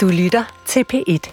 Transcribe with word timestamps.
Du 0.00 0.08
lytter 0.08 0.62
til 0.66 0.84
P1. 0.94 1.32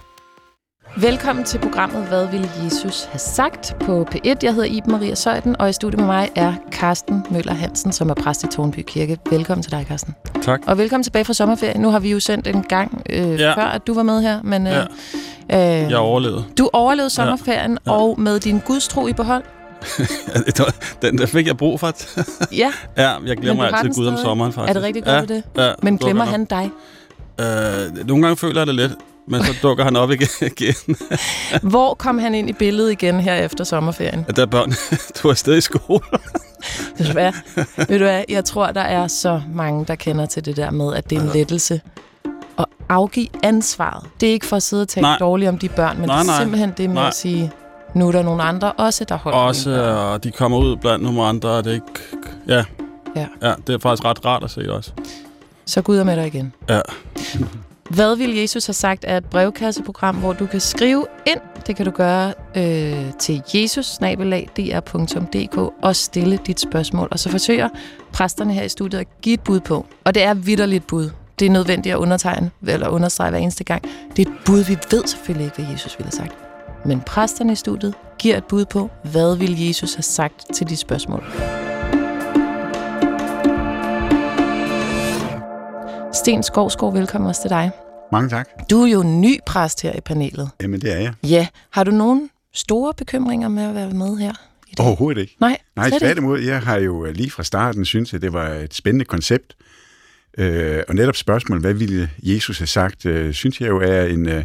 Velkommen 0.96 1.44
til 1.44 1.58
programmet 1.58 2.06
Hvad 2.08 2.26
ville 2.26 2.50
Jesus 2.64 3.04
have 3.04 3.18
sagt 3.18 3.76
på 3.80 4.06
P1. 4.14 4.34
Jeg 4.42 4.54
hedder 4.54 4.64
Iben 4.64 4.92
Maria 4.92 5.14
Søjden, 5.14 5.56
og 5.60 5.70
i 5.70 5.72
studiet 5.72 5.98
med 6.00 6.06
mig 6.06 6.30
er 6.34 6.54
Carsten 6.72 7.26
Møller 7.30 7.54
Hansen, 7.54 7.92
som 7.92 8.10
er 8.10 8.14
præst 8.14 8.44
i 8.44 8.46
Tornby 8.46 8.78
Kirke. 8.86 9.18
Velkommen 9.30 9.62
til 9.62 9.72
dig, 9.72 9.84
Carsten. 9.88 10.14
Tak. 10.42 10.60
Og 10.66 10.78
velkommen 10.78 11.04
tilbage 11.04 11.24
fra 11.24 11.32
sommerferien. 11.34 11.80
Nu 11.80 11.90
har 11.90 11.98
vi 11.98 12.10
jo 12.10 12.20
sendt 12.20 12.46
en 12.46 12.62
gang 12.62 13.02
øh, 13.10 13.40
Ja. 13.40 13.54
før, 13.56 13.64
at 13.64 13.86
du 13.86 13.94
var 13.94 14.02
med 14.02 14.22
her, 14.22 14.42
men 14.42 14.66
øh, 14.66 14.72
Ja. 15.50 15.84
øh, 15.84 15.90
Jeg 15.90 15.98
overlevede. 15.98 16.44
du 16.58 16.70
overlevede 16.72 17.10
sommerferien, 17.10 17.78
Ja. 17.86 17.92
og 17.92 18.20
med 18.20 18.40
din 18.40 18.58
gudstro 18.66 19.06
i 19.06 19.12
behold. 19.12 19.42
Den 21.02 21.18
der 21.18 21.26
fik 21.26 21.46
jeg 21.46 21.56
brug 21.56 21.80
for. 21.80 21.92
Ja, 22.54 22.72
ja, 22.96 23.08
jeg 23.10 23.20
Men 23.22 23.38
glemmer 23.38 23.64
altid 23.64 23.94
Gud 23.94 24.06
om 24.06 24.16
sommeren, 24.16 24.52
faktisk. 24.52 24.70
er 24.70 24.72
det 24.72 24.82
rigtig 24.82 25.04
godt 25.04 25.30
ja, 25.30 25.34
det? 25.34 25.42
Ja, 25.56 25.72
Men 25.82 25.98
glemmer 25.98 26.24
han 26.24 26.44
dig? 26.44 26.70
Øh, 27.40 28.06
nogle 28.06 28.22
gange 28.22 28.36
føler 28.36 28.60
jeg 28.60 28.66
det 28.66 28.74
lidt, 28.74 28.92
men 29.28 29.44
så 29.44 29.54
dukker 29.62 29.84
han 29.84 29.96
op 29.96 30.10
igen. 30.10 30.96
Hvor 31.62 31.94
kom 31.94 32.18
han 32.18 32.34
ind 32.34 32.50
i 32.50 32.52
billedet 32.52 32.92
igen 32.92 33.20
her 33.20 33.34
efter 33.34 33.64
sommerferien? 33.64 34.24
At 34.28 34.36
der 34.36 34.42
er 34.42 34.46
børn, 34.46 34.70
du 35.22 35.28
er 35.28 35.32
afsted 35.32 35.56
i 35.56 35.60
skole. 35.60 36.00
Ved 36.98 37.06
du 37.06 37.12
hvad? 37.12 37.32
Ved 37.88 37.98
du 37.98 38.04
hvad? 38.04 38.24
Jeg 38.28 38.44
tror, 38.44 38.66
der 38.66 38.80
er 38.80 39.06
så 39.06 39.40
mange, 39.54 39.84
der 39.84 39.94
kender 39.94 40.26
til 40.26 40.44
det 40.44 40.56
der 40.56 40.70
med, 40.70 40.94
at 40.94 41.10
det 41.10 41.18
er 41.18 41.22
en 41.22 41.30
lettelse 41.34 41.80
at 42.58 42.64
afgive 42.88 43.26
ansvaret. 43.42 44.06
Det 44.20 44.28
er 44.28 44.32
ikke 44.32 44.46
for 44.46 44.56
at 44.56 44.62
sidde 44.62 44.82
og 44.82 44.88
tale 44.88 45.02
Nej. 45.02 45.18
dårligt 45.18 45.48
om 45.48 45.58
de 45.58 45.68
børn, 45.68 45.98
men 45.98 46.06
Nej, 46.08 46.16
det 46.16 46.28
er 46.28 46.32
nej. 46.32 46.40
simpelthen 46.42 46.72
det 46.76 46.90
med 46.90 46.94
Nej. 46.96 47.06
at 47.08 47.14
sige, 47.14 47.52
nu 47.94 48.08
er 48.08 48.12
der 48.12 48.22
nogle 48.22 48.42
andre 48.42 48.72
også, 48.72 49.04
der 49.04 49.16
holder 49.16 49.38
Også, 49.38 49.70
børn. 49.70 49.96
og 50.12 50.24
de 50.24 50.30
kommer 50.30 50.58
ud 50.58 50.76
blandt 50.76 51.04
nogle 51.04 51.22
andre, 51.22 51.48
og 51.48 51.64
det 51.64 51.70
er 51.70 51.74
ikke... 51.74 51.86
Ja. 52.48 52.64
Ja. 53.16 53.26
ja. 53.48 53.54
det 53.66 53.74
er 53.74 53.78
faktisk 53.78 54.04
ret 54.04 54.24
rart 54.24 54.44
at 54.44 54.50
se 54.50 54.72
også. 54.72 54.90
Så 55.68 55.82
Gud 55.82 55.98
er 55.98 56.04
med 56.04 56.16
dig 56.16 56.26
igen. 56.26 56.52
Ja. 56.68 56.80
Hvad 57.90 58.16
vil 58.16 58.36
Jesus 58.36 58.66
have 58.66 58.74
sagt 58.74 59.04
er 59.08 59.16
et 59.16 59.24
brevkasseprogram, 59.24 60.16
hvor 60.16 60.32
du 60.32 60.46
kan 60.46 60.60
skrive 60.60 61.06
ind. 61.26 61.40
Det 61.66 61.76
kan 61.76 61.84
du 61.84 61.90
gøre 61.90 62.34
øh, 62.56 63.12
til 63.18 63.42
jesus 63.54 63.98
og 65.82 65.96
stille 65.96 66.38
dit 66.46 66.60
spørgsmål. 66.60 67.08
Og 67.10 67.18
så 67.18 67.30
forsøger 67.30 67.68
præsterne 68.12 68.54
her 68.54 68.62
i 68.62 68.68
studiet 68.68 69.00
at 69.00 69.06
give 69.22 69.34
et 69.34 69.40
bud 69.40 69.60
på. 69.60 69.86
Og 70.04 70.14
det 70.14 70.22
er 70.22 70.34
vidderligt 70.34 70.86
bud. 70.86 71.10
Det 71.38 71.46
er 71.46 71.50
nødvendigt 71.50 71.92
at 71.92 71.98
undertegne, 71.98 72.50
eller 72.66 72.88
understrege 72.88 73.30
hver 73.30 73.38
eneste 73.38 73.64
gang. 73.64 73.82
Det 74.16 74.26
er 74.26 74.30
et 74.30 74.36
bud, 74.46 74.64
vi 74.64 74.78
ved 74.90 75.06
selvfølgelig 75.06 75.44
ikke, 75.44 75.62
hvad 75.62 75.72
Jesus 75.72 75.98
ville 75.98 76.10
have 76.12 76.28
sagt. 76.28 76.34
Men 76.84 77.00
præsterne 77.00 77.52
i 77.52 77.56
studiet 77.56 77.94
giver 78.18 78.36
et 78.36 78.44
bud 78.44 78.64
på, 78.64 78.90
hvad 79.02 79.36
vil 79.36 79.66
Jesus 79.66 79.94
have 79.94 80.02
sagt 80.02 80.54
til 80.54 80.68
de 80.68 80.76
spørgsmål. 80.76 81.24
Sten 86.12 86.42
Skovsgaard, 86.42 86.92
velkommen 86.92 87.28
også 87.28 87.42
til 87.42 87.50
dig. 87.50 87.70
Mange 88.12 88.28
tak. 88.28 88.48
Du 88.70 88.82
er 88.82 88.86
jo 88.86 89.02
ny 89.02 89.38
præst 89.46 89.82
her 89.82 89.92
i 89.92 90.00
panelet. 90.00 90.50
Jamen, 90.62 90.80
det 90.80 90.92
er 90.92 90.98
jeg. 90.98 91.12
Ja. 91.22 91.46
Har 91.70 91.84
du 91.84 91.90
nogen 91.90 92.30
store 92.54 92.94
bekymringer 92.94 93.48
med 93.48 93.62
at 93.62 93.74
være 93.74 93.90
med 93.90 94.16
her 94.16 94.32
i 94.68 94.74
dag? 94.74 94.86
Overhovedet 94.86 95.20
ikke. 95.20 95.36
Nej, 95.40 95.58
Nej, 95.76 95.90
tværtimod. 95.98 96.40
Jeg 96.40 96.60
har 96.60 96.76
jo 96.76 97.06
øh, 97.06 97.14
lige 97.14 97.30
fra 97.30 97.42
starten 97.42 97.84
synes 97.84 98.14
at 98.14 98.22
det 98.22 98.32
var 98.32 98.48
et 98.48 98.74
spændende 98.74 99.04
koncept. 99.04 99.56
Øh, 100.38 100.82
og 100.88 100.94
netop 100.94 101.16
spørgsmålet, 101.16 101.62
hvad 101.62 101.74
ville 101.74 102.10
Jesus 102.22 102.58
have 102.58 102.66
sagt, 102.66 103.06
øh, 103.06 103.32
synes 103.32 103.60
jeg 103.60 103.68
jo 103.68 103.80
er 103.80 104.02
en, 104.04 104.28
øh, 104.28 104.44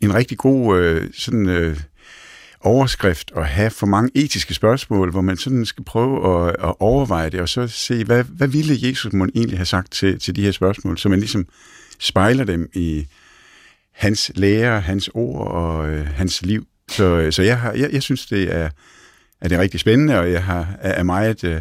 en 0.00 0.14
rigtig 0.14 0.38
god 0.38 0.78
øh, 0.78 1.10
sådan, 1.14 1.48
øh, 1.48 1.80
overskrift 2.60 3.32
at 3.36 3.46
have 3.46 3.70
for 3.70 3.86
mange 3.86 4.10
etiske 4.14 4.54
spørgsmål, 4.54 5.10
hvor 5.10 5.20
man 5.20 5.36
sådan 5.36 5.64
skal 5.64 5.84
prøve 5.84 6.46
at, 6.48 6.56
at 6.64 6.74
overveje 6.80 7.30
det, 7.30 7.40
og 7.40 7.48
så 7.48 7.66
se, 7.66 8.04
hvad, 8.04 8.24
hvad 8.24 8.48
ville 8.48 8.88
Jesus 8.88 9.12
mon 9.12 9.30
egentlig 9.34 9.58
have 9.58 9.66
sagt 9.66 9.92
til, 9.92 10.20
til 10.20 10.36
de 10.36 10.42
her 10.42 10.52
spørgsmål, 10.52 10.98
så 10.98 11.08
man 11.08 11.18
ligesom 11.18 11.46
spejler 11.98 12.44
dem 12.44 12.70
i 12.74 13.06
hans 13.92 14.32
lære, 14.34 14.80
hans 14.80 15.10
ord 15.14 15.46
og 15.46 15.88
øh, 15.88 16.06
hans 16.06 16.42
liv. 16.42 16.66
Så, 16.88 17.04
øh, 17.04 17.32
så 17.32 17.42
jeg, 17.42 17.60
har, 17.60 17.72
jeg, 17.72 17.92
jeg 17.92 18.02
synes, 18.02 18.26
det 18.26 18.54
er, 18.54 18.70
er 19.40 19.48
det 19.48 19.58
rigtig 19.58 19.80
spændende, 19.80 20.18
og 20.18 20.32
jeg 20.32 20.44
har, 20.44 20.76
er 20.80 21.02
meget 21.02 21.44
øh, 21.44 21.60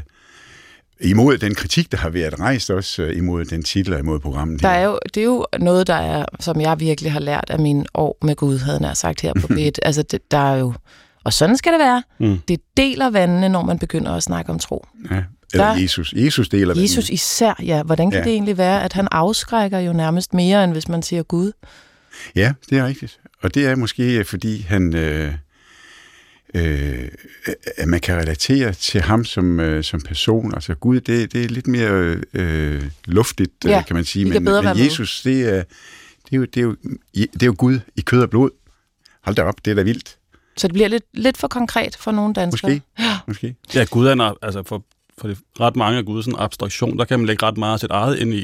imod 1.01 1.37
den 1.37 1.55
kritik, 1.55 1.91
der 1.91 1.97
har 1.97 2.09
været 2.09 2.39
rejst 2.39 2.69
også 2.69 3.01
øh, 3.03 3.17
imod 3.17 3.45
den 3.45 3.63
titel 3.63 3.93
og 3.93 3.99
imod 3.99 4.19
programmet. 4.19 4.61
Der 4.61 4.69
er 4.69 4.83
jo, 4.85 4.99
det 5.13 5.21
er 5.21 5.25
jo 5.25 5.45
noget, 5.59 5.87
der 5.87 5.93
er, 5.95 6.25
som 6.39 6.61
jeg 6.61 6.79
virkelig 6.79 7.11
har 7.11 7.19
lært 7.19 7.45
af 7.49 7.59
mine 7.59 7.85
år 7.93 8.17
med 8.21 8.35
Gud, 8.35 8.57
havde 8.59 8.87
jeg 8.87 8.97
sagt 8.97 9.21
her 9.21 9.33
på 9.41 9.47
B1. 9.53 9.71
altså, 9.83 10.01
det, 10.03 10.31
der 10.31 10.37
er 10.53 10.57
jo, 10.57 10.73
og 11.23 11.33
sådan 11.33 11.57
skal 11.57 11.71
det 11.71 11.79
være. 11.79 12.03
Mm. 12.19 12.37
Det 12.47 12.59
deler 12.77 13.09
vandene, 13.09 13.49
når 13.49 13.61
man 13.63 13.79
begynder 13.79 14.11
at 14.13 14.23
snakke 14.23 14.51
om 14.51 14.59
tro. 14.59 14.85
Ja. 15.11 15.23
Eller 15.53 15.65
Der- 15.65 15.81
Jesus. 15.81 16.13
Jesus 16.17 16.49
deler 16.49 16.67
vandene. 16.67 16.83
Jesus 16.83 17.09
især, 17.09 17.53
ja. 17.63 17.83
Hvordan 17.83 18.11
kan 18.11 18.19
Ja. 18.19 18.23
det 18.23 18.33
egentlig 18.33 18.57
være, 18.57 18.83
at 18.83 18.93
han 18.93 19.07
afskrækker 19.11 19.79
jo 19.79 19.93
nærmest 19.93 20.33
mere, 20.33 20.63
end 20.63 20.71
hvis 20.71 20.87
man 20.87 21.01
siger 21.03 21.23
Gud? 21.23 21.51
Ja, 22.35 22.53
det 22.69 22.77
er 22.77 22.85
rigtigt. 22.85 23.19
Og 23.43 23.55
det 23.55 23.65
er 23.67 23.75
måske, 23.75 24.23
fordi 24.23 24.61
han... 24.61 24.95
Øh, 24.95 25.33
øh, 26.53 27.07
at 27.77 27.87
man 27.87 27.99
kan 27.99 28.15
relatere 28.17 28.73
til 28.73 29.01
ham 29.01 29.25
som, 29.25 29.59
øh, 29.59 29.83
som 29.83 30.01
person. 30.01 30.53
Altså 30.53 30.75
Gud, 30.75 30.99
det, 30.99 31.33
det 31.33 31.43
er 31.43 31.47
lidt 31.47 31.67
mere 31.67 32.17
øh, 32.33 32.83
luftigt, 33.05 33.51
Ja, 33.65 33.69
ja, 33.69 33.83
kan 33.83 33.95
man 33.95 34.05
sige. 34.05 34.25
Men, 34.25 34.43
men. 34.43 34.79
Jesus, 34.79 35.21
det 35.21 35.41
er, 35.41 35.63
det, 36.25 36.33
er 36.33 36.37
jo, 36.37 36.45
det, 36.45 36.57
er 36.57 36.61
jo, 36.61 36.75
det 37.13 37.41
er 37.41 37.45
jo 37.45 37.55
Gud 37.57 37.79
i 37.95 38.01
kød 38.01 38.21
og 38.21 38.29
blod. 38.29 38.49
Hold 39.21 39.35
da 39.35 39.43
op, 39.43 39.65
det 39.65 39.71
er 39.71 39.75
da 39.75 39.81
vildt. 39.81 40.17
Så 40.57 40.67
det 40.67 40.73
bliver 40.73 40.87
lidt, 40.87 41.03
lidt 41.13 41.37
for 41.37 41.47
konkret 41.47 41.95
for 41.95 42.11
nogle 42.11 42.33
danskere. 42.33 42.81
Måske. 42.97 43.21
Måske. 43.27 43.55
Ja, 43.73 43.83
Gud 43.83 44.07
er 44.07 44.45
altså 44.45 44.63
for, 44.63 44.83
for 45.17 45.27
det, 45.27 45.37
ret 45.59 45.75
mange 45.75 45.97
af 45.97 46.05
Gud 46.05 46.17
er 46.17 46.21
sådan 46.21 46.33
en 46.33 46.39
abstraktion. 46.39 46.97
Der 46.97 47.05
kan 47.05 47.19
man 47.19 47.25
lægge 47.25 47.45
ret 47.45 47.57
meget 47.57 47.73
af 47.73 47.79
sit 47.79 47.91
eget 47.91 48.19
ind 48.19 48.33
i. 48.33 48.41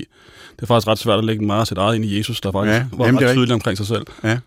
Det 0.55 0.61
er 0.61 0.65
faktisk 0.65 0.87
ret 0.87 0.99
svært 0.99 1.17
at 1.19 1.25
lægge 1.25 1.45
meget 1.45 1.61
af 1.61 1.67
sit 1.67 1.77
eget 1.77 1.95
ind 1.95 2.05
i 2.05 2.17
Jesus, 2.17 2.41
der 2.41 2.51
faktisk 2.51 2.73
Ja, 2.73 2.85
var 2.91 3.05
jamen, 3.05 3.23
ret 3.23 3.33
tydelig 3.33 3.53
omkring 3.53 3.77
sig 3.77 3.87
selv. 3.87 4.05
Ja. 4.23 4.37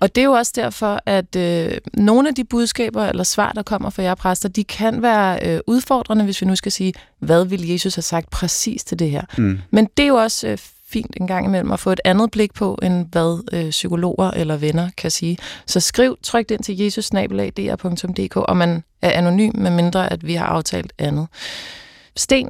Og 0.00 0.14
det 0.14 0.20
er 0.20 0.24
jo 0.24 0.32
også 0.32 0.52
derfor, 0.56 1.00
at 1.06 1.36
øh, 1.36 1.78
nogle 1.94 2.28
af 2.28 2.34
de 2.34 2.44
budskaber 2.44 3.04
eller 3.04 3.24
svar, 3.24 3.52
der 3.52 3.62
kommer 3.62 3.90
fra 3.90 4.02
jer 4.02 4.14
præster, 4.14 4.48
de 4.48 4.64
kan 4.64 5.02
være 5.02 5.38
øh, 5.54 5.60
udfordrende, 5.66 6.24
hvis 6.24 6.40
vi 6.40 6.46
nu 6.46 6.56
skal 6.56 6.72
sige, 6.72 6.92
hvad 7.18 7.44
vil 7.44 7.68
Jesus 7.68 7.94
have 7.94 8.02
sagt 8.02 8.30
præcis 8.30 8.84
til 8.84 8.98
det 8.98 9.10
her. 9.10 9.22
Mm. 9.38 9.58
Men 9.70 9.88
det 9.96 10.02
er 10.02 10.06
jo 10.06 10.14
også 10.14 10.48
øh, 10.48 10.58
fint 10.94 11.16
en 11.20 11.26
gang 11.26 11.46
imellem 11.46 11.72
at 11.72 11.80
få 11.80 11.90
et 11.90 12.00
andet 12.04 12.30
blik 12.30 12.54
på, 12.54 12.78
end 12.82 13.06
hvad 13.12 13.42
øh, 13.52 13.70
psykologer 13.70 14.30
eller 14.30 14.56
venner 14.56 14.90
kan 14.96 15.10
sige. 15.10 15.38
Så 15.66 15.80
skriv 15.80 16.16
trygt 16.22 16.50
ind 16.50 16.62
til 16.62 16.78
jesusnabelag.dr.dk, 16.78 18.36
og 18.36 18.56
man 18.56 18.84
er 19.02 19.10
anonym, 19.10 19.52
med 19.54 19.70
mindre 19.70 20.12
at 20.12 20.26
vi 20.26 20.34
har 20.34 20.46
aftalt 20.46 20.92
andet. 20.98 21.26
Sten, 22.16 22.48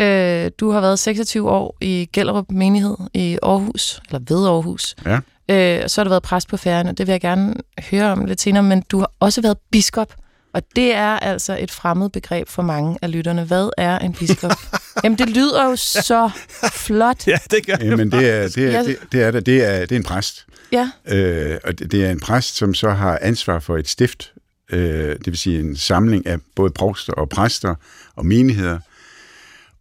øh, 0.00 0.50
du 0.60 0.70
har 0.70 0.80
været 0.80 0.98
26 0.98 1.50
år 1.50 1.76
i 1.80 2.08
Gellerup 2.12 2.50
Menighed 2.50 2.96
i 3.14 3.38
Aarhus, 3.42 4.00
eller 4.08 4.20
ved 4.28 4.46
Aarhus. 4.46 4.96
Ja. 5.06 5.18
Øh, 5.48 5.80
og 5.84 5.90
så 5.90 6.00
har 6.00 6.04
du 6.04 6.10
været 6.10 6.22
præst 6.22 6.48
på 6.48 6.56
færgen, 6.56 6.88
og 6.88 6.98
det 6.98 7.06
vil 7.06 7.12
jeg 7.12 7.20
gerne 7.20 7.54
høre 7.90 8.12
om 8.12 8.24
lidt 8.24 8.40
senere, 8.40 8.62
men 8.62 8.82
du 8.90 8.98
har 8.98 9.10
også 9.20 9.42
været 9.42 9.58
biskop. 9.70 10.14
Og 10.54 10.62
det 10.76 10.94
er 10.94 11.18
altså 11.18 11.58
et 11.60 11.70
fremmed 11.70 12.10
begreb 12.10 12.48
for 12.48 12.62
mange 12.62 12.98
af 13.02 13.12
lytterne. 13.12 13.44
Hvad 13.44 13.70
er 13.76 13.98
en 13.98 14.12
biskop? 14.12 14.52
Jamen, 15.04 15.18
det 15.18 15.28
lyder 15.28 15.64
jo 15.64 15.76
så 15.76 16.30
flot. 16.72 17.26
Ja, 17.26 17.38
det 17.50 17.66
gør 17.66 17.76
Jamen, 17.80 18.12
det 18.12 18.28
er, 18.30 18.48
det, 18.48 18.74
er, 18.74 18.82
det, 18.82 18.98
det, 19.12 19.22
er, 19.22 19.30
det, 19.30 19.46
det, 19.46 19.64
er, 19.64 19.80
det 19.80 19.92
er 19.92 19.96
en 19.96 20.04
præst. 20.04 20.46
Ja, 20.72 20.90
Øh, 21.08 21.58
og 21.64 21.78
det, 21.78 21.92
det 21.92 22.04
er 22.04 22.10
en 22.10 22.20
præst, 22.20 22.56
som 22.56 22.74
så 22.74 22.90
har 22.90 23.18
ansvar 23.22 23.58
for 23.58 23.78
et 23.78 23.88
stift, 23.88 24.32
øh, 24.72 25.08
det 25.08 25.26
vil 25.26 25.38
sige 25.38 25.60
en 25.60 25.76
samling 25.76 26.26
af 26.26 26.38
både 26.56 26.70
provster 26.70 27.12
og 27.12 27.28
præster 27.28 27.74
og 28.16 28.26
menigheder. 28.26 28.78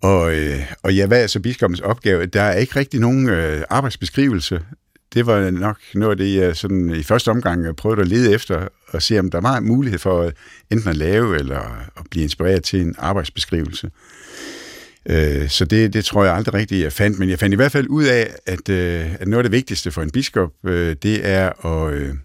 Og, 0.02 0.34
øh, 0.36 0.60
og 0.84 0.96
ja, 0.96 1.06
hvad 1.06 1.24
er 1.24 1.28
så 1.28 1.40
biskoppens 1.40 1.80
opgave? 1.80 2.26
Der 2.26 2.42
er 2.42 2.54
ikke 2.54 2.76
rigtig 2.76 3.00
nogen 3.00 3.30
øh, 3.30 3.64
arbejdsbeskrivelse. 3.70 4.62
Det 5.14 5.26
var 5.26 5.50
nok 5.50 5.78
noget 5.94 6.12
af 6.12 6.18
det, 6.18 6.36
jeg 6.36 6.56
sådan, 6.56 6.90
i 6.90 7.04
første 7.04 7.30
omgang 7.30 7.76
prøvede 7.76 8.02
at 8.02 8.08
lede 8.08 8.34
efter, 8.34 8.68
og 8.94 9.02
se, 9.02 9.20
om 9.20 9.32
der 9.32 9.42
var 9.42 9.58
en 9.58 9.68
mulighed 9.68 10.00
for 10.00 10.22
øh, 10.22 10.32
enten 10.72 10.90
at 10.90 10.96
lave 10.96 11.40
eller 11.40 11.60
at 11.98 12.04
blive 12.12 12.24
inspireret 12.24 12.64
til 12.64 12.82
en 12.82 12.96
arbejdsbeskrivelse. 12.98 13.90
Øh, 15.10 15.50
Så 15.50 15.66
det, 15.66 15.94
det 15.94 16.06
tror 16.06 16.24
jeg 16.24 16.36
aldrig 16.36 16.54
rigtigt, 16.54 16.84
jeg 16.84 16.94
fandt. 16.94 17.20
Men 17.20 17.30
jeg 17.30 17.40
fandt 17.40 17.54
i 17.54 17.56
hvert 17.56 17.72
fald 17.72 17.88
ud 17.88 18.04
af, 18.04 18.36
at, 18.46 18.70
øh, 18.70 19.14
at 19.14 19.28
noget 19.28 19.40
af 19.40 19.44
det 19.44 19.58
vigtigste 19.58 19.92
for 19.92 20.02
en 20.02 20.12
biskop, 20.12 20.52
øh, 20.66 20.96
det 21.04 21.28
er 21.28 21.66
at... 21.66 21.94
Øh, 21.94 22.16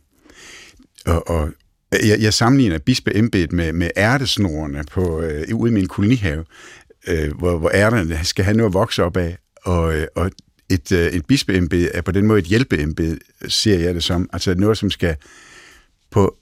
og, 1.07 1.29
og 1.29 1.51
jeg, 1.93 2.21
jeg 2.21 2.35
sammenligner 2.35 2.79
bispeembedet 2.79 3.53
med, 3.53 3.73
med 3.73 3.91
ærtesnorene 3.97 4.85
på, 4.91 5.21
øh, 5.23 5.55
ude 5.55 5.71
i 5.71 5.75
min 5.75 5.89
kolonihave, 5.89 6.45
øh, 7.09 7.33
hvor, 7.39 7.59
hvor 7.59 7.71
ærterne 7.75 8.25
skal 8.25 8.45
have 8.45 8.57
noget 8.57 8.71
at 8.71 8.75
vokse 8.75 9.05
op 9.05 9.17
af. 9.17 9.39
Og, 9.63 9.95
øh, 9.97 10.07
og 10.17 10.31
et, 10.71 10.93
øh, 10.93 11.07
et 11.07 11.27
bispeembede 11.27 11.89
er 11.89 12.01
på 12.01 12.13
den 12.13 12.27
måde 12.27 12.39
et 12.39 12.45
hjælpeembede, 12.45 13.19
ser 13.49 13.79
jeg 13.79 13.95
det 13.95 14.05
som. 14.05 14.31
Altså 14.33 14.55
noget, 14.55 14.79
som 14.79 14.91
skal 14.91 15.17
på, 16.11 16.37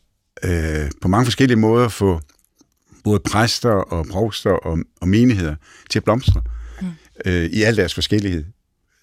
øh, 0.44 0.90
på 1.00 1.08
mange 1.08 1.24
forskellige 1.24 1.58
måder 1.58 1.88
få 1.88 2.20
både 3.04 3.20
præster 3.20 3.70
og 3.70 4.06
provster 4.06 4.50
og, 4.50 4.78
og 5.00 5.08
menigheder 5.08 5.54
til 5.90 5.98
at 5.98 6.04
blomstre 6.04 6.42
mm. 6.82 6.88
øh, 7.24 7.44
i 7.44 7.62
al 7.62 7.76
deres 7.76 7.94
forskellighed. 7.94 8.44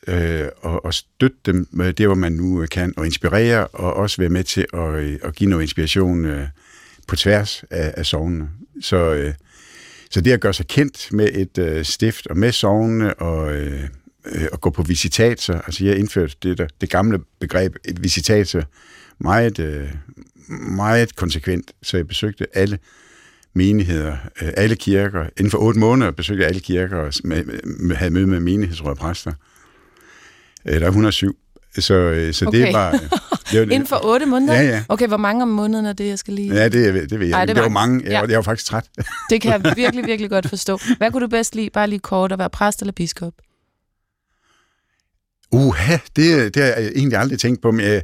Øh, 0.07 0.47
og, 0.62 0.85
og 0.85 0.94
støtte 0.94 1.38
dem 1.45 1.68
med 1.71 1.94
det, 1.94 2.06
hvor 2.06 2.15
man 2.15 2.31
nu 2.31 2.65
kan, 2.71 2.94
og 2.97 3.06
inspirere, 3.06 3.68
og 3.68 3.94
også 3.94 4.21
være 4.21 4.30
med 4.30 4.44
til 4.44 4.65
at, 4.74 4.94
øh, 4.94 5.19
at 5.24 5.35
give 5.35 5.50
noget 5.50 5.63
inspiration 5.63 6.25
øh, 6.25 6.47
på 7.07 7.15
tværs 7.15 7.63
af, 7.69 7.94
af 7.97 8.06
sovnene. 8.06 8.50
Så, 8.81 8.97
øh, 8.97 9.33
så 10.09 10.21
det 10.21 10.31
at 10.31 10.41
gøre 10.41 10.53
sig 10.53 10.68
kendt 10.68 11.13
med 11.13 11.29
et 11.33 11.57
øh, 11.57 11.86
stift 11.86 12.27
og 12.27 12.38
med 12.38 12.51
sovnene 12.51 13.13
og, 13.13 13.53
øh, 13.53 13.83
øh, 14.25 14.47
at 14.53 14.62
gå 14.62 14.69
på 14.69 14.83
visitater. 14.83 15.62
Altså 15.62 15.86
jeg 15.86 15.97
indførte 15.97 16.36
det, 16.44 16.57
der, 16.57 16.68
det 16.81 16.89
gamle 16.89 17.19
begreb 17.39 17.75
visitater 18.00 18.63
meget, 19.19 19.59
øh, 19.59 19.89
meget 20.49 21.15
konsekvent, 21.15 21.71
så 21.83 21.97
jeg 21.97 22.07
besøgte 22.07 22.45
alle 22.57 22.79
menigheder, 23.53 24.17
øh, 24.41 24.49
alle 24.57 24.75
kirker. 24.75 25.25
Inden 25.37 25.51
for 25.51 25.57
otte 25.57 25.79
måneder 25.79 26.11
besøgte 26.11 26.41
jeg 26.41 26.49
alle 26.49 26.61
kirker 26.61 26.97
og 26.97 27.13
havde 27.97 28.11
møde 28.11 28.27
med 28.27 28.39
menighedsråd 28.39 28.89
og 28.89 28.97
præster. 28.97 29.31
Øh, 30.65 30.73
der 30.79 30.81
er 30.85 30.87
107. 30.89 31.35
Så, 31.79 31.93
øh, 31.93 32.33
så 32.33 32.45
Okay. 32.45 32.59
det 32.65 32.73
var... 32.73 32.91
Det 33.51 33.59
var 33.59 33.73
Inden 33.73 33.87
for 33.87 34.05
otte 34.05 34.25
måneder? 34.25 34.53
Ja, 34.53 34.61
ja. 34.61 34.83
Okay, 34.89 35.07
hvor 35.07 35.17
mange 35.17 35.43
om 35.43 35.47
måneden 35.49 35.85
er 35.85 35.93
det, 35.93 36.07
jeg 36.07 36.19
skal 36.19 36.33
lige... 36.33 36.53
Ja, 36.55 36.63
det, 36.69 37.09
det 37.09 37.19
ved 37.19 37.27
jeg. 37.27 37.35
Ej, 37.39 37.45
det 37.45 37.55
var- 37.55 37.61
det 37.61 37.63
var 37.63 37.69
mange. 37.73 38.01
Jeg, 38.03 38.11
ja. 38.11 38.19
ja. 38.19 38.25
jeg 38.27 38.35
var 38.35 38.41
faktisk 38.41 38.65
træt. 38.65 38.85
Det 39.29 39.41
kan 39.41 39.51
jeg 39.51 39.75
virkelig, 39.75 40.05
virkelig 40.05 40.29
godt 40.29 40.49
forstå. 40.49 40.79
Hvad 40.97 41.11
kunne 41.11 41.21
du 41.21 41.27
bedst 41.27 41.55
lide? 41.55 41.69
Bare 41.69 41.87
lige 41.87 41.99
kort 41.99 42.31
at 42.31 42.39
være 42.39 42.49
præst 42.49 42.81
eller 42.81 42.91
biskop? 42.91 43.33
Uha, 45.51 45.97
det, 46.15 46.53
det 46.55 46.63
har 46.63 46.69
jeg 46.69 46.91
egentlig 46.95 47.19
aldrig 47.19 47.39
tænkt 47.39 47.61
på, 47.61 47.71
men 47.71 47.85
jeg, 47.85 48.01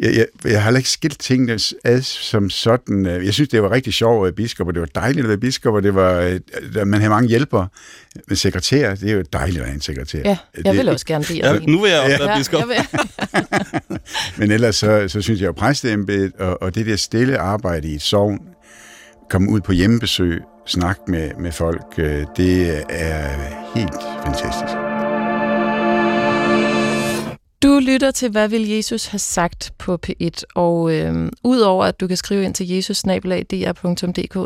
jeg, 0.00 0.14
jeg, 0.16 0.26
jeg 0.44 0.60
har 0.60 0.64
heller 0.64 0.78
ikke 0.78 0.90
skilt 0.90 1.18
tingene 1.20 1.58
ad 1.84 2.02
som 2.02 2.50
sådan. 2.50 3.06
Jeg 3.06 3.34
synes, 3.34 3.48
det 3.48 3.62
var 3.62 3.70
rigtig 3.70 3.94
sjovt 3.94 4.16
at 4.16 4.22
være 4.22 4.32
biskop, 4.32 4.66
og 4.66 4.74
det 4.74 4.80
var 4.80 4.88
dejligt 4.94 5.24
at 5.24 5.28
være 5.28 5.38
biskop, 5.38 5.74
og 5.74 5.82
det 5.82 5.94
var, 5.94 6.20
øh, 6.20 6.40
man 6.86 7.00
havde 7.00 7.10
mange 7.10 7.28
hjælpere. 7.28 7.68
Men 8.28 8.36
sekretær, 8.36 8.94
det 8.94 9.10
er 9.10 9.14
jo 9.14 9.24
dejligt 9.32 9.60
at 9.60 9.66
have 9.66 9.74
en 9.74 9.80
sekretær. 9.80 10.18
Ja, 10.24 10.36
jeg 10.56 10.64
det, 10.64 10.76
vil 10.76 10.88
også 10.88 11.06
gerne 11.06 11.24
bede 11.24 11.38
Ja, 11.38 11.58
nu 11.58 11.80
vil 11.82 11.90
jeg 11.90 12.00
også 12.00 12.18
være 12.18 12.30
Ja, 12.30 12.38
biskop. 12.38 12.60
jeg 12.60 12.68
vil. 12.68 13.98
Men 14.38 14.50
ellers 14.50 14.76
så, 14.76 15.04
så 15.08 15.22
synes 15.22 15.40
jeg 15.40 15.46
jo 15.46 15.52
præsteembedet, 15.52 16.32
og, 16.38 16.62
og 16.62 16.74
det 16.74 16.86
der 16.86 16.96
stille 16.96 17.38
arbejde 17.38 17.88
i 17.88 17.94
et 17.94 18.02
sovn, 18.02 18.38
komme 19.30 19.50
ud 19.50 19.60
på 19.60 19.72
hjemmebesøg, 19.72 20.42
snakke 20.66 21.00
med, 21.08 21.30
med 21.40 21.52
folk, 21.52 21.84
øh, 21.98 22.24
det 22.36 22.84
er 22.88 23.28
helt 23.74 23.94
fantastisk. 24.24 24.87
Du 27.62 27.78
lytter 27.82 28.10
til, 28.10 28.30
hvad 28.30 28.48
vil 28.48 28.68
Jesus 28.68 29.06
have 29.06 29.18
sagt 29.18 29.72
på 29.78 29.98
P1, 30.06 30.42
og 30.54 30.94
øh, 30.94 31.28
udover 31.44 31.84
at 31.84 32.00
du 32.00 32.06
kan 32.06 32.16
skrive 32.16 32.44
ind 32.44 32.54
til 32.54 32.68
jesus 32.68 33.04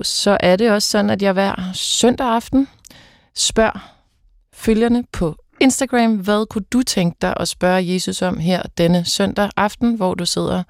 så 0.07 0.37
er 0.41 0.57
det 0.57 0.71
også 0.71 0.91
sådan, 0.91 1.11
at 1.11 1.23
jeg 1.23 1.33
hver 1.33 1.71
søndag 1.75 2.27
aften 2.27 2.69
spørger 3.35 3.95
følgerne 4.55 5.05
på 5.13 5.37
Instagram, 5.61 6.17
hvad 6.17 6.47
kunne 6.47 6.65
du 6.73 6.83
tænke 6.83 7.17
dig 7.23 7.35
at 7.37 7.49
spørge 7.49 7.93
Jesus 7.95 8.23
om 8.23 8.39
her 8.39 8.63
denne 8.79 9.05
søndag 9.05 9.51
aften, 9.57 9.95
hvor 9.95 10.15
du 10.15 10.27
sidder 10.27 10.63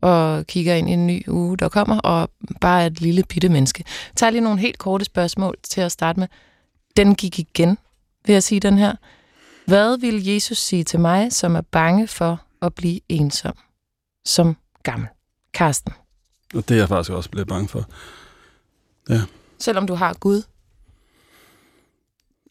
og 0.00 0.46
kigger 0.46 0.74
ind 0.74 0.90
i 0.90 0.92
en 0.92 1.06
ny 1.06 1.28
uge, 1.28 1.56
der 1.56 1.68
kommer, 1.68 1.98
og 1.98 2.30
bare 2.60 2.82
er 2.82 2.86
et 2.86 3.00
lille 3.00 3.22
bitte 3.28 3.48
menneske. 3.48 3.84
Jeg 3.86 4.16
tager 4.16 4.30
lige 4.30 4.40
nogle 4.40 4.60
helt 4.60 4.78
korte 4.78 5.04
spørgsmål 5.04 5.56
til 5.62 5.80
at 5.80 5.92
starte 5.92 6.20
med. 6.20 6.28
Den 6.96 7.14
gik 7.14 7.38
igen, 7.38 7.78
vil 8.26 8.32
jeg 8.32 8.42
sige 8.42 8.60
den 8.60 8.78
her. 8.78 8.94
Hvad 9.66 9.98
vil 9.98 10.26
Jesus 10.26 10.58
sige 10.58 10.84
til 10.84 11.00
mig, 11.00 11.32
som 11.32 11.56
er 11.56 11.60
bange 11.60 12.08
for 12.08 12.42
at 12.62 12.74
blive 12.74 13.00
ensom? 13.08 13.56
Som 14.24 14.56
gammel. 14.82 15.08
Karsten. 15.54 15.92
Og 16.54 16.68
det 16.68 16.74
er 16.74 16.78
jeg 16.78 16.88
faktisk 16.88 17.12
også 17.12 17.30
blevet 17.30 17.48
bange 17.48 17.68
for. 17.68 17.88
Selvom 19.58 19.86
du 19.86 19.94
har 19.94 20.14
Gud. 20.14 20.42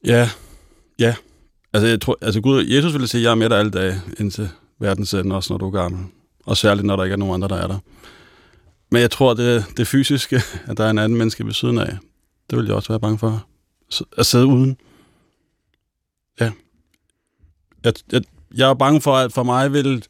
Ja, 0.06 0.30
ja. 1.00 1.16
Altså, 1.74 1.88
jeg 1.88 2.02
tror, 2.02 2.18
altså 2.22 2.42
Gud, 2.42 2.66
Jesus 2.66 2.94
ville 2.94 3.08
sige, 3.08 3.24
jeg 3.24 3.32
er 3.32 3.36
med 3.36 3.50
dig 3.50 3.60
alle 3.60 3.72
dage 3.72 4.02
indtil 4.20 4.50
verdens 4.80 5.14
ende, 5.14 5.36
også 5.36 5.54
når 5.54 5.58
du 5.58 5.68
er 5.68 5.72
gammel. 5.72 6.06
Og 6.46 6.58
særligt, 6.58 6.86
når 6.86 6.96
der 6.96 7.04
ikke 7.04 7.14
er 7.14 7.18
nogen 7.18 7.34
andre, 7.34 7.48
der 7.48 7.64
er 7.64 7.68
der. 7.68 7.80
Men 8.92 9.02
jeg 9.02 9.12
tror, 9.12 9.34
det, 9.34 9.66
det 9.78 9.88
fysiske, 9.88 10.42
at 10.70 10.78
der 10.78 10.86
er 10.86 10.90
en 10.90 10.98
anden 10.98 11.18
menneske 11.18 11.46
ved 11.46 11.54
siden 11.54 11.78
af, 11.78 11.98
det 12.50 12.58
vil 12.58 12.66
jeg 12.66 12.76
også 12.76 12.90
være 12.90 13.00
bange 13.00 13.18
for. 13.18 13.48
At 14.18 14.26
sidde 14.26 14.46
uden. 14.46 14.78
Ja. 16.40 16.52
Jeg, 17.84 17.94
jeg, 18.12 18.22
jeg 18.56 18.70
er 18.70 18.74
bange 18.74 19.02
for, 19.02 19.16
at 19.16 19.34
for 19.34 19.44
mig 19.44 19.74
vil... 19.74 20.06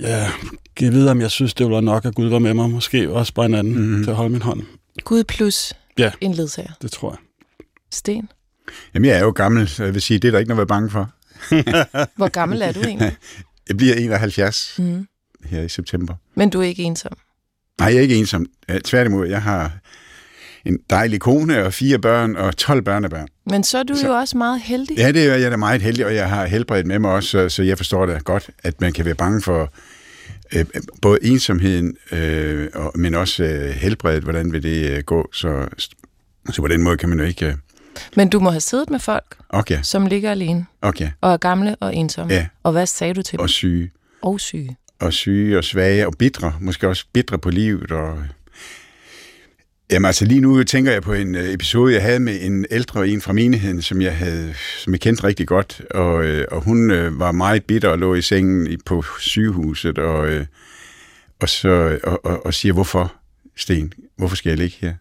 Ja, 0.00 0.30
give 0.76 0.92
videre, 0.92 1.10
om 1.10 1.20
jeg 1.20 1.30
synes, 1.30 1.54
det 1.54 1.70
være 1.70 1.82
nok, 1.82 2.04
at 2.04 2.14
Gud 2.14 2.28
var 2.28 2.38
med 2.38 2.54
mig. 2.54 2.70
Måske 2.70 3.10
også 3.12 3.34
bare 3.34 3.46
en 3.46 3.54
anden 3.54 3.96
mm. 3.96 4.02
til 4.04 4.10
at 4.10 4.16
holde 4.16 4.30
min 4.32 4.42
hånd. 4.42 4.62
Gud 5.04 5.24
plus 5.24 5.72
Ja. 5.98 6.10
en 6.20 6.32
ledsager. 6.34 6.72
Det 6.82 6.92
tror 6.92 7.10
jeg. 7.10 7.18
Sten. 7.92 8.28
Jamen, 8.94 9.08
jeg 9.10 9.16
er 9.18 9.24
jo 9.24 9.30
gammel, 9.30 9.68
så 9.68 9.84
jeg 9.84 9.94
vil 9.94 10.02
sige, 10.02 10.18
det 10.18 10.28
er 10.28 10.32
der 10.32 10.38
ikke 10.38 10.48
noget 10.48 10.60
at 10.62 10.68
være 10.68 10.76
bange 10.78 10.90
for. 10.90 11.10
Hvor 12.16 12.28
gammel 12.28 12.62
er 12.62 12.72
du 12.72 12.80
egentlig? 12.80 13.16
Jeg 13.68 13.76
bliver 13.76 13.94
71 13.94 14.74
Mm. 14.78 15.06
her 15.44 15.62
i 15.62 15.68
september. 15.68 16.14
Men 16.34 16.50
du 16.50 16.60
er 16.60 16.64
ikke 16.64 16.82
ensom. 16.82 17.12
Nej, 17.78 17.88
jeg 17.88 17.96
er 17.96 18.00
ikke 18.00 18.16
ensom. 18.16 18.46
Tværtimod, 18.84 19.26
jeg 19.28 19.42
har 19.42 19.72
en 20.66 20.78
dejlig 20.90 21.20
kone 21.20 21.64
og 21.64 21.72
fire 21.74 21.98
børn 21.98 22.36
og 22.36 22.56
12 22.56 22.82
børnebørn. 22.82 23.28
Men 23.50 23.64
så 23.64 23.78
er 23.78 23.82
du 23.82 23.96
Så- 23.96 24.06
jo 24.06 24.12
også 24.12 24.36
meget 24.38 24.60
heldig. 24.60 24.96
Ja, 24.98 25.12
det 25.12 25.26
er 25.32 25.34
jeg 25.36 25.50
da 25.50 25.56
meget 25.56 25.82
heldig, 25.82 26.06
og 26.06 26.14
jeg 26.14 26.28
har 26.28 26.46
helbredt 26.46 26.86
med 26.86 26.98
mig 26.98 27.10
også, 27.10 27.48
så, 27.48 27.62
jeg 27.62 27.76
forstår 27.76 28.06
da 28.06 28.18
godt, 28.24 28.50
at 28.62 28.80
man 28.80 28.92
kan 28.92 29.04
være 29.04 29.14
bange 29.14 29.42
for 29.42 29.72
øh, 30.54 30.64
både 31.02 31.18
ensomheden, 31.22 31.96
øh, 32.12 32.68
og, 32.74 32.92
men 32.94 33.14
også 33.14 33.44
øh, 33.44 33.68
helbredet, 33.70 34.22
hvordan 34.22 34.52
vil 34.52 34.62
det 34.62 34.90
øh, 34.90 35.02
gå. 35.02 35.28
Så, 35.32 35.68
så 36.50 36.62
på 36.62 36.68
den 36.68 36.82
måde 36.82 36.96
kan 36.96 37.08
man 37.08 37.18
jo 37.18 37.24
ikke... 37.24 37.46
Øh, 37.46 37.54
Men 38.16 38.28
du 38.28 38.40
må 38.40 38.50
have 38.50 38.60
siddet 38.60 38.90
med 38.90 38.98
folk, 38.98 39.36
okay, 39.48 39.78
som 39.82 40.06
ligger 40.06 40.30
alene 40.30 40.66
okay. 40.82 41.08
og 41.20 41.32
er 41.32 41.36
gamle 41.36 41.76
og 41.80 41.96
ensomme. 41.96 42.34
Ja. 42.34 42.46
Og 42.62 42.72
hvad 42.72 42.86
sagde 42.86 43.14
du 43.14 43.22
til 43.22 43.32
dem? 43.32 43.40
Og 43.42 43.50
syge. 43.50 43.90
Og 44.22 44.40
syge. 44.40 44.76
og 45.00 45.12
syge 45.12 45.58
og 45.58 45.64
svage 45.64 46.06
og 46.06 46.12
bitre, 46.18 46.54
måske 46.60 46.88
også 46.88 47.04
bitre 47.12 47.38
på 47.38 47.50
livet. 47.50 47.90
Og... 47.92 48.18
Jamen 49.90 50.06
altså 50.06 50.24
lige 50.24 50.40
nu 50.40 50.62
tænker 50.64 50.92
jeg 50.92 51.02
på 51.02 51.12
en 51.12 51.34
øh, 51.34 51.52
episode, 51.54 51.94
jeg 51.94 52.02
havde 52.02 52.20
med 52.20 52.38
en 52.40 52.66
ældre 52.70 53.08
en 53.08 53.20
fra 53.20 53.32
menigheden, 53.32 53.82
som 53.82 54.00
jeg, 54.02 54.16
havde, 54.16 54.54
som 54.78 54.92
jeg 54.92 55.00
kendte 55.00 55.24
rigtig 55.24 55.46
godt, 55.48 55.82
og, 55.90 56.24
øh, 56.24 56.44
og 56.50 56.62
hun 56.62 56.90
øh, 56.90 57.18
var 57.18 57.32
meget 57.32 57.64
bitter 57.64 57.88
og 57.88 57.98
lå 57.98 58.14
i 58.14 58.22
sengen 58.22 58.66
i- 58.66 58.76
på 58.86 59.04
sygehuset, 59.20 59.98
og, 59.98 60.28
øh, 60.28 60.46
og, 61.40 61.48
så, 61.48 61.98
og, 62.04 62.24
og, 62.24 62.46
og 62.46 62.54
siger, 62.54 62.72
hvorfor, 62.72 63.14
Sten, 63.56 63.92
hvorfor 64.16 64.36
skal 64.36 64.50
jeg 64.50 64.58
ligge 64.58 64.76
her? 64.80 64.94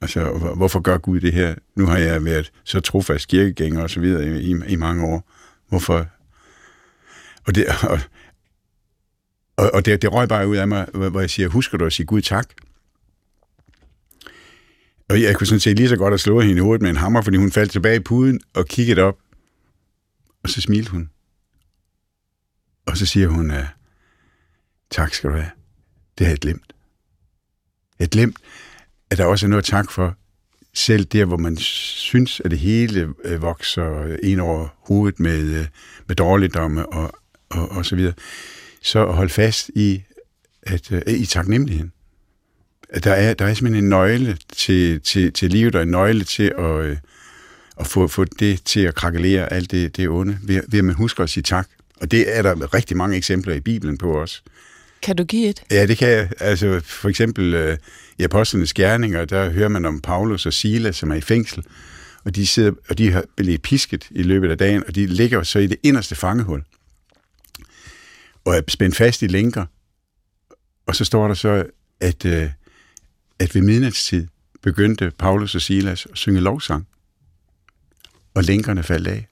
Altså, 0.00 0.20
og 0.20 0.56
hvorfor 0.56 0.80
gør 0.80 0.98
Gud 0.98 1.20
det 1.20 1.32
her? 1.32 1.54
Nu 1.76 1.86
har 1.86 1.98
jeg 1.98 2.24
været 2.24 2.52
så 2.64 2.80
trofast 2.80 3.28
kirkegænger 3.28 3.82
og 3.82 3.90
så 3.90 4.00
videre 4.00 4.26
i, 4.26 4.50
i, 4.52 4.54
i 4.68 4.76
mange 4.76 5.04
år. 5.04 5.30
Hvorfor? 5.68 6.06
Og, 7.46 7.54
det, 7.54 7.66
og, 7.82 8.00
og, 9.56 9.70
og 9.74 9.84
det, 9.84 10.02
det 10.02 10.12
røg 10.12 10.28
bare 10.28 10.48
ud 10.48 10.56
af 10.56 10.68
mig, 10.68 10.86
hvor 10.94 11.20
jeg 11.20 11.30
siger, 11.30 11.48
husker 11.48 11.78
du 11.78 11.84
at 11.86 11.92
sige 11.92 12.06
Gud 12.06 12.20
tak? 12.22 12.48
Og 15.10 15.22
jeg 15.22 15.36
kunne 15.36 15.46
sådan 15.46 15.60
set 15.60 15.76
lige 15.76 15.88
så 15.88 15.96
godt 15.96 16.12
have 16.12 16.18
slået 16.18 16.46
hende 16.46 16.58
i 16.58 16.62
hovedet 16.62 16.82
med 16.82 16.90
en 16.90 16.96
hammer, 16.96 17.22
fordi 17.22 17.36
hun 17.36 17.52
faldt 17.52 17.72
tilbage 17.72 17.96
i 17.96 18.00
puden 18.00 18.40
og 18.54 18.66
kiggede 18.66 19.02
op. 19.02 19.18
Og 20.42 20.50
så 20.50 20.60
smilte 20.60 20.90
hun. 20.90 21.10
Og 22.86 22.96
så 22.96 23.06
siger 23.06 23.28
hun, 23.28 23.50
øh, 23.50 23.64
tak 24.90 25.14
skal 25.14 25.30
du 25.30 25.34
have. 25.34 25.50
Det 26.18 26.26
har 26.26 26.32
jeg 26.32 26.38
glemt. 26.38 26.72
Jeg 27.98 28.04
har 28.04 28.08
glemt, 28.08 28.36
at 29.10 29.18
der 29.18 29.24
også 29.24 29.46
er 29.46 29.50
noget 29.50 29.64
tak 29.64 29.90
for, 29.90 30.16
selv 30.74 31.04
der, 31.04 31.24
hvor 31.24 31.36
man 31.36 31.56
synes, 31.56 32.40
at 32.44 32.50
det 32.50 32.58
hele 32.58 33.14
øh, 33.24 33.42
vokser 33.42 34.16
ind 34.22 34.40
over 34.40 34.68
hovedet 34.88 35.20
med, 35.20 35.60
øh, 35.60 35.66
med 36.06 36.16
dårligdomme 36.16 36.86
og, 36.86 37.12
og, 37.48 37.68
og 37.68 37.86
så 37.86 37.96
videre, 37.96 38.14
så 38.82 39.06
at 39.06 39.14
holde 39.14 39.32
fast 39.32 39.70
i, 39.74 40.02
at, 40.62 40.90
i 41.06 41.26
taknemmeligheden. 41.26 41.92
Der 43.04 43.12
er, 43.12 43.34
der 43.34 43.44
er 43.44 43.54
simpelthen 43.54 43.84
en 43.84 43.90
nøgle 43.90 44.38
til, 44.56 45.00
til, 45.00 45.32
til 45.32 45.50
livet, 45.50 45.74
og 45.74 45.82
en 45.82 45.88
nøgle 45.88 46.24
til 46.24 46.52
at, 46.58 46.84
øh, 46.84 46.96
at 47.80 47.86
få, 47.86 48.08
få 48.08 48.24
det 48.24 48.64
til 48.64 48.80
at 48.80 48.94
krakelere 48.94 49.52
alt 49.52 49.70
det, 49.70 49.96
det 49.96 50.08
onde, 50.08 50.38
ved, 50.42 50.62
ved 50.68 50.78
at 50.78 50.84
man 50.84 50.94
husker 50.94 51.24
at 51.24 51.30
sige 51.30 51.42
tak. 51.42 51.68
Og 52.00 52.10
det 52.10 52.36
er 52.36 52.42
der 52.42 52.74
rigtig 52.74 52.96
mange 52.96 53.16
eksempler 53.16 53.54
i 53.54 53.60
Bibelen 53.60 53.98
på 53.98 54.20
os. 54.20 54.42
Kan 55.02 55.16
du 55.16 55.24
give 55.24 55.48
et? 55.48 55.62
Ja, 55.70 55.86
det 55.86 55.98
kan 55.98 56.08
jeg. 56.08 56.30
Altså, 56.40 56.80
for 56.84 57.08
eksempel 57.08 57.54
øh, 57.54 57.78
i 58.18 58.22
Apostlenes 58.22 58.74
Gerninger, 58.74 59.24
der 59.24 59.50
hører 59.50 59.68
man 59.68 59.84
om 59.84 60.00
Paulus 60.00 60.46
og 60.46 60.52
Silas, 60.52 60.96
som 60.96 61.10
er 61.10 61.14
i 61.14 61.20
fængsel, 61.20 61.64
og 62.24 62.36
de, 62.36 62.46
sidder, 62.46 62.72
og 62.88 62.98
de 62.98 63.12
har 63.12 63.24
blevet 63.36 63.62
pisket 63.62 64.06
i 64.10 64.22
løbet 64.22 64.50
af 64.50 64.58
dagen, 64.58 64.84
og 64.88 64.94
de 64.94 65.06
ligger 65.06 65.42
så 65.42 65.58
i 65.58 65.66
det 65.66 65.76
inderste 65.82 66.14
fangehul, 66.14 66.62
og 68.44 68.56
er 68.56 68.60
spændt 68.68 68.96
fast 68.96 69.22
i 69.22 69.26
lænker. 69.26 69.64
Og 70.86 70.96
så 70.96 71.04
står 71.04 71.28
der 71.28 71.34
så, 71.34 71.64
at, 72.00 72.24
øh, 72.24 72.50
at 73.40 73.54
ved 73.54 73.62
midnatstid 73.62 74.26
begyndte 74.62 75.12
Paulus 75.18 75.54
og 75.54 75.60
Silas 75.60 76.06
at 76.06 76.18
synge 76.18 76.40
lovsang, 76.40 76.86
og 78.34 78.44
lænkerne 78.44 78.82
faldt 78.82 79.08
af. 79.08 79.26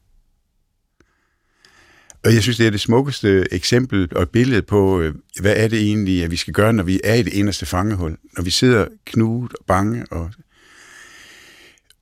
Og 2.25 2.35
jeg 2.35 2.43
synes, 2.43 2.57
det 2.57 2.67
er 2.67 2.71
det 2.71 2.81
smukkeste 2.81 3.55
eksempel 3.55 4.17
og 4.17 4.31
billede 4.31 4.63
på, 4.63 5.01
øh, 5.01 5.15
hvad 5.41 5.57
er 5.57 5.69
det 5.69 5.81
egentlig, 5.81 6.25
at 6.25 6.31
vi 6.31 6.37
skal 6.37 6.55
gøre, 6.55 6.73
når 6.73 6.83
vi 6.83 7.01
er 7.05 7.15
i 7.15 7.23
det 7.23 7.39
eneste 7.39 7.67
fangehul. 7.67 8.17
Når 8.37 8.43
vi 8.43 8.51
sidder 8.51 8.87
knudet 9.05 9.53
og 9.55 9.65
bange 9.67 10.07
og 10.11 10.31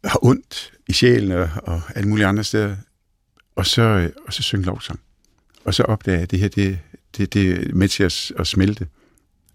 har 0.05 0.25
ondt 0.25 0.73
i 0.89 0.93
sjælen 0.93 1.33
og, 1.33 1.51
og 1.57 1.83
alle 1.95 2.09
mulige 2.09 2.27
andre 2.27 2.45
steder. 2.45 2.77
Og 3.57 3.67
så, 3.67 3.83
øh, 3.83 4.11
og 4.27 4.33
så 4.33 4.43
synge 4.43 4.65
lovsang. 4.65 5.01
Og 5.65 5.75
så 5.75 5.83
opdager 5.83 6.17
jeg, 6.17 6.23
at 6.23 6.31
det 6.31 6.39
her, 6.39 6.49
det, 6.49 6.79
det, 7.17 7.35
det 7.35 7.51
er 7.51 7.75
med 7.75 7.89
til 7.89 8.03
at, 8.03 8.33
at 8.39 8.47
smelte 8.47 8.87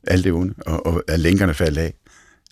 alt 0.03 0.23
det 0.23 0.33
onde, 0.33 0.53
og, 0.65 0.85
og 0.85 1.03
at 1.07 1.19
lænkerne 1.19 1.53
falder 1.53 1.81
af. 1.81 1.93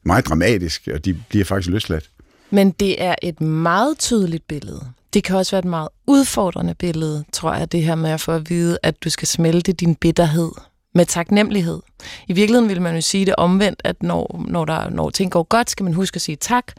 Meget 0.03 0.27
dramatisk, 0.27 0.88
og 0.94 1.06
de 1.06 1.13
bliver 1.29 1.46
faktisk 1.46 1.70
løsladt. 1.70 2.10
Men 2.50 2.72
det 2.72 3.03
er 3.03 3.15
et 3.22 3.41
meget 3.41 4.00
tydeligt 4.00 4.48
billede 4.48 4.86
Det 5.13 5.24
kan 5.24 5.36
også 5.36 5.51
være 5.51 5.60
et 5.60 5.65
meget 5.65 5.89
udfordrende 6.08 6.75
billede, 6.75 7.24
tror 7.34 7.53
jeg, 7.53 7.72
det 7.72 7.84
her 7.84 7.96
med 7.96 8.10
at 8.10 8.22
få 8.22 8.32
at 8.32 8.50
vide, 8.50 8.77
at 8.84 9.03
du 9.03 9.10
skal 9.10 9.27
smelte 9.27 9.74
din 9.74 9.96
bitterhed 9.96 10.51
med 10.96 11.06
taknemmelighed. 11.06 11.79
I 12.27 12.34
virkeligheden 12.34 12.70
vil 12.70 12.82
man 12.82 12.96
jo 12.96 13.01
sige 13.01 13.25
det 13.25 13.36
omvendt, 13.36 13.82
at 13.84 14.03
når, 14.03 14.46
når, 14.48 14.65
der, 14.65 14.89
når 14.89 15.10
ting 15.10 15.32
går 15.32 15.44
godt, 15.44 15.70
skal 15.70 15.84
man 15.84 15.94
huske 15.94 16.15
at 16.15 16.22
sige 16.22 16.36
tak. 16.36 16.74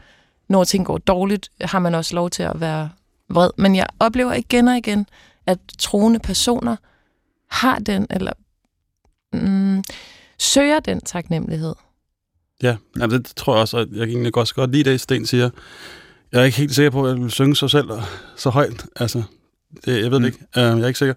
Når 0.49 0.63
ting 0.63 0.85
går 0.85 0.97
dårligt, 0.97 1.51
har 1.61 1.79
man 1.79 1.95
også 1.95 2.15
lov 2.15 2.29
til 2.29 2.43
at 2.43 2.61
være 2.61 2.89
vred. 3.29 3.49
Men 3.57 3.75
jeg 3.75 3.87
oplever 3.99 4.33
igen 4.33 4.67
og 4.67 4.77
igen, 4.77 5.05
at 5.45 5.59
troende 5.77 6.19
personer 6.19 6.75
har 7.49 7.79
den, 7.79 8.07
eller 8.09 8.31
mm, 9.33 9.83
søger 10.39 10.79
den 10.79 11.01
taknemmelighed. 11.01 11.75
Ja, 12.63 12.75
jamen 12.99 13.23
det 13.23 13.33
tror 13.35 13.53
jeg 13.53 13.61
også, 13.61 13.77
og 13.77 13.87
jeg 13.91 13.99
kan 13.99 14.09
egentlig 14.09 14.37
også 14.37 14.55
godt 14.55 14.71
lide 14.71 14.89
det, 14.89 15.01
Sten 15.01 15.25
siger. 15.25 15.49
Jeg 16.31 16.41
er 16.41 16.45
ikke 16.45 16.57
helt 16.57 16.75
sikker 16.75 16.89
på, 16.89 17.05
at 17.05 17.13
jeg 17.13 17.21
vil 17.21 17.31
synge 17.31 17.55
sig 17.55 17.69
selv 17.69 17.89
så 18.37 18.49
højt. 18.49 18.85
Altså, 18.95 19.23
det, 19.85 20.01
jeg 20.03 20.11
ved 20.11 20.19
mm. 20.19 20.23
det 20.23 20.33
ikke. 20.33 20.45
Uh, 20.57 20.61
jeg 20.61 20.81
er 20.81 20.87
ikke 20.87 20.99
sikker. 20.99 21.13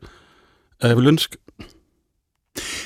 Uh, 0.84 0.88
jeg 0.88 0.96
vil 0.96 1.06
ønske, 1.06 1.36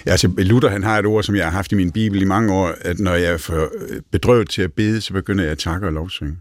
Ja, 0.07 0.11
altså 0.11 0.35
Luther 0.39 0.71
han 0.71 0.83
har 0.83 0.99
et 0.99 1.07
ord, 1.07 1.23
som 1.23 1.35
jeg 1.35 1.45
har 1.45 1.51
haft 1.51 1.73
i 1.73 1.75
min 1.75 1.93
bibel 1.93 2.23
i 2.23 2.25
mange 2.25 2.53
år, 2.53 2.75
at 2.81 2.99
når 2.99 3.15
jeg 3.15 3.33
er 3.33 3.37
for 3.37 3.73
bedrøvet 4.11 4.51
til 4.51 4.63
at 4.63 4.73
bede, 4.73 5.01
så 5.01 5.13
begynder 5.13 5.45
jeg 5.45 5.53
at 5.53 5.59
takke 5.59 5.87
og 5.87 5.93
lovsynge. 5.93 6.37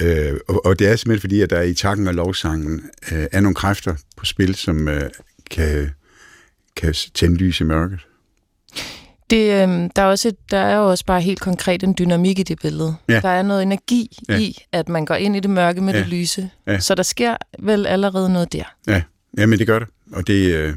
Øh, 0.00 0.36
og, 0.48 0.66
og 0.66 0.78
det 0.78 0.88
er 0.88 0.96
simpelthen 0.96 1.20
fordi, 1.20 1.40
at 1.40 1.50
der 1.50 1.62
i 1.62 1.74
takken 1.74 2.08
og 2.08 2.14
lovsangen 2.14 2.90
øh, 3.12 3.26
er 3.32 3.40
nogle 3.40 3.54
kræfter 3.54 3.94
på 4.16 4.24
spil, 4.24 4.54
som 4.54 4.88
øh, 4.88 5.10
kan, 5.50 5.90
kan 6.76 6.94
tænde 7.14 7.36
lys 7.36 7.60
i 7.60 7.64
mørket. 7.64 8.06
Det, 9.30 9.68
øh, 9.68 9.90
der, 9.96 10.02
er 10.02 10.06
også 10.06 10.32
der 10.50 10.58
er 10.58 10.76
jo 10.76 10.90
også 10.90 11.04
bare 11.04 11.20
helt 11.20 11.40
konkret 11.40 11.82
en 11.82 11.94
dynamik 11.98 12.38
i 12.38 12.42
det 12.42 12.58
billede. 12.62 12.94
Ja. 13.08 13.20
Der 13.20 13.28
er 13.28 13.42
noget 13.42 13.62
energi 13.62 14.18
ja. 14.28 14.38
i, 14.38 14.64
at 14.72 14.88
man 14.88 15.04
går 15.04 15.14
ind 15.14 15.36
i 15.36 15.40
det 15.40 15.50
mørke 15.50 15.80
med 15.80 15.94
ja. 15.94 16.00
det 16.00 16.08
lyse. 16.08 16.50
Ja. 16.66 16.78
Så 16.78 16.94
der 16.94 17.02
sker 17.02 17.36
vel 17.58 17.86
allerede 17.86 18.32
noget 18.32 18.52
der. 18.52 18.64
Ja, 18.86 19.02
ja 19.38 19.46
men 19.46 19.58
det 19.58 19.66
gør 19.66 19.78
det. 19.78 19.88
Og 20.12 20.26
det, 20.26 20.54
øh, 20.54 20.74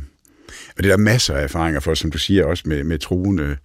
og 0.78 0.84
det 0.84 0.86
er 0.86 0.90
der 0.90 0.98
masser 0.98 1.34
af 1.34 1.44
erfaringer 1.44 1.80
for, 1.80 1.94
som 1.94 2.12
du 2.12 2.18
siger, 2.18 2.46
også 2.46 2.64
med, 2.66 2.84
med 2.84 3.00
troende 3.00 3.58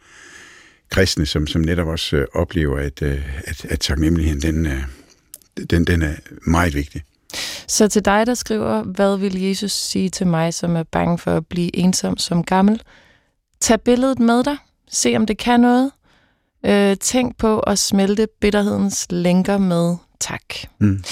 kristne, 0.90 1.26
som, 1.26 1.46
som 1.46 1.60
netop 1.60 1.86
også 1.86 2.16
øh, 2.16 2.26
oplever, 2.34 2.78
at, 2.78 3.02
øh, 3.02 3.22
at, 3.44 3.64
at 3.64 3.80
taknemmeligheden, 3.80 4.42
den, 4.42 4.66
øh, 4.66 4.82
den, 5.70 5.84
den 5.84 6.02
er 6.02 6.14
meget 6.46 6.74
vigtig. 6.74 7.02
Så 7.68 7.88
til 7.88 8.04
dig, 8.04 8.26
der 8.26 8.34
skriver, 8.34 8.82
hvad 8.82 9.16
vil 9.16 9.42
Jesus 9.42 9.72
sige 9.72 10.08
til 10.08 10.26
mig, 10.26 10.54
som 10.54 10.76
er 10.76 10.82
bange 10.82 11.18
for 11.18 11.36
at 11.36 11.46
blive 11.46 11.76
ensom 11.76 12.16
som 12.16 12.44
gammel? 12.44 12.82
Tag 13.60 13.80
billedet 13.80 14.18
med 14.18 14.44
dig. 14.44 14.56
Se, 14.90 15.16
om 15.16 15.26
det 15.26 15.38
kan 15.38 15.60
noget. 15.60 15.92
Øh, 16.66 16.96
tænk 16.96 17.36
på 17.36 17.60
at 17.60 17.78
smelte 17.78 18.28
bitterhedens 18.40 19.06
lænker 19.10 19.58
med 19.58 19.96
tak. 20.20 20.54
Mm. 20.78 21.04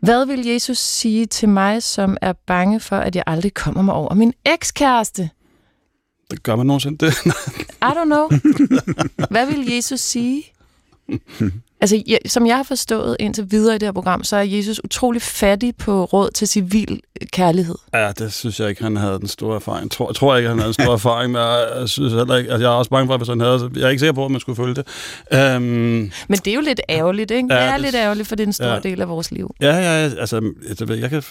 Hvad 0.00 0.26
vil 0.26 0.46
Jesus 0.46 0.78
sige 0.78 1.26
til 1.26 1.48
mig, 1.48 1.82
som 1.82 2.16
er 2.20 2.32
bange 2.46 2.80
for, 2.80 2.96
at 2.96 3.16
jeg 3.16 3.24
aldrig 3.26 3.54
kommer 3.54 3.82
mig 3.82 3.94
over 3.94 4.14
min 4.14 4.32
ekskæreste? 4.44 5.30
Det 6.30 6.42
gør 6.42 6.56
man 6.56 6.66
nogensinde 6.66 7.06
det. 7.06 7.12
I 7.82 7.90
don't 7.96 8.04
know. 8.04 8.28
Hvad 9.30 9.46
vil 9.46 9.72
Jesus 9.74 10.00
sige? 10.00 10.44
Altså, 11.80 12.02
ja, 12.06 12.16
som 12.26 12.46
jeg 12.46 12.56
har 12.56 12.62
forstået 12.62 13.16
indtil 13.20 13.50
videre 13.50 13.74
i 13.74 13.78
det 13.78 13.86
her 13.86 13.92
program, 13.92 14.24
så 14.24 14.36
er 14.36 14.42
Jesus 14.42 14.80
utrolig 14.84 15.22
fattig 15.22 15.76
på 15.76 16.04
råd 16.04 16.30
til 16.30 16.48
civil 16.48 17.00
kærlighed. 17.32 17.74
Ja, 17.94 18.12
det 18.18 18.32
synes 18.32 18.60
jeg 18.60 18.68
ikke, 18.68 18.82
han 18.82 18.96
havde 18.96 19.18
den 19.18 19.28
store 19.28 19.56
erfaring. 19.56 19.84
Jeg 19.84 19.90
tror, 19.90 20.08
jeg 20.08 20.14
tror 20.14 20.36
ikke, 20.36 20.48
han 20.48 20.58
havde 20.58 20.66
den 20.66 20.82
store 20.82 20.92
erfaring, 20.92 21.32
men 21.32 21.40
jeg, 21.40 21.88
synes 21.88 22.12
heller 22.12 22.36
ikke, 22.36 22.50
altså, 22.50 22.66
jeg 22.66 22.72
er 22.72 22.76
også 22.76 22.90
bange 22.90 23.06
for, 23.06 23.16
hvis 23.16 23.28
han 23.28 23.40
havde 23.40 23.70
Jeg 23.76 23.82
er 23.82 23.88
ikke 23.88 24.00
sikker 24.00 24.12
på, 24.12 24.24
at 24.24 24.30
man 24.30 24.40
skulle 24.40 24.56
følge 24.56 24.74
det. 24.74 25.56
Um, 25.56 25.62
men 25.62 26.12
det 26.28 26.46
er 26.46 26.54
jo 26.54 26.60
lidt 26.60 26.80
ærgerligt, 26.88 27.30
ikke? 27.30 27.54
Ja, 27.54 27.60
det 27.60 27.68
er 27.68 27.72
det, 27.72 27.80
lidt 27.80 27.94
ærgerligt, 27.94 28.28
for 28.28 28.36
det 28.36 28.42
er 28.42 28.46
en 28.46 28.52
stor 28.52 28.66
ja, 28.66 28.78
del 28.78 29.00
af 29.00 29.08
vores 29.08 29.30
liv. 29.30 29.54
Ja, 29.60 29.76
ja, 29.76 30.10
altså, 30.18 30.52
jeg, 30.80 30.90
jeg 31.00 31.10
kan... 31.10 31.22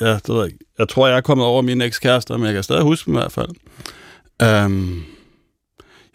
Ja, 0.00 0.14
det 0.14 0.28
ved 0.28 0.36
jeg 0.36 0.46
ikke. 0.46 0.58
Jeg 0.78 0.88
tror, 0.88 1.06
jeg 1.06 1.16
er 1.16 1.20
kommet 1.20 1.46
over 1.46 1.62
mine 1.62 1.84
ekskærester, 1.84 2.36
men 2.36 2.46
jeg 2.46 2.54
kan 2.54 2.62
stadig 2.62 2.82
huske 2.82 3.06
dem 3.06 3.14
i 3.14 3.18
hvert 3.18 3.32
fald. 3.32 3.48
Um, 4.64 5.04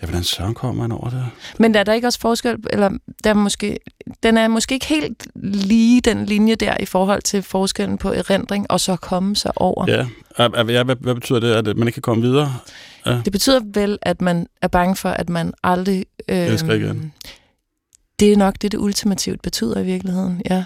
Ja, 0.01 0.05
hvordan 0.05 0.23
søren 0.23 0.53
kommer 0.53 0.81
man 0.81 0.91
over 0.91 1.09
det? 1.09 1.25
Men 1.59 1.75
er 1.75 1.83
der 1.83 1.93
ikke 1.93 2.07
også 2.07 2.19
forskel, 2.19 2.57
eller 2.69 2.89
der 3.23 3.29
er 3.29 3.33
måske, 3.33 3.79
den 4.23 4.37
er 4.37 4.47
måske 4.47 4.73
ikke 4.73 4.85
helt 4.85 5.27
lige 5.35 6.01
den 6.01 6.25
linje 6.25 6.55
der 6.55 6.77
i 6.79 6.85
forhold 6.85 7.21
til 7.21 7.43
forskellen 7.43 7.97
på 7.97 8.11
erindring 8.11 8.71
og 8.71 8.79
så 8.79 8.95
komme 8.95 9.35
sig 9.35 9.51
over? 9.55 9.85
Ja, 9.87 10.07
ja 10.39 10.83
hvad, 10.83 10.95
hvad 10.95 11.15
betyder 11.15 11.39
det, 11.39 11.67
at 11.67 11.77
man 11.77 11.87
ikke 11.87 11.95
kan 11.95 12.01
komme 12.01 12.23
videre? 12.23 12.55
Ja. 13.05 13.21
Det 13.25 13.31
betyder 13.31 13.59
vel, 13.73 13.99
at 14.01 14.21
man 14.21 14.47
er 14.61 14.67
bange 14.67 14.95
for, 14.95 15.09
at 15.09 15.29
man 15.29 15.53
aldrig... 15.63 16.05
Øh, 16.29 16.37
Elsker 16.37 16.73
igen. 16.73 17.13
Det 18.19 18.33
er 18.33 18.37
nok 18.37 18.55
det, 18.61 18.71
det 18.71 18.77
ultimativt 18.77 19.41
betyder 19.41 19.79
i 19.79 19.83
virkeligheden, 19.83 20.41
ja. 20.49 20.63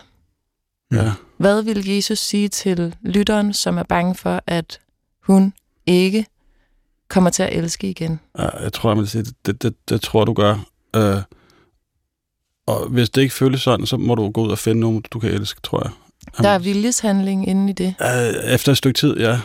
Ja. 0.94 1.12
Hvad 1.38 1.62
vil 1.62 1.88
Jesus 1.90 2.20
sige 2.20 2.48
til 2.48 2.96
lytteren, 3.02 3.54
som 3.54 3.78
er 3.78 3.84
bange 3.84 4.16
for, 4.16 4.44
at 4.48 4.80
hun 5.20 5.54
ikke 5.86 6.26
kommer 7.16 7.30
til 7.30 7.44
at 7.44 7.54
elske 7.54 7.90
igen? 7.90 8.20
Ja, 8.40 8.64
jeg 8.64 8.74
tror, 8.74 8.90
jeg 8.90 8.98
vil 8.98 9.10
sige, 9.10 9.24
det, 9.24 9.36
det, 9.46 9.64
det, 9.64 9.74
det 9.90 10.02
tror 10.02 10.26
du 10.26 10.34
gør. 10.34 10.66
Øh, 10.96 11.18
og 12.68 12.88
hvis 12.90 13.10
det 13.10 13.22
ikke 13.22 13.34
føles 13.34 13.62
sådan, 13.62 13.86
så 13.86 13.98
må 13.98 14.16
du 14.16 14.30
gå 14.30 14.42
ud 14.46 14.52
og 14.52 14.58
finde 14.58 14.82
nogen, 14.82 15.04
du 15.12 15.20
kan 15.20 15.30
elske, 15.30 15.62
tror 15.62 15.82
jeg. 15.84 15.92
Jamen, 16.38 16.44
der 16.44 16.50
er 16.50 16.60
viljeshandling 16.60 17.48
inde 17.48 17.70
i 17.70 17.74
det. 17.74 17.96
Øh, 18.02 18.54
efter 18.54 18.72
et 18.72 18.78
stykke 18.78 18.98
tid, 18.98 19.18
ja. 19.18 19.40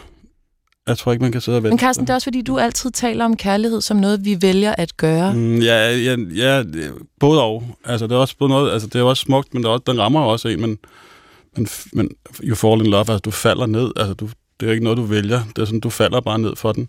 Jeg 0.86 0.98
tror 0.98 1.12
ikke, 1.12 1.22
man 1.22 1.32
kan 1.32 1.40
sidde 1.40 1.58
og 1.58 1.62
vente. 1.62 1.72
Men 1.72 1.78
Carsten, 1.78 2.06
det 2.06 2.10
er 2.10 2.14
også 2.14 2.24
fordi, 2.24 2.42
du 2.42 2.58
altid 2.58 2.90
taler 2.90 3.24
om 3.24 3.36
kærlighed 3.36 3.80
som 3.80 3.96
noget, 3.96 4.24
vi 4.24 4.42
vælger 4.42 4.74
at 4.78 4.96
gøre. 4.96 5.34
Mm, 5.34 5.58
ja, 5.58 5.96
ja, 5.96 6.16
ja, 6.34 6.64
både 7.20 7.42
og. 7.42 7.64
Altså, 7.84 8.06
det 8.06 8.12
er 8.12 8.18
også 8.18 8.36
både 8.38 8.48
noget, 8.48 8.72
altså, 8.72 8.88
det 8.88 8.98
er 8.98 9.02
også 9.02 9.20
smukt, 9.20 9.54
men 9.54 9.62
det 9.62 9.68
er 9.68 9.72
også, 9.72 9.84
den 9.86 10.00
rammer 10.00 10.20
også 10.20 10.48
en, 10.48 10.60
men, 10.60 10.78
men, 11.56 11.68
men 11.92 12.10
you 12.42 12.54
fall 12.54 12.80
in 12.80 12.90
love, 12.90 13.00
altså 13.00 13.18
du 13.18 13.30
falder 13.30 13.66
ned, 13.66 13.92
altså 13.96 14.14
du, 14.14 14.28
det 14.60 14.66
er 14.66 14.70
jo 14.70 14.72
ikke 14.72 14.84
noget, 14.84 14.96
du 14.96 15.02
vælger. 15.02 15.42
Det 15.56 15.62
er 15.62 15.64
sådan, 15.64 15.80
du 15.80 15.90
falder 15.90 16.20
bare 16.20 16.38
ned 16.38 16.56
for 16.56 16.72
den. 16.72 16.88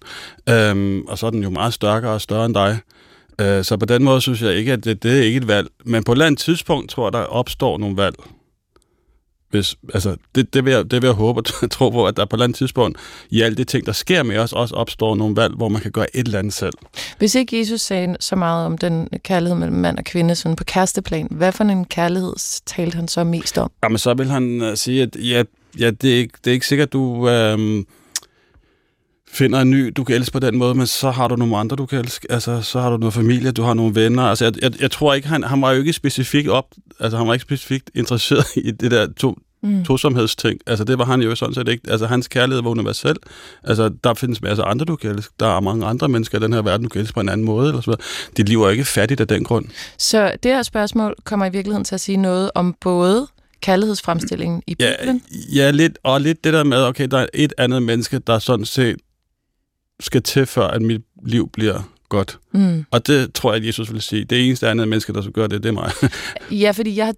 Øhm, 0.50 1.01
og 1.01 1.18
så 1.18 1.25
er 1.25 1.30
den 1.30 1.44
jo 1.44 1.50
meget 1.50 1.74
stærkere 1.74 2.12
og 2.12 2.22
større 2.22 2.46
end 2.46 2.54
dig. 2.54 2.80
Øh, 3.42 3.63
så 3.63 3.78
på 3.78 3.86
den 3.86 4.04
måde 4.04 4.22
synes 4.22 4.42
jeg 4.42 4.54
ikke, 4.56 4.74
at 4.74 4.86
det, 4.86 5.04
det 5.04 5.20
er 5.20 5.24
ikke 5.24 5.38
et 5.38 5.48
valg. 5.48 5.68
Men 5.86 6.04
på 6.04 6.12
et 6.12 6.16
eller 6.16 6.25
andet 6.25 6.40
tidspunkt 6.40 6.90
tror 6.90 7.06
jeg, 7.06 7.13
der 7.13 7.20
opstår 7.20 7.78
nogle 7.78 7.98
valg. 7.98 8.16
Hvis, 9.51 9.75
altså, 9.94 10.16
det, 10.36 10.54
det, 10.54 10.66
vil 10.66 10.74
jeg, 10.74 10.92
det 10.92 11.01
vil 11.01 11.08
jeg 11.08 11.16
håbe 11.16 11.40
og 11.40 11.46
tro 11.72 11.90
på, 11.90 12.08
at 12.08 12.18
der 12.18 12.25
på 12.25 12.36
et 12.36 12.38
eller 12.38 12.44
andet 12.44 12.58
tidspunkt 12.58 12.98
i 13.30 13.42
alle 13.42 13.58
de 13.58 13.63
ting, 13.63 13.86
der 13.86 13.92
sker 13.92 14.24
med 14.24 14.38
os, 14.38 14.54
også 14.54 14.75
opstår 14.75 15.16
nogle 15.16 15.36
valg, 15.36 15.54
hvor 15.54 15.70
man 15.70 15.82
kan 15.82 15.92
gøre 15.92 16.16
et 16.16 16.25
eller 16.25 16.40
andet 16.40 16.54
selv. 16.54 16.74
Hvis 17.18 17.36
ikke 17.36 17.60
Jesus 17.60 17.82
sagde 17.82 18.16
så 18.20 18.36
meget 18.36 18.66
om 18.66 18.78
den 18.78 19.10
kærlighed 19.24 19.58
mellem 19.58 19.78
mand 19.78 19.98
og 19.98 20.04
kvinde 20.04 20.36
sådan 20.36 20.56
på 20.56 20.63
kæresteplan, 20.63 21.28
hvad 21.32 21.51
for 21.51 21.63
en 21.63 21.86
kærlighed 21.86 22.34
talte 22.66 22.96
han 22.96 23.08
så 23.08 23.24
mest 23.24 23.58
om? 23.58 23.72
Jamen, 23.84 23.98
så 23.98 24.13
vil 24.13 24.30
han 24.30 24.62
uh, 24.62 24.75
sige, 24.75 25.01
at 25.01 25.16
ja, 25.16 25.44
ja, 25.80 25.92
det, 25.92 26.13
er 26.13 26.18
ikke, 26.18 26.34
det 26.44 26.51
er 26.51 26.54
ikke 26.54 26.68
sikkert, 26.68 26.94
du 26.94 27.30
øhm, 27.30 27.86
finder 29.32 29.62
en 29.62 29.70
ny, 29.70 29.94
du 29.96 30.04
kan 30.04 30.16
elske 30.16 30.34
på 30.34 30.40
den 30.40 30.58
måde, 30.58 30.75
men 30.75 30.88
så 30.88 31.12
har 31.12 31.28
du 31.28 31.36
nogle 31.36 31.58
andre, 31.58 31.75
du 31.75 31.86
kan 31.86 32.00
elske. 32.00 32.32
Altså, 32.32 32.62
så 32.62 32.80
har 32.80 32.90
du 32.90 32.98
noget 32.98 33.13
familie, 33.13 33.51
du 33.51 33.63
har 33.63 33.74
nogle 33.74 33.96
venner. 33.96 34.24
Altså, 34.24 34.46
jeg, 34.46 34.54
jeg, 34.62 34.82
jeg 34.82 34.92
tror 34.92 35.13
ikke, 35.13 35.28
han, 35.28 35.44
han 35.44 35.62
var 35.62 35.72
jo 35.72 35.80
ikke 35.80 35.94
specifikt 35.94 36.50
op, 36.50 36.66
altså, 37.00 37.18
han 37.18 37.28
var 37.28 37.34
ikke 37.34 37.44
specifikt 37.44 37.92
interesseret 37.96 38.46
i 38.68 38.72
det 38.72 38.92
der 38.92 39.08
to, 39.18 39.38
mm. 39.63 39.84
tosomhedsting. 39.84 40.60
Altså, 40.68 40.84
det 40.84 40.98
var 40.98 41.06
han 41.06 41.22
jo 41.22 41.36
sådan 41.36 41.54
set 41.54 41.68
ikke. 41.68 41.92
Altså, 41.92 42.08
hans 42.08 42.28
kærlighed 42.28 42.63
var 42.63 42.70
universel. 42.70 43.16
Altså, 43.63 43.90
der 44.04 44.13
findes 44.13 44.42
masser 44.42 44.63
af 44.63 44.72
andre, 44.72 44.86
du 44.86 44.96
kan 44.96 45.12
elske. 45.12 45.34
Der 45.40 45.56
er 45.56 45.60
mange 45.60 45.86
andre 45.86 46.10
mennesker 46.10 46.38
i 46.38 46.42
den 46.42 46.54
her 46.54 46.62
verden, 46.62 46.84
du 46.84 46.90
kan 46.90 47.01
elske 47.01 47.13
på 47.13 47.20
en 47.20 47.30
anden 47.30 47.46
måde. 47.46 47.70
Eller 47.70 47.82
så 47.82 47.96
Dit 48.38 48.50
liv 48.50 48.63
er 48.63 48.70
ikke 48.70 48.86
fattigt 48.86 49.22
af 49.22 49.28
den 49.28 49.44
grund. 49.44 49.66
Så 49.98 50.32
det 50.44 50.51
her 50.51 50.63
spørgsmål 50.63 51.16
kommer 51.24 51.46
i 51.46 51.50
virkeligheden 51.50 51.86
til 51.86 51.96
at 51.96 52.01
sige 52.01 52.18
noget 52.18 52.51
om 52.56 52.75
både 52.82 53.28
kærlighedsfremstillingen 53.62 54.63
i 54.68 54.75
Bibelen? 54.75 55.22
Ja, 55.32 55.63
ja 55.63 55.72
lidt, 55.72 56.00
og 56.03 56.22
lidt 56.22 56.44
det 56.44 56.53
der 56.53 56.63
med, 56.63 56.84
okay, 56.84 57.08
der 57.08 57.18
er 57.18 57.27
et 57.34 57.53
andet 57.58 57.84
menneske, 57.84 58.20
der 58.20 58.39
sådan 58.39 58.65
set 58.65 58.98
skal 60.00 60.24
til, 60.24 60.46
før 60.46 60.68
at 60.68 60.82
mit 60.82 61.01
liv 61.25 61.50
bliver 61.53 61.82
godt. 62.10 62.39
Mm. 62.53 62.86
Og 62.91 63.08
det 63.08 63.34
tror 63.34 63.53
jeg, 63.53 63.62
at 63.62 63.68
Jesus 63.68 63.94
vil 63.94 64.01
sige. 64.01 64.25
Det 64.25 64.48
eneste 64.48 64.70
andet 64.70 64.88
menneske, 64.88 65.13
der 65.13 65.22
skal 65.22 65.34
gøre 65.34 65.48
det, 65.48 65.63
det 65.63 65.70
er 65.70 65.74
mig. 65.74 65.91
ja, 66.62 66.72
fordi 66.72 66.96
jeg 66.96 67.06
har 67.06 67.15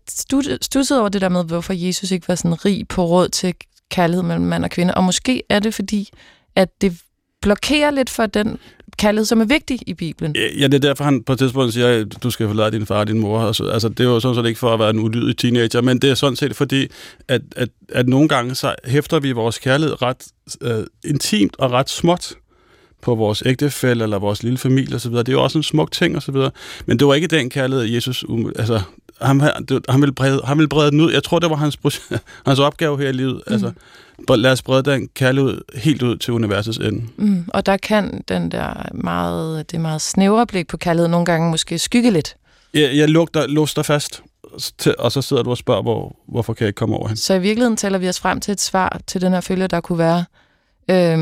stusset 0.62 1.00
over 1.00 1.10
det 1.10 1.22
der 1.22 1.30
med, 1.30 1.46
hvorfor 1.46 1.74
Jesus 1.74 2.12
ikke 2.12 2.28
var 2.28 2.36
sådan 2.36 2.66
rig 2.66 2.88
på 2.88 3.06
råd 3.06 3.30
til 3.30 3.54
kærlighed 3.90 4.24
mellem 4.24 4.46
mand 4.46 4.64
og 4.64 4.70
kvinde. 4.70 4.96
Og 4.96 5.04
måske 5.04 5.44
er 5.50 5.60
det 5.60 5.74
fordi, 5.74 6.10
at 6.56 6.82
det 6.82 7.02
blokerer 7.44 7.92
lidt 7.92 8.10
for 8.10 8.26
den 8.26 8.58
kærlighed, 8.98 9.26
som 9.26 9.42
er 9.42 9.46
vigtig 9.46 9.80
i 9.88 9.94
Bibelen. 9.94 10.36
Ja, 10.36 10.66
det 10.68 10.74
er 10.74 10.80
derfor, 10.80 11.04
han 11.04 11.24
på 11.24 11.34
et 11.34 11.40
tidspunkt 11.40 11.74
siger, 11.74 11.88
at 11.88 12.24
du 12.24 12.30
skal 12.32 12.48
forlade 12.48 12.72
din 12.72 12.86
far 12.86 13.00
og 13.00 13.08
din 13.08 13.20
mor. 13.20 13.40
Og 13.40 13.56
så, 13.56 13.64
altså, 13.64 13.90
det 13.90 14.00
er 14.00 14.04
jo 14.04 14.20
sådan 14.20 14.36
set 14.36 14.46
ikke 14.46 14.60
for 14.60 14.74
at 14.74 14.80
være 14.80 14.90
en 14.90 15.00
ulydig 15.00 15.38
teenager, 15.38 15.82
men 15.82 16.00
det 16.00 16.10
er 16.10 16.16
sådan 16.16 16.36
set 16.36 16.56
fordi, 16.56 16.88
at, 17.28 17.42
at, 17.56 17.70
at 17.90 18.08
nogle 18.08 18.28
gange 18.28 18.56
så 18.56 18.76
hæfter 18.86 19.20
vi 19.20 19.32
vores 19.32 19.58
kærlighed 19.60 20.02
ret 20.02 20.28
øh, 20.62 20.86
intimt 21.06 21.56
og 21.60 21.72
ret 21.72 21.90
småt 21.90 22.34
på 23.02 23.16
vores 23.16 23.44
ægtefælle 23.46 24.04
eller 24.04 24.20
vores 24.20 24.44
lille 24.44 24.58
familie 24.58 24.96
osv. 24.96 25.12
Det 25.12 25.30
er 25.30 25.34
jo 25.34 25.44
også 25.44 25.58
en 25.58 25.64
smuk 25.64 25.92
ting 25.92 26.18
osv. 26.18 26.36
Men 26.86 27.00
det 27.00 27.08
var 27.08 27.14
ikke 27.14 27.28
den 27.28 27.50
kærlighed, 27.50 27.86
Jesus... 27.86 28.26
Altså, 28.56 28.82
han, 29.24 29.42
han, 29.90 30.02
ville 30.02 30.14
brede, 30.14 30.42
han 30.46 30.58
ville 30.58 30.70
brede 30.70 30.92
den 30.92 31.02
ud. 31.02 31.12
Jeg 31.12 31.24
tror, 31.24 31.40
det 31.40 31.50
var 31.50 31.56
hans, 31.56 31.78
hans 32.48 32.60
opgave 32.60 32.98
her 32.98 33.10
i 33.10 33.12
livet. 33.12 33.42
Mm. 33.48 33.54
Altså, 33.54 33.72
lad 34.30 34.52
os 34.52 34.62
brede 34.62 34.92
den 34.92 35.10
kærlighed 35.14 35.62
helt 35.76 36.02
ud 36.02 36.18
til 36.18 36.34
universets 36.34 36.78
ende. 36.78 37.04
Mm. 37.18 37.46
Og 37.48 37.66
der 37.66 37.78
kan 37.78 38.24
den 38.28 38.52
der 38.52 38.90
meget, 38.94 39.72
det 39.72 39.82
meget 39.82 40.02
snævre 40.02 40.48
blik 40.48 40.68
på 40.68 40.78
kærlighed 40.78 41.08
nogle 41.08 41.26
gange 41.26 41.52
måske 41.52 41.80
skygge 41.80 42.12
lidt. 42.12 42.36
Jeg, 42.74 42.98
jeg 42.98 43.10
lugter, 43.10 43.48
låster 43.48 43.84
fast. 43.84 44.24
og 45.00 45.12
så 45.12 45.22
sidder 45.22 45.44
du 45.44 45.50
og 45.50 45.58
spørger, 45.58 45.82
hvor, 45.82 46.16
hvorfor 46.28 46.54
kan 46.54 46.64
jeg 46.64 46.70
ikke 46.70 46.78
komme 46.78 46.96
over 46.96 47.08
hende? 47.08 47.22
Så 47.22 47.34
i 47.34 47.40
virkeligheden 47.40 47.78
taler 47.78 47.98
vi 47.98 48.10
os 48.10 48.20
frem 48.20 48.40
til 48.40 48.52
et 48.52 48.62
svar 48.62 49.02
til 49.08 49.22
den 49.22 49.34
her 49.34 49.42
følge, 49.42 49.68
der 49.68 49.82
kunne 49.82 49.98
være, 49.98 50.26
øhm, 50.90 51.20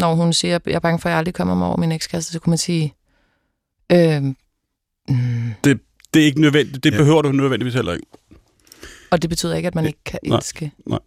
når 0.00 0.14
hun 0.14 0.32
siger, 0.32 0.58
jeg 0.66 0.74
er 0.74 0.78
bange 0.78 0.98
for, 0.98 1.08
at 1.08 1.10
jeg 1.10 1.18
aldrig 1.18 1.34
kommer 1.34 1.66
over 1.66 1.76
min 1.76 1.92
ekskæreste, 1.92 2.32
så 2.32 2.38
kunne 2.38 2.50
man 2.50 2.58
sige, 2.58 2.94
øhm, 3.92 4.36
mm, 5.08 5.54
Det 5.64 5.80
er 6.20 6.26
ikke 6.26 6.40
nødvendigt. 6.40 6.84
Det 6.84 6.92
Ja. 6.92 6.96
behøver 6.96 7.22
du 7.22 7.32
nødvendigvis 7.32 7.74
heller 7.74 7.92
ikke. 7.92 8.06
og 9.10 9.22
det 9.22 9.30
betyder 9.30 9.54
ikke, 9.54 9.66
at 9.66 9.74
man 9.74 9.86
ikke 9.86 9.98
kan 10.06 10.18
Nej, 10.26 10.36
elske 10.38 10.72
nej. 10.86 10.98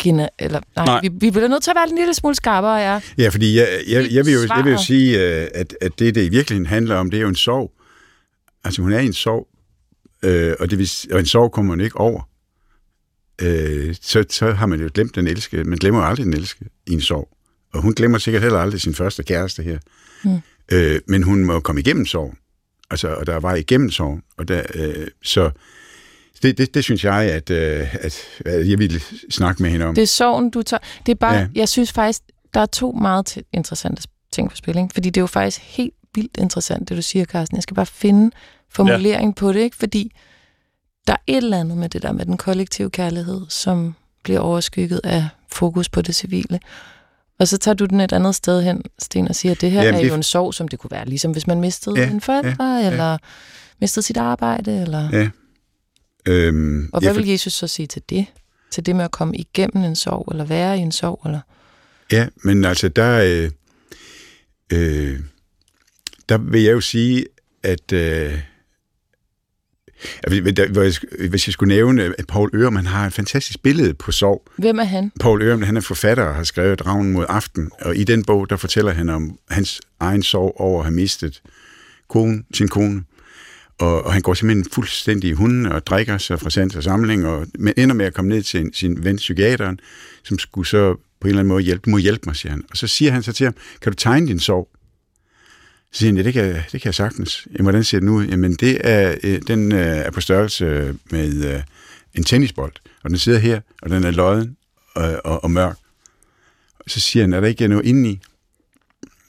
Kina, 0.00 0.28
eller 0.38 0.60
nej, 0.76 0.84
Nej. 0.86 1.00
Vi, 1.02 1.08
vi 1.08 1.30
bliver 1.30 1.48
nødt 1.48 1.62
til 1.62 1.70
at 1.70 1.74
være 1.76 1.88
en 1.90 1.96
lille 1.98 2.14
smule 2.14 2.34
skarpere, 2.34 2.74
ja. 2.74 3.00
Ja, 3.18 3.28
fordi 3.28 3.56
jeg, 3.58 3.68
jeg, 3.88 4.12
jeg, 4.12 4.26
vil, 4.26 4.32
jo, 4.32 4.40
jeg 4.56 4.64
vil 4.64 4.72
jo 4.72 4.78
sige, 4.82 5.20
øh, 5.42 5.48
at, 5.54 5.76
at 5.80 5.98
det, 5.98 6.14
det 6.14 6.24
i 6.24 6.28
virkeligheden 6.28 6.66
handler 6.66 6.96
om, 6.96 7.10
det 7.10 7.16
er 7.18 7.22
jo 7.22 7.28
en 7.28 7.34
sorg. 7.34 7.72
Altså, 8.64 8.82
hun 8.82 8.92
er 8.92 8.98
i 8.98 9.06
en 9.06 9.12
sorg, 9.12 9.48
øh, 10.22 10.54
og, 10.60 10.70
det 10.70 10.78
vil, 10.78 10.90
og 11.12 11.20
en 11.20 11.26
sorg 11.26 11.52
kommer 11.52 11.76
man 11.76 11.84
ikke 11.84 11.96
over. 12.00 12.28
Øh, 13.42 13.94
så, 14.00 14.24
så 14.30 14.52
har 14.52 14.66
man 14.66 14.80
jo 14.80 14.90
glemt 14.94 15.14
den 15.14 15.26
elskede. 15.26 15.64
Man 15.64 15.78
glemmer 15.78 16.00
jo 16.00 16.06
aldrig 16.06 16.26
den 16.26 16.34
elskede 16.34 16.70
i 16.86 16.92
en 16.92 17.00
sorg. 17.00 17.28
Og 17.72 17.82
hun 17.82 17.94
glemmer 17.94 18.18
sikkert 18.18 18.42
heller 18.42 18.58
aldrig 18.58 18.80
sin 18.80 18.94
første 18.94 19.22
kæreste 19.22 19.62
her. 19.62 19.78
Mm. 20.24 20.38
Øh, 20.72 21.00
men 21.08 21.22
hun 21.22 21.44
må 21.44 21.60
komme 21.60 21.80
igennem 21.80 22.06
sorgen. 22.06 22.36
Altså, 22.90 23.08
og 23.08 23.26
der 23.26 23.36
var 23.36 23.54
igennem 23.54 23.90
sorgen. 23.90 24.22
Og 24.38 24.48
der, 24.48 24.62
øh, 24.74 25.06
så 25.22 25.50
det, 26.42 26.58
det, 26.58 26.74
det 26.74 26.84
synes 26.84 27.04
jeg, 27.04 27.14
at, 27.14 27.50
øh, 27.50 27.94
at, 27.94 28.20
at 28.46 28.68
jeg 28.70 28.78
ville 28.78 29.00
snakke 29.30 29.62
med 29.62 29.70
hende 29.70 29.86
om. 29.86 29.94
Det 29.94 30.02
er 30.02 30.06
sorgen, 30.06 30.50
du 30.50 30.62
tager. 30.62 30.80
Det 31.06 31.12
er 31.12 31.16
bare, 31.16 31.34
Ja. 31.34 31.46
jeg 31.54 31.68
synes 31.68 31.92
faktisk, 31.92 32.20
der 32.54 32.60
er 32.60 32.66
to 32.66 32.92
meget 32.92 33.38
interessante 33.52 34.02
ting 34.32 34.50
på 34.50 34.56
spil, 34.56 34.76
ikke? 34.78 34.88
Fordi 34.94 35.10
det 35.10 35.16
er 35.20 35.22
jo 35.22 35.26
faktisk 35.26 35.60
helt 35.62 35.94
vildt 36.14 36.36
interessant, 36.38 36.88
det 36.88 36.96
du 36.96 37.02
siger, 37.02 37.24
Carsten. 37.24 37.56
Jeg 37.56 37.62
skal 37.62 37.74
bare 37.74 37.86
finde 37.86 38.30
formulering 38.70 39.28
ja. 39.28 39.40
på 39.40 39.52
det, 39.52 39.60
ikke? 39.60 39.76
Fordi 39.76 40.12
der 41.06 41.12
er 41.12 41.16
et 41.26 41.36
eller 41.36 41.60
andet 41.60 41.78
med 41.78 41.88
det 41.88 42.02
der 42.02 42.12
med 42.12 42.26
den 42.26 42.36
kollektive 42.36 42.90
kærlighed, 42.90 43.40
som 43.48 43.94
bliver 44.22 44.40
overskygget 44.40 45.00
af 45.04 45.28
fokus 45.48 45.88
på 45.88 46.02
det 46.02 46.14
civile. 46.14 46.60
Og 47.38 47.48
så 47.48 47.58
tager 47.58 47.74
du 47.74 47.84
den 47.84 48.00
et 48.00 48.12
andet 48.12 48.34
sted 48.34 48.62
hen, 48.62 48.82
Sten, 48.98 49.28
og 49.28 49.34
siger, 49.34 49.52
at 49.52 49.60
det 49.60 49.70
her 49.70 49.82
Jamen, 49.82 49.94
er 49.94 50.02
det- 50.02 50.08
jo 50.08 50.14
en 50.14 50.22
sorg, 50.22 50.54
som 50.54 50.68
det 50.68 50.78
kunne 50.78 50.90
være, 50.90 51.06
ligesom 51.06 51.32
hvis 51.32 51.46
man 51.46 51.60
mistede 51.60 52.00
Ja, 52.00 52.10
en 52.10 52.20
forældre, 52.20 52.64
ja, 52.64 52.80
ja. 52.80 52.90
eller 52.90 53.18
mistede 53.80 54.06
sit 54.06 54.16
arbejde, 54.16 54.80
eller... 54.82 55.08
Ja. 55.12 55.28
Øhm, 56.26 56.90
Og 56.92 57.02
ja, 57.02 57.06
hvad 57.08 57.14
for- 57.14 57.20
vil 57.20 57.30
Jesus 57.30 57.52
så 57.52 57.66
sige 57.66 57.86
til 57.86 58.02
det? 58.10 58.26
Til 58.70 58.86
det 58.86 58.96
med 58.96 59.04
at 59.04 59.10
komme 59.10 59.36
igennem 59.36 59.84
en 59.84 59.96
sorg, 59.96 60.28
eller 60.30 60.44
være 60.44 60.78
i 60.78 60.80
en 60.80 60.92
sorg, 60.92 61.20
eller... 61.26 61.40
Ja, 62.12 62.26
men 62.36 62.64
altså, 62.64 62.88
der, 62.88 63.18
øh, 63.24 63.50
øh, 64.72 65.20
der 66.28 66.38
vil 66.38 66.62
jeg 66.62 66.72
jo 66.72 66.80
sige, 66.80 67.26
at 67.62 67.92
øh, 67.92 68.32
at 68.32 68.38
hvis- 70.28 71.46
jeg- 71.46 71.52
skulle 71.52 71.74
nævne, 71.74 72.14
at 72.18 72.26
Paul 72.28 72.74
han 72.76 72.86
har 72.86 73.06
et 73.06 73.12
fantastisk 73.12 73.62
billede 73.62 73.94
på 73.94 74.12
sorg. 74.12 74.42
Hvem 74.58 74.78
er 74.78 74.84
han? 74.84 75.12
Paul 75.20 75.42
Ørum, 75.42 75.62
han 75.62 75.76
er 75.76 75.80
forfatter 75.80 76.24
og 76.24 76.34
har 76.34 76.44
skrevet 76.44 76.86
Ravnen 76.86 77.12
mod 77.12 77.26
aften, 77.28 77.70
og 77.80 77.96
i 77.96 78.04
den 78.04 78.24
bog, 78.24 78.50
der 78.50 78.56
fortæller 78.56 78.92
han 78.92 79.08
om 79.08 79.38
hans 79.50 79.80
egen 80.00 80.22
sorg 80.22 80.54
over 80.56 80.78
at 80.80 80.86
have 80.86 80.94
mistet 80.94 81.42
kone, 82.08 82.42
sin 82.54 82.68
kone. 82.68 83.02
Og, 83.78 84.04
og 84.04 84.12
han 84.12 84.22
går 84.22 84.34
simpelthen 84.34 84.70
fuldstændig 84.72 85.30
i 85.30 85.32
hunden 85.32 85.66
og 85.66 85.86
drikker 85.86 86.18
sig 86.18 86.40
fra 86.40 86.50
sand 86.50 86.70
til 86.70 86.82
samling, 86.82 87.26
og 87.26 87.46
men 87.58 87.74
ender 87.76 87.94
med 87.94 88.06
at 88.06 88.14
komme 88.14 88.28
ned 88.28 88.42
til 88.42 88.60
en, 88.60 88.72
sin 88.72 89.04
ven, 89.04 89.16
psykiateren, 89.16 89.80
som 90.24 90.38
skulle 90.38 90.66
så 90.68 90.94
på 90.94 91.26
en 91.26 91.28
eller 91.28 91.40
anden 91.40 91.48
måde 91.48 91.62
hjælpe, 91.62 91.82
du 91.84 91.90
må 91.90 91.98
hjælpe 91.98 92.22
mig, 92.26 92.36
siger 92.36 92.50
han. 92.50 92.62
Og 92.70 92.76
så 92.76 92.86
siger 92.86 93.12
han 93.12 93.22
så 93.22 93.32
til 93.32 93.44
ham, 93.44 93.54
kan 93.82 93.92
du 93.92 93.96
tegne 93.96 94.26
din 94.28 94.40
sorg? 94.40 94.68
Så 95.94 95.98
siger 95.98 96.08
han, 96.08 96.16
ja, 96.16 96.22
det 96.22 96.32
kan, 96.32 96.54
det 96.54 96.80
kan 96.80 96.84
jeg 96.84 96.94
sagtens. 96.94 97.48
Jamen, 97.52 97.64
hvordan 97.64 97.84
ser 97.84 98.00
den 98.00 98.08
ud? 98.08 98.26
Jamen, 98.26 98.54
det 98.54 98.80
er, 98.84 99.14
øh, 99.24 99.42
den 99.46 99.72
øh, 99.72 99.78
er 99.78 100.10
på 100.10 100.20
størrelse 100.20 100.98
med 101.10 101.54
øh, 101.54 101.62
en 102.14 102.24
tennisbold, 102.24 102.72
og 103.02 103.10
den 103.10 103.18
sidder 103.18 103.38
her, 103.38 103.60
og 103.82 103.90
den 103.90 104.04
er 104.04 104.10
lodden 104.10 104.56
og, 104.94 105.20
og, 105.24 105.44
og 105.44 105.50
mørk. 105.50 105.78
Så 106.86 107.00
siger 107.00 107.22
han, 107.22 107.32
er 107.32 107.40
der 107.40 107.48
ikke 107.48 107.68
noget 107.68 107.86
indeni? 107.86 108.20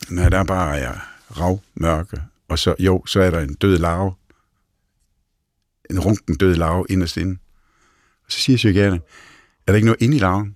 Nej, 0.09 0.29
der 0.29 0.37
er 0.37 0.43
bare 0.43 0.73
ja, 0.73 0.91
rav, 1.37 1.61
mørke, 1.75 2.21
og 2.47 2.59
så, 2.59 2.75
jo, 2.79 3.05
så 3.05 3.21
er 3.21 3.29
der 3.29 3.39
en 3.39 3.53
død 3.53 3.77
larve, 3.77 4.13
en 5.89 5.99
runken 5.99 6.35
død 6.35 6.55
larve 6.55 6.85
inderst 6.89 7.17
inde. 7.17 7.37
Og 8.25 8.31
så 8.31 8.39
siger 8.39 8.57
psykiateren, 8.57 9.01
er 9.67 9.71
der 9.71 9.75
ikke 9.75 9.85
noget 9.85 10.01
inde 10.01 10.17
i 10.17 10.19
larven? 10.19 10.55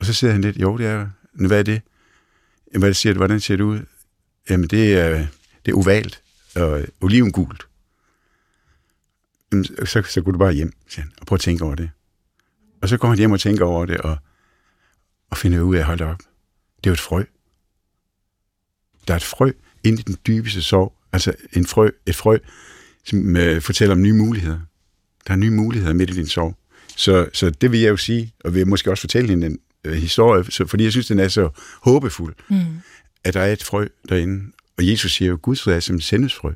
Og 0.00 0.06
så 0.06 0.12
siger 0.12 0.32
han 0.32 0.40
lidt, 0.40 0.56
jo, 0.56 0.78
det 0.78 0.86
er 0.86 0.98
der. 0.98 1.08
Men 1.34 1.46
hvad 1.46 1.58
er 1.58 1.62
det? 1.62 1.82
Jamen, 2.72 2.82
hvad 2.82 2.94
siger 2.94 3.12
du? 3.12 3.18
Hvordan 3.18 3.40
ser 3.40 3.56
det 3.56 3.64
ud? 3.64 3.80
Jamen, 4.50 4.68
det 4.68 4.94
er, 4.94 5.26
det 5.66 5.72
er 5.72 5.76
ovalt 5.76 6.22
og 6.56 6.84
olivengult. 7.00 7.66
Jamen, 9.52 9.64
så, 9.64 10.02
så 10.02 10.22
går 10.22 10.32
du 10.32 10.38
bare 10.38 10.52
hjem, 10.52 10.72
siger 10.88 11.02
han, 11.02 11.12
og 11.20 11.26
prøv 11.26 11.36
at 11.36 11.40
tænke 11.40 11.64
over 11.64 11.74
det. 11.74 11.90
Og 12.82 12.88
så 12.88 12.96
går 12.96 13.08
han 13.08 13.18
hjem 13.18 13.32
og 13.32 13.40
tænker 13.40 13.64
over 13.64 13.86
det, 13.86 13.96
og, 13.98 14.16
og 15.30 15.36
finder 15.36 15.60
ud 15.60 15.76
af, 15.76 15.84
hold 15.84 16.00
op, 16.00 16.18
det 16.76 16.86
er 16.86 16.90
jo 16.90 16.92
et 16.92 17.00
frø. 17.00 17.24
Der 19.08 19.14
er 19.14 19.16
et 19.16 19.24
frø 19.24 19.52
inde 19.84 20.00
i 20.00 20.02
den 20.02 20.16
dybeste 20.26 20.62
sorg, 20.62 20.92
altså 21.12 21.32
en 21.52 21.66
frø, 21.66 21.90
et 22.06 22.16
frø, 22.16 22.38
som 23.04 23.36
øh, 23.36 23.62
fortæller 23.62 23.94
om 23.94 24.02
nye 24.02 24.12
muligheder. 24.12 24.60
Der 25.26 25.32
er 25.32 25.36
nye 25.36 25.50
muligheder 25.50 25.94
midt 25.94 26.10
i 26.10 26.12
din 26.12 26.26
sorg. 26.26 26.56
Så, 26.96 27.28
så 27.32 27.50
det 27.50 27.72
vil 27.72 27.80
jeg 27.80 27.88
jo 27.88 27.96
sige, 27.96 28.32
og 28.44 28.54
vil 28.54 28.60
jeg 28.60 28.68
måske 28.68 28.90
også 28.90 29.00
fortælle 29.00 29.30
hende 29.30 29.46
en 29.46 29.58
øh, 29.84 29.92
historie, 29.94 30.44
så, 30.50 30.66
fordi 30.66 30.84
jeg 30.84 30.92
synes, 30.92 31.06
den 31.06 31.18
er 31.18 31.28
så 31.28 31.48
håbefuld, 31.82 32.34
Mm 32.48 32.64
at 33.26 33.34
der 33.34 33.40
er 33.40 33.52
et 33.52 33.62
frø 33.62 33.86
derinde. 34.08 34.52
Og 34.78 34.90
Jesus 34.90 35.12
siger 35.12 35.28
jo, 35.28 35.38
Guds 35.42 35.66
rige 35.66 35.76
er 35.76 35.80
som 35.80 35.96
et 35.96 36.02
sennepsfrø. 36.04 36.52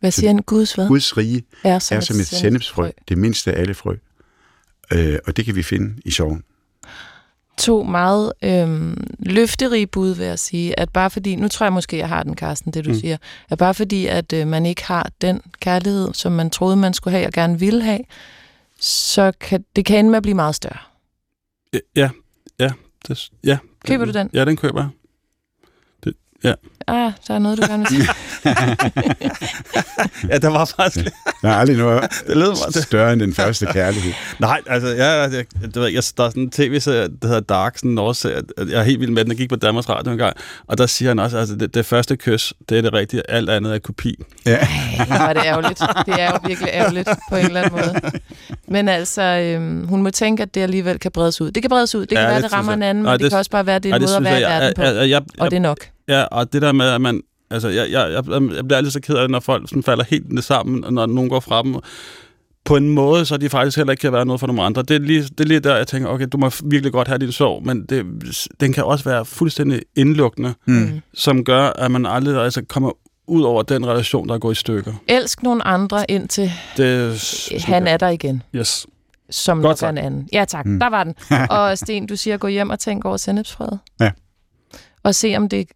Hvad 0.00 0.10
siger 0.10 0.28
han? 0.28 0.38
Guds 0.38 0.72
hvad? 0.74 0.88
Guds 0.88 1.16
rige 1.16 1.44
er 1.64 1.78
som, 1.78 1.96
er 1.96 2.00
som 2.00 2.16
et 2.20 2.26
sennepsfrø, 2.26 2.90
det 3.08 3.18
mindste 3.18 3.52
af 3.52 3.60
alle 3.60 3.74
frø. 3.74 3.96
Øh, 4.92 5.18
og 5.26 5.36
det 5.36 5.44
kan 5.44 5.54
vi 5.56 5.62
finde 5.62 6.00
i 6.04 6.10
sorgen. 6.10 6.42
To 7.58 7.82
meget 7.82 8.32
øhm, 8.42 9.04
løfterige 9.18 9.86
bud, 9.86 10.14
vil 10.14 10.26
jeg 10.26 10.38
sige. 10.38 10.80
At 10.80 10.90
bare 10.90 11.10
fordi, 11.10 11.36
nu 11.36 11.48
tror 11.48 11.66
jeg 11.66 11.72
måske, 11.72 11.98
jeg 11.98 12.08
har 12.08 12.22
den, 12.22 12.36
Carsten, 12.36 12.72
det 12.72 12.84
du 12.84 12.90
Mm. 12.90 12.98
siger. 13.00 13.16
At 13.50 13.58
bare 13.58 13.74
fordi, 13.74 14.06
at 14.06 14.32
øh, 14.32 14.46
man 14.46 14.66
ikke 14.66 14.84
har 14.84 15.10
den 15.20 15.40
kærlighed, 15.60 16.14
som 16.14 16.32
man 16.32 16.50
troede, 16.50 16.76
man 16.76 16.94
skulle 16.94 17.16
have 17.16 17.26
og 17.26 17.32
gerne 17.32 17.58
ville 17.58 17.82
have, 17.82 18.00
så 18.80 19.32
kan 19.40 19.64
det 19.76 19.84
kan 19.84 19.98
ende 19.98 20.10
med 20.10 20.16
at 20.16 20.22
blive 20.22 20.34
meget 20.34 20.54
større. 20.54 20.78
Ja, 21.96 22.10
ja. 22.58 22.72
Det, 23.08 23.30
ja 23.44 23.58
Køber 23.86 24.04
du 24.04 24.12
den? 24.12 24.30
Ja, 24.32 24.44
den 24.44 24.56
køber 24.56 24.80
jeg. 24.80 24.88
Ah, 26.86 27.12
der 27.28 27.34
er 27.34 27.38
noget, 27.38 27.58
du 27.58 27.62
gerne 27.68 27.78
vil 27.78 27.88
sige. 27.88 28.08
Ja, 30.30 30.38
der 30.38 30.48
var 30.48 30.64
faktisk... 30.64 31.04
Der 31.42 31.48
er 31.48 31.54
aldrig 31.54 31.76
noget 31.76 32.02
Det 32.26 32.36
mig 32.36 32.72
til. 32.72 32.82
større 32.82 33.12
end 33.12 33.20
den 33.20 33.34
første 33.34 33.66
kærlighed. 33.66 34.12
Nej, 34.38 34.60
altså, 34.66 34.88
jeg, 34.88 35.30
jeg, 35.32 35.44
det 35.62 35.76
ved, 35.76 35.86
jeg, 35.88 36.02
der 36.16 36.24
er 36.24 36.28
sådan 36.30 36.42
en 36.42 36.50
tv-serie, 36.50 37.08
der 37.22 37.26
hedder 37.28 37.40
Dark, 37.40 37.78
sådan 37.78 37.90
en 37.90 37.98
årserie. 37.98 38.42
Jeg 38.58 38.80
er 38.80 38.82
helt 38.82 39.00
vild 39.00 39.10
med 39.10 39.22
den, 39.24 39.30
der 39.30 39.36
gik 39.36 39.48
på 39.48 39.56
Danmarks 39.56 39.88
Radio 39.88 40.12
en 40.12 40.18
gang. 40.18 40.36
Og 40.66 40.78
der 40.78 40.86
siger 40.86 41.10
han 41.10 41.18
også, 41.18 41.38
altså, 41.38 41.54
det, 41.56 41.74
det 41.74 41.86
første 41.86 42.16
kys, 42.16 42.52
det 42.68 42.78
er 42.78 42.82
det 42.82 42.92
rigtige. 42.92 43.30
Alt 43.30 43.50
andet 43.50 43.74
er 43.74 43.78
kopi. 43.78 44.14
Ja. 44.46 44.56
Ej, 44.56 45.06
hvor 45.06 45.16
er 45.16 45.32
det 45.32 45.42
ærgerligt. 45.44 45.78
Det 46.06 46.14
er 46.20 46.30
jo 46.30 46.38
virkelig 46.46 46.70
ærgerligt 46.72 47.08
på 47.30 47.36
en 47.36 47.46
eller 47.46 47.60
anden 47.62 47.72
måde. 47.80 47.94
Men 48.68 48.88
altså, 48.88 49.22
øhm, 49.22 49.86
hun 49.86 50.02
må 50.02 50.10
tænke, 50.10 50.42
at 50.42 50.54
det 50.54 50.60
alligevel 50.60 50.98
kan 50.98 51.10
bredes 51.10 51.40
ud. 51.40 51.50
Det 51.50 51.62
kan 51.62 51.68
bredes 51.70 51.94
ud. 51.94 52.00
Det 52.00 52.08
kan 52.08 52.18
Ja, 52.18 52.22
ja, 52.22 52.28
være, 52.28 52.36
det 52.36 52.44
det 52.44 52.52
rammer 52.52 52.72
synes 52.72 52.76
en 52.76 52.82
jeg. 52.82 52.90
anden, 52.90 53.02
men 53.02 53.08
Nej, 53.08 53.12
det, 53.16 53.20
det- 53.22 53.30
kan 53.30 53.38
også 53.38 53.50
bare 53.50 53.66
være, 53.66 53.78
det 53.78 53.90
er 53.90 53.96
en 53.96 54.02
måde 54.02 54.16
at 54.16 54.24
være 54.24 54.38
i 54.38 54.42
jeg, 54.42 54.50
verden 54.60 54.74
på. 54.76 54.82
jeg, 54.82 54.94
jeg, 54.96 55.08
jeg, 55.08 55.22
Og 55.38 55.50
det 55.50 55.56
er 55.56 55.60
nok. 55.60 55.78
Ja, 56.08 56.22
og 56.22 56.52
det 56.52 56.62
der 56.62 56.72
med, 56.72 56.86
at 56.86 57.00
man... 57.00 57.22
Altså, 57.50 57.68
jeg, 57.68 57.90
jeg, 57.90 58.12
jeg, 58.12 58.24
jeg 58.54 58.64
bliver 58.64 58.76
altid 58.76 58.90
så 58.90 59.00
ked 59.00 59.14
af, 59.16 59.30
når 59.30 59.40
folk 59.40 59.68
sådan 59.68 59.82
falder 59.82 60.04
helt 60.04 60.32
ned 60.32 60.42
sammen, 60.42 60.84
og 60.84 60.92
når 60.92 61.06
nogen 61.06 61.30
går 61.30 61.40
fra 61.40 61.62
dem. 61.62 61.76
På 62.64 62.76
en 62.76 62.88
måde, 62.88 63.24
så 63.24 63.36
de 63.36 63.48
faktisk 63.48 63.76
heller 63.76 63.90
ikke 63.90 64.00
kan 64.00 64.12
være 64.12 64.26
noget 64.26 64.40
for 64.40 64.46
nogle 64.46 64.62
andre. 64.62 64.82
Det 64.82 64.94
er 64.94 64.98
lige, 65.00 65.22
det 65.22 65.40
er 65.40 65.44
lige 65.44 65.60
der, 65.60 65.76
jeg 65.76 65.86
tænker, 65.86 66.08
okay, 66.08 66.26
du 66.32 66.36
må 66.38 66.50
virkelig 66.64 66.92
godt 66.92 67.08
have 67.08 67.18
din 67.18 67.32
sorg, 67.32 67.66
men 67.66 67.86
det, 67.86 68.06
den 68.60 68.72
kan 68.72 68.84
også 68.84 69.04
være 69.04 69.24
fuldstændig 69.24 69.82
indlukkende, 69.96 70.54
Mm. 70.66 71.00
som 71.14 71.44
gør, 71.44 71.62
at 71.66 71.90
man 71.90 72.06
aldrig 72.06 72.36
altså, 72.44 72.62
kommer 72.68 72.90
ud 73.26 73.42
over 73.42 73.62
den 73.62 73.86
relation, 73.86 74.28
der 74.28 74.34
er 74.34 74.38
gået 74.38 74.52
i 74.54 74.60
stykker. 74.60 74.92
Elsk 75.08 75.42
nogle 75.42 75.66
andre, 75.66 76.10
indtil 76.10 76.52
Det, 76.76 77.18
han 77.64 77.86
er 77.86 77.96
der 77.96 78.08
igen. 78.08 78.42
Yes. 78.54 78.86
Som 79.30 79.62
Godt 79.62 79.82
nok 79.82 79.90
en 79.90 79.98
anden. 79.98 80.28
Ja 80.32 80.44
tak, 80.44 80.66
Mm. 80.66 80.72
mm. 80.72 80.80
der 80.80 80.90
var 80.90 81.04
den. 81.04 81.14
Og 81.58 81.78
Sten, 81.78 82.06
du 82.06 82.16
siger, 82.16 82.36
gå 82.36 82.46
hjem 82.48 82.70
og 82.70 82.78
tænk 82.78 83.04
over 83.04 83.16
sennepsfrøet. 83.16 83.78
Ja. 84.00 84.10
Og 85.02 85.14
se, 85.14 85.34
om 85.36 85.48
det 85.48 85.66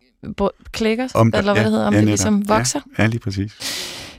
klikker, 0.73 1.09
Om 1.15 1.33
eller 1.35 1.43
hvad 1.43 1.55
ja, 1.55 1.63
det 1.65 1.71
hedder, 1.73 1.87
om 1.87 1.93
ja, 1.95 1.99
det 2.01 2.07
ligesom 2.09 2.43
Ja. 2.49 2.55
vokser. 2.55 2.81
Ja, 2.99 3.07
lige 3.07 3.21
præcis. 3.21 3.53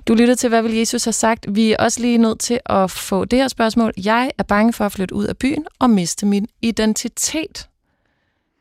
Du 0.08 0.14
lytter 0.14 0.36
til, 0.36 0.50
hvad 0.50 0.62
vil 0.62 0.74
Jesus 0.76 1.04
have 1.04 1.14
sagt. 1.14 1.46
Vi 1.50 1.72
er 1.72 1.78
også 1.80 2.02
lige 2.02 2.18
nødt 2.18 2.40
til 2.40 2.60
at 2.66 2.92
få 2.92 3.26
det 3.26 3.40
her 3.40 3.48
spørgsmål. 3.48 3.94
Jeg 4.06 4.32
er 4.38 4.44
bange 4.44 4.74
for 4.74 4.86
at 4.86 4.92
flytte 4.92 5.16
ud 5.16 5.26
af 5.26 5.38
byen 5.38 5.66
og 5.80 5.90
miste 5.90 6.26
min 6.26 6.48
identitet. 6.62 7.68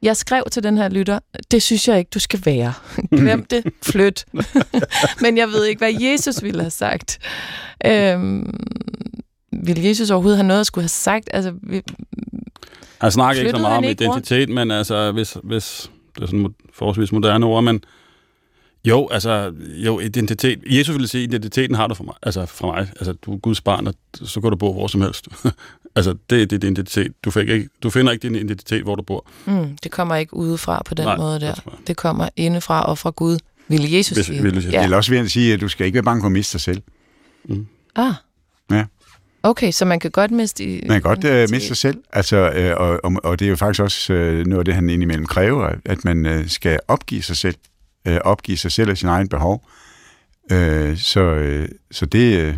Jeg 0.02 0.16
skrev 0.16 0.42
til 0.52 0.62
den 0.62 0.78
her 0.78 0.88
lytter, 0.88 1.18
det 1.50 1.62
synes 1.62 1.88
jeg 1.88 1.98
ikke, 1.98 2.08
du 2.14 2.18
skal 2.18 2.40
være. 2.44 2.72
Glem 3.10 3.44
det, 3.44 3.64
flyt. 3.82 4.24
Men 5.22 5.38
jeg 5.38 5.48
ved 5.48 5.64
ikke, 5.64 5.78
hvad 5.78 5.92
Jesus 6.00 6.42
ville 6.42 6.60
have 6.60 6.70
sagt. 6.70 7.18
Øhm, 7.86 8.60
vil 9.52 9.82
Jesus 9.82 10.10
overhovedet 10.10 10.38
have 10.38 10.46
noget 10.48 10.60
at 10.60 10.66
skulle 10.66 10.82
have 10.82 10.88
sagt? 10.88 11.28
Altså, 11.32 11.52
vi, 11.62 11.82
Jeg 13.02 13.12
snakker 13.12 13.40
ikke 13.42 13.50
så 13.50 13.58
meget 13.58 13.76
om 13.78 13.84
ikke 13.84 14.08
rundt? 14.08 14.16
identitet, 14.30 14.54
men 14.54 14.70
altså, 14.70 15.12
hvis, 15.12 15.36
hvis 15.44 15.90
det 16.18 16.24
er 16.24 16.26
sådan 16.26 16.54
forholdsvis 16.72 17.12
moderne 17.12 17.46
ord, 17.46 17.64
men 17.64 17.84
Jo, 18.84 19.08
altså, 19.12 19.52
jo, 19.86 20.00
identitet. 20.00 20.58
Jesus 20.66 20.94
ville 20.94 21.08
sige, 21.08 21.24
identiteten 21.24 21.76
har 21.76 21.86
du 21.86 21.94
for 21.94 22.04
mig. 22.04 22.14
Altså, 22.22 22.46
fra 22.46 22.66
mig. 22.66 22.88
Altså, 22.96 23.12
du 23.12 23.32
er 23.34 23.38
Guds 23.38 23.60
barn, 23.60 23.86
og 23.86 23.94
så 24.14 24.40
kan 24.40 24.50
du 24.50 24.56
bo 24.56 24.72
hvor 24.72 24.86
som 24.86 25.00
helst. 25.00 25.28
altså, 25.96 26.16
det 26.30 26.42
er 26.42 26.46
dit 26.46 26.64
identitet. 26.64 27.12
Du, 27.24 27.30
fik 27.30 27.48
ikke, 27.48 27.68
du 27.82 27.90
finder 27.90 28.12
ikke 28.12 28.22
din 28.22 28.34
identitet, 28.34 28.82
hvor 28.82 28.94
du 28.94 29.02
bor. 29.02 29.26
Mm, 29.46 29.76
det 29.82 29.90
kommer 29.90 30.16
ikke 30.16 30.34
udefra 30.34 30.82
på 30.82 30.94
den 30.94 31.04
Nej, 31.04 31.16
måde 31.16 31.40
der. 31.40 31.54
det 31.86 31.96
kommer 31.96 32.28
indefra 32.36 32.82
og 32.86 32.98
fra 32.98 33.10
Gud, 33.10 33.38
ville 33.68 33.96
Jesus 33.96 34.16
Hvis, 34.16 34.26
sige. 34.26 34.42
vil. 34.42 34.70
Ja. 34.72 34.84
Eller 34.84 34.96
også 34.96 35.10
vil 35.10 35.16
jeg 35.18 35.30
sige, 35.30 35.54
at 35.54 35.60
du 35.60 35.68
skal 35.68 35.86
ikke 35.86 35.94
være 35.94 36.02
bange 36.04 36.22
for 36.22 36.26
at 36.26 36.32
miste 36.32 36.52
dig 36.52 36.60
selv. 36.60 36.82
Ah. 37.96 38.12
Ja. 38.70 38.84
Okay, 39.42 39.70
så 39.72 39.84
man 39.84 40.00
kan 40.00 40.10
godt 40.10 40.30
miste... 40.30 40.64
i- 40.64 40.84
Man 40.88 41.02
kan 41.02 41.14
godt 41.14 41.24
øh, 41.24 41.50
miste 41.50 41.68
sig 41.68 41.76
selv, 41.76 41.98
altså, 42.12 42.36
øh, 42.36 42.74
og, 42.76 43.00
og, 43.04 43.12
og 43.24 43.38
det 43.38 43.44
er 43.44 43.48
jo 43.50 43.56
faktisk 43.56 43.82
også 43.82 44.12
øh, 44.12 44.46
noget 44.46 44.58
af 44.58 44.64
det, 44.64 44.74
han 44.74 44.90
indimellem 44.90 45.26
kræver, 45.26 45.74
at 45.84 46.04
man 46.04 46.26
øh, 46.26 46.48
skal 46.48 46.78
opgive 46.88 47.22
sig 47.22 47.36
selv, 47.36 47.54
øh, 48.06 48.16
opgive 48.24 48.56
sig 48.58 48.72
selv 48.72 48.90
og 48.90 48.98
sin 48.98 49.08
egen 49.08 49.28
behov. 49.28 49.68
Øh, 50.52 50.96
så, 50.98 51.20
øh, 51.20 51.68
så 51.90 52.06
det, 52.06 52.38
øh, 52.38 52.54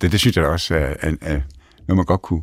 det, 0.00 0.12
det 0.12 0.20
synes 0.20 0.36
jeg 0.36 0.44
da 0.44 0.48
også 0.48 0.74
er, 0.74 0.94
er, 1.00 1.10
er 1.20 1.40
noget, 1.88 1.96
man 1.96 2.04
godt 2.04 2.22
kunne 2.22 2.42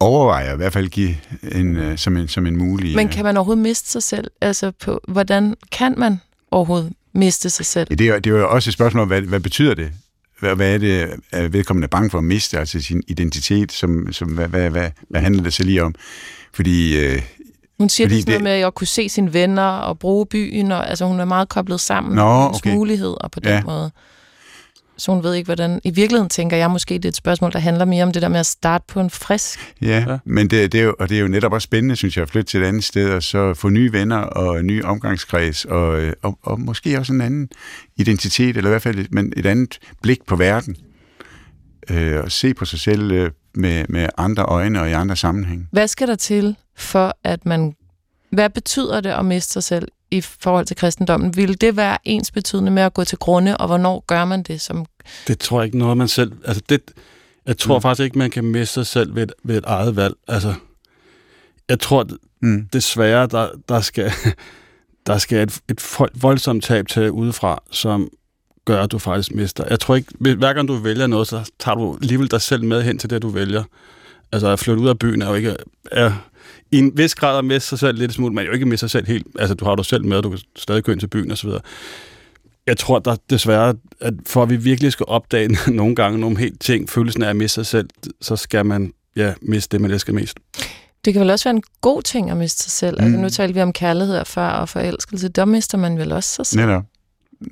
overveje, 0.00 0.52
i 0.54 0.56
hvert 0.56 0.72
fald 0.72 0.88
give 0.88 1.16
en, 1.52 1.76
øh, 1.76 1.98
som, 1.98 2.16
en, 2.16 2.28
som 2.28 2.46
en 2.46 2.56
mulig... 2.58 2.96
Men 2.96 3.06
øh, 3.06 3.12
kan 3.12 3.24
man 3.24 3.36
overhovedet 3.36 3.62
miste 3.62 3.90
sig 3.90 4.02
selv? 4.02 4.30
Altså, 4.40 4.70
på, 4.70 5.00
hvordan 5.08 5.54
kan 5.72 5.94
man 5.98 6.20
overhovedet 6.50 6.92
miste 7.12 7.50
sig 7.50 7.66
selv? 7.66 7.86
Ja, 7.90 7.94
det, 7.94 8.08
er, 8.08 8.18
det 8.18 8.32
er 8.32 8.38
jo 8.38 8.50
også 8.50 8.70
et 8.70 8.74
spørgsmål 8.74 9.02
om, 9.02 9.08
hvad, 9.08 9.20
hvad 9.22 9.40
betyder 9.40 9.74
det? 9.74 9.92
Hvad, 10.40 10.56
hvad 10.56 10.74
er 10.74 10.78
det, 10.78 11.10
at 11.32 11.52
vedkommende 11.52 11.84
er 11.84 11.88
bange 11.88 12.10
for 12.10 12.18
at 12.18 12.24
miste, 12.24 12.58
altså 12.58 12.80
sin 12.80 13.02
identitet? 13.08 13.72
Som, 13.72 14.12
som, 14.12 14.28
hvad, 14.28 14.48
hvad, 14.48 14.70
hvad, 14.70 14.90
hvad 15.08 15.20
handler 15.20 15.42
det 15.42 15.52
så 15.52 15.62
lige 15.64 15.82
om? 15.84 15.94
Fordi 16.54 16.98
øh, 17.06 17.22
Hun 17.78 17.88
siger 17.88 18.06
Fordi 18.08 18.14
det 18.16 18.22
sådan 18.22 18.32
noget 18.32 18.38
det- 18.54 18.60
med 18.60 18.66
at 18.66 18.74
kunne 18.74 18.86
se 18.86 19.08
sine 19.08 19.32
venner 19.32 19.62
og 19.62 19.98
bruge 19.98 20.26
byen, 20.26 20.72
og 20.72 20.88
altså, 20.90 21.04
hun 21.04 21.20
er 21.20 21.24
meget 21.24 21.48
koblet 21.48 21.80
sammen 21.80 22.14
Nå, 22.14 22.38
med 22.38 22.48
okay. 22.54 22.74
muligheder 22.74 23.28
på 23.32 23.40
den 23.40 23.48
Ja. 23.52 23.62
måde. 23.62 23.90
Så 25.00 25.12
hun 25.12 25.22
ved 25.22 25.34
ikke, 25.34 25.46
hvordan... 25.46 25.80
I 25.84 25.90
virkeligheden 25.90 26.28
tænker 26.28 26.56
jeg 26.56 26.70
måske, 26.70 26.94
det 26.94 27.04
er 27.04 27.08
et 27.08 27.16
spørgsmål, 27.16 27.52
der 27.52 27.58
handler 27.58 27.84
mere 27.84 28.04
om 28.04 28.12
det 28.12 28.22
der 28.22 28.28
med 28.28 28.40
at 28.40 28.46
starte 28.46 28.84
på 28.88 29.00
en 29.00 29.10
frisk. 29.10 29.74
Ja, 29.82 30.04
Ja. 30.08 30.18
men 30.24 30.50
det, 30.50 30.72
det 30.72 30.80
er 30.80 30.84
jo, 30.84 30.94
og 30.98 31.08
det 31.08 31.16
er 31.16 31.20
jo 31.20 31.28
netop 31.28 31.52
også 31.52 31.64
spændende, 31.64 31.96
synes 31.96 32.16
jeg, 32.16 32.22
at 32.22 32.28
flytte 32.30 32.50
til 32.50 32.62
et 32.62 32.66
andet 32.66 32.84
sted, 32.84 33.10
og 33.10 33.22
så 33.22 33.54
få 33.54 33.68
nye 33.68 33.92
venner 33.92 34.16
og 34.16 34.60
en 34.60 34.66
ny 34.66 34.84
omgangskreds, 34.84 35.64
og, 35.64 36.00
øh, 36.00 36.12
og, 36.22 36.38
og 36.42 36.60
måske 36.60 36.98
også 36.98 37.12
en 37.12 37.20
anden 37.20 37.48
identitet, 37.96 38.56
eller 38.56 38.70
i 38.70 38.72
hvert 38.72 38.82
fald 38.82 38.98
et, 38.98 39.12
men 39.14 39.32
et 39.36 39.46
andet 39.46 39.78
blik 40.02 40.18
på 40.26 40.36
verden, 40.36 40.76
øh, 41.90 42.20
og 42.24 42.32
se 42.32 42.54
på 42.54 42.64
sig 42.64 42.80
selv 42.80 43.10
øh, 43.12 43.30
med, 43.54 43.84
med 43.88 44.08
andre 44.18 44.42
øjne 44.42 44.80
og 44.80 44.90
i 44.90 44.92
andre 44.92 45.16
sammenhæng. 45.16 45.68
Hvad 45.72 45.88
skal 45.88 46.08
der 46.08 46.16
til 46.16 46.56
for, 46.76 47.16
at 47.24 47.46
man... 47.46 47.74
Hvad 48.30 48.50
betyder 48.50 49.00
det 49.00 49.10
at 49.10 49.24
miste 49.24 49.52
sig 49.52 49.62
selv 49.62 49.88
i 50.10 50.20
forhold 50.20 50.66
til 50.66 50.76
kristendommen? 50.76 51.36
Vil 51.36 51.60
det 51.60 51.76
være 51.76 51.98
ens 52.04 52.30
betydende 52.30 52.70
med 52.70 52.82
at 52.82 52.94
gå 52.94 53.04
til 53.04 53.18
grunde, 53.18 53.56
og 53.56 53.66
hvornår 53.66 54.04
gør 54.06 54.24
man 54.24 54.42
det 54.42 54.60
som... 54.60 54.86
Det 55.26 55.38
tror 55.38 55.60
jeg 55.60 55.64
ikke 55.66 55.78
noget, 55.78 55.96
man 55.96 56.08
selv... 56.08 56.32
Altså, 56.44 56.62
det, 56.68 56.80
jeg 57.46 57.58
tror 57.58 57.78
Mm. 57.78 57.82
faktisk 57.82 58.04
ikke, 58.04 58.18
man 58.18 58.30
kan 58.30 58.44
miste 58.44 58.74
sig 58.74 58.86
selv 58.86 59.14
ved 59.14 59.22
et, 59.22 59.32
ved 59.44 59.56
et 59.58 59.64
eget 59.66 59.96
valg. 59.96 60.14
Altså, 60.28 60.54
jeg 61.68 61.80
tror 61.80 62.06
Mm. 62.42 62.68
desværre, 62.72 63.26
der, 63.26 63.48
der 63.68 63.80
skal, 63.80 64.12
der 65.06 65.18
skal 65.18 65.38
et, 65.42 65.60
et 65.68 65.80
voldsomt 66.14 66.64
tab 66.64 66.86
til 66.88 67.10
udefra, 67.10 67.62
som 67.70 68.08
gør, 68.64 68.82
at 68.82 68.92
du 68.92 68.98
faktisk 68.98 69.34
mister. 69.34 69.64
Jeg 69.70 69.80
tror 69.80 69.94
ikke, 69.96 70.12
hver 70.18 70.52
gang 70.52 70.68
du 70.68 70.74
vælger 70.74 71.06
noget, 71.06 71.28
så 71.28 71.50
tager 71.58 71.74
du 71.74 71.98
alligevel 72.02 72.30
dig 72.30 72.40
selv 72.40 72.64
med 72.64 72.82
hen 72.82 72.98
til 72.98 73.10
det, 73.10 73.22
du 73.22 73.28
vælger. 73.28 73.64
Altså 74.32 74.48
at 74.48 74.58
flytte 74.58 74.82
ud 74.82 74.88
af 74.88 74.98
byen 74.98 75.22
er 75.22 75.28
jo 75.28 75.34
ikke... 75.34 75.56
Er, 75.92 76.12
i 76.72 76.78
en 76.78 76.92
vis 76.98 77.14
grad 77.14 77.38
at 77.38 77.44
miste 77.44 77.68
sig 77.68 77.78
selv 77.78 77.98
lidt 77.98 78.12
smule, 78.12 78.34
men 78.34 78.46
jo 78.46 78.52
ikke 78.52 78.66
miste 78.66 78.80
sig 78.80 78.90
selv 78.90 79.06
helt. 79.06 79.26
Altså, 79.38 79.54
du 79.54 79.64
har 79.64 79.76
dig 79.76 79.84
selv 79.84 80.04
med, 80.04 80.22
du 80.22 80.30
kan 80.30 80.38
stadig 80.56 80.84
gå 80.84 80.92
ind 80.92 81.00
til 81.00 81.06
byen 81.06 81.30
osv. 81.30 81.50
Jeg 82.66 82.76
tror 82.76 82.98
der 82.98 83.16
desværre, 83.30 83.74
at 84.00 84.14
for 84.26 84.42
at 84.42 84.50
vi 84.50 84.56
virkelig 84.56 84.92
skal 84.92 85.06
opdage 85.08 85.48
nogle 85.72 85.94
gange 85.94 86.18
nogle 86.18 86.38
helt 86.38 86.60
ting, 86.60 86.90
følelsen 86.90 87.22
af 87.22 87.30
at 87.30 87.36
miste 87.36 87.54
sig 87.54 87.66
selv, 87.66 87.88
så 88.20 88.36
skal 88.36 88.66
man 88.66 88.92
ja, 89.16 89.34
miste 89.42 89.72
det, 89.74 89.80
man 89.80 89.90
elsker 89.90 90.12
mest. 90.12 90.38
Det 91.04 91.12
kan 91.12 91.20
vel 91.22 91.30
også 91.30 91.48
være 91.48 91.56
en 91.56 91.62
god 91.80 92.02
ting 92.02 92.30
at 92.30 92.36
miste 92.36 92.62
sig 92.62 92.70
selv. 92.72 92.96
Mm. 92.98 93.04
Altså, 93.04 93.16
Mm. 93.16 93.22
nu 93.22 93.28
talte 93.28 93.54
vi 93.54 93.60
om 93.62 93.72
kærlighed 93.72 94.16
og 94.18 94.26
før 94.26 94.48
og 94.48 94.68
forelskelse. 94.68 95.28
Der 95.28 95.44
mister 95.44 95.78
man 95.78 95.98
vel 95.98 96.12
også 96.12 96.30
sig 96.34 96.46
selv. 96.46 96.60
Netop. 96.66 96.84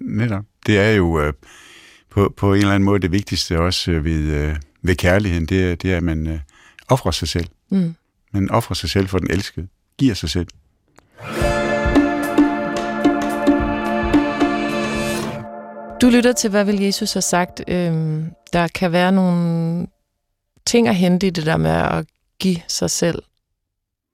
Netop. 0.01 0.45
Det 0.67 0.79
er 0.79 0.91
jo 0.91 1.21
øh, 1.21 1.33
på, 2.11 2.35
på 2.37 2.53
en 2.55 2.59
eller 2.61 2.75
anden 2.75 2.85
måde 2.85 3.01
det 3.01 3.13
vigtigste 3.13 3.59
også 3.59 3.91
øh, 3.91 4.05
ved, 4.05 4.21
øh, 4.23 4.57
ved 4.83 4.95
kærligheden, 4.95 5.47
det 5.47 5.65
er, 5.71 5.75
det 5.75 5.93
er, 5.93 5.97
at 5.97 6.03
man 6.03 6.27
øh, 6.27 6.39
offrer 6.89 7.11
sig 7.11 7.29
selv. 7.29 7.47
Mm 7.71 7.95
men 8.33 8.51
offrer 8.51 8.75
sig 8.75 8.91
selv 8.91 9.09
for 9.09 9.19
den 9.19 9.31
elskede. 9.31 9.69
Giver 9.99 10.15
sig 10.15 10.31
selv. 10.31 10.49
Du 16.03 16.09
lytter 16.09 16.33
til, 16.33 16.51
hvad 16.51 16.65
vil 16.65 16.81
Jesus 16.81 17.13
have 17.13 17.23
sagt? 17.23 17.63
Øhm, 17.69 18.31
der 18.53 18.69
kan 18.69 18.93
være 18.93 19.13
nogle 19.13 19.87
ting 20.67 20.89
at 20.89 20.97
hente 20.97 21.27
i 21.27 21.31
det 21.31 21.47
der 21.47 21.57
med 21.57 21.71
at 21.71 22.07
give 22.41 22.57
sig 22.69 22.91
selv 22.91 23.23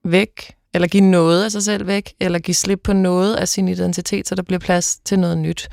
væk, 0.05 0.55
eller 0.75 0.89
give 0.89 1.03
noget 1.03 1.45
af 1.45 1.53
sig 1.53 1.63
selv 1.63 1.87
væk, 1.87 2.15
eller 2.21 2.39
give 2.39 2.55
slip 2.55 2.81
på 2.85 2.93
noget 2.93 3.35
af 3.35 3.49
sin 3.49 3.69
identitet, 3.69 4.29
så 4.29 4.35
der 4.35 4.43
bliver 4.43 4.59
plads 4.59 4.99
til 5.05 5.19
noget 5.19 5.39
nyt. 5.39 5.69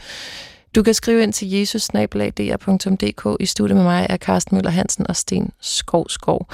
Du 0.75 0.83
kan 0.83 0.93
skrive 0.93 1.23
ind 1.23 1.33
til 1.33 1.49
jesus 1.49 1.89
I 3.39 3.45
studiet 3.45 3.75
med 3.75 3.83
mig 3.83 4.07
er 4.09 4.17
Carsten 4.17 4.55
Møller 4.55 4.71
Hansen 4.71 5.07
og 5.09 5.15
Sten 5.15 5.51
Skovskov. 5.61 6.47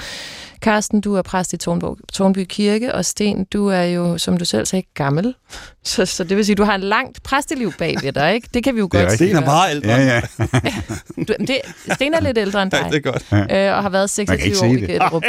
Carsten, 0.60 1.00
du 1.00 1.14
er 1.14 1.22
præst 1.22 1.52
i 1.52 1.56
Tornby, 1.56 1.84
Tornby 2.12 2.44
Kirke, 2.48 2.94
og 2.94 3.04
Sten, 3.04 3.44
du 3.44 3.66
er 3.66 3.82
jo, 3.82 4.18
som 4.18 4.36
du 4.36 4.44
selv 4.44 4.66
sagde, 4.66 4.86
gammel. 4.94 5.34
Så, 5.84 6.06
så 6.06 6.24
det 6.24 6.36
vil 6.36 6.44
sige, 6.44 6.56
du 6.56 6.64
har 6.64 6.74
et 6.74 6.80
langt 6.80 7.22
præsteliv 7.22 7.72
bag 7.78 7.96
ved 8.02 8.12
dig, 8.12 8.34
ikke? 8.34 8.48
Det 8.54 8.64
kan 8.64 8.74
vi 8.74 8.80
jo 8.80 8.88
Det 8.92 9.00
er 9.00 9.04
godt 9.04 9.18
sige. 9.18 9.40
meget 9.40 9.70
ældre. 9.70 9.88
Ja, 9.88 10.04
ja. 10.06 10.20
Du, 11.28 11.34
det, 11.40 11.58
Sten 11.94 12.14
er 12.14 12.20
lidt 12.20 12.38
ældre 12.38 12.62
end 12.62 12.70
dig, 12.70 12.86
det 12.92 13.06
er 13.06 13.10
godt. 13.12 13.24
øh, 13.32 13.76
og 13.76 13.82
har 13.82 13.88
været 13.88 14.18
Man 14.18 14.26
kan 14.26 14.38
26 14.38 14.48
ikke 14.48 14.60
år 14.60 14.66
i 14.66 14.80
det. 14.80 14.88
Gætterup. 14.88 15.22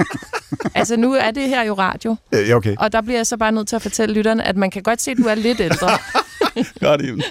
altså, 0.80 0.96
nu 0.96 1.12
er 1.14 1.30
det 1.30 1.48
her 1.48 1.62
jo 1.64 1.74
radio, 1.74 2.16
Ja, 2.32 2.54
okay. 2.54 2.76
og 2.78 2.92
der 2.92 3.00
bliver 3.00 3.18
jeg 3.18 3.26
så 3.26 3.36
bare 3.36 3.52
nødt 3.52 3.68
til 3.68 3.76
at 3.76 3.82
fortælle 3.82 4.14
lytterne, 4.14 4.44
at 4.48 4.56
man 4.56 4.70
kan 4.70 4.82
godt 4.82 5.02
se, 5.02 5.10
at 5.10 5.16
du 5.16 5.22
er 5.22 5.34
lidt 5.34 5.60
ældre. 5.60 5.88
Godt, 6.80 7.00
Iben. 7.02 7.22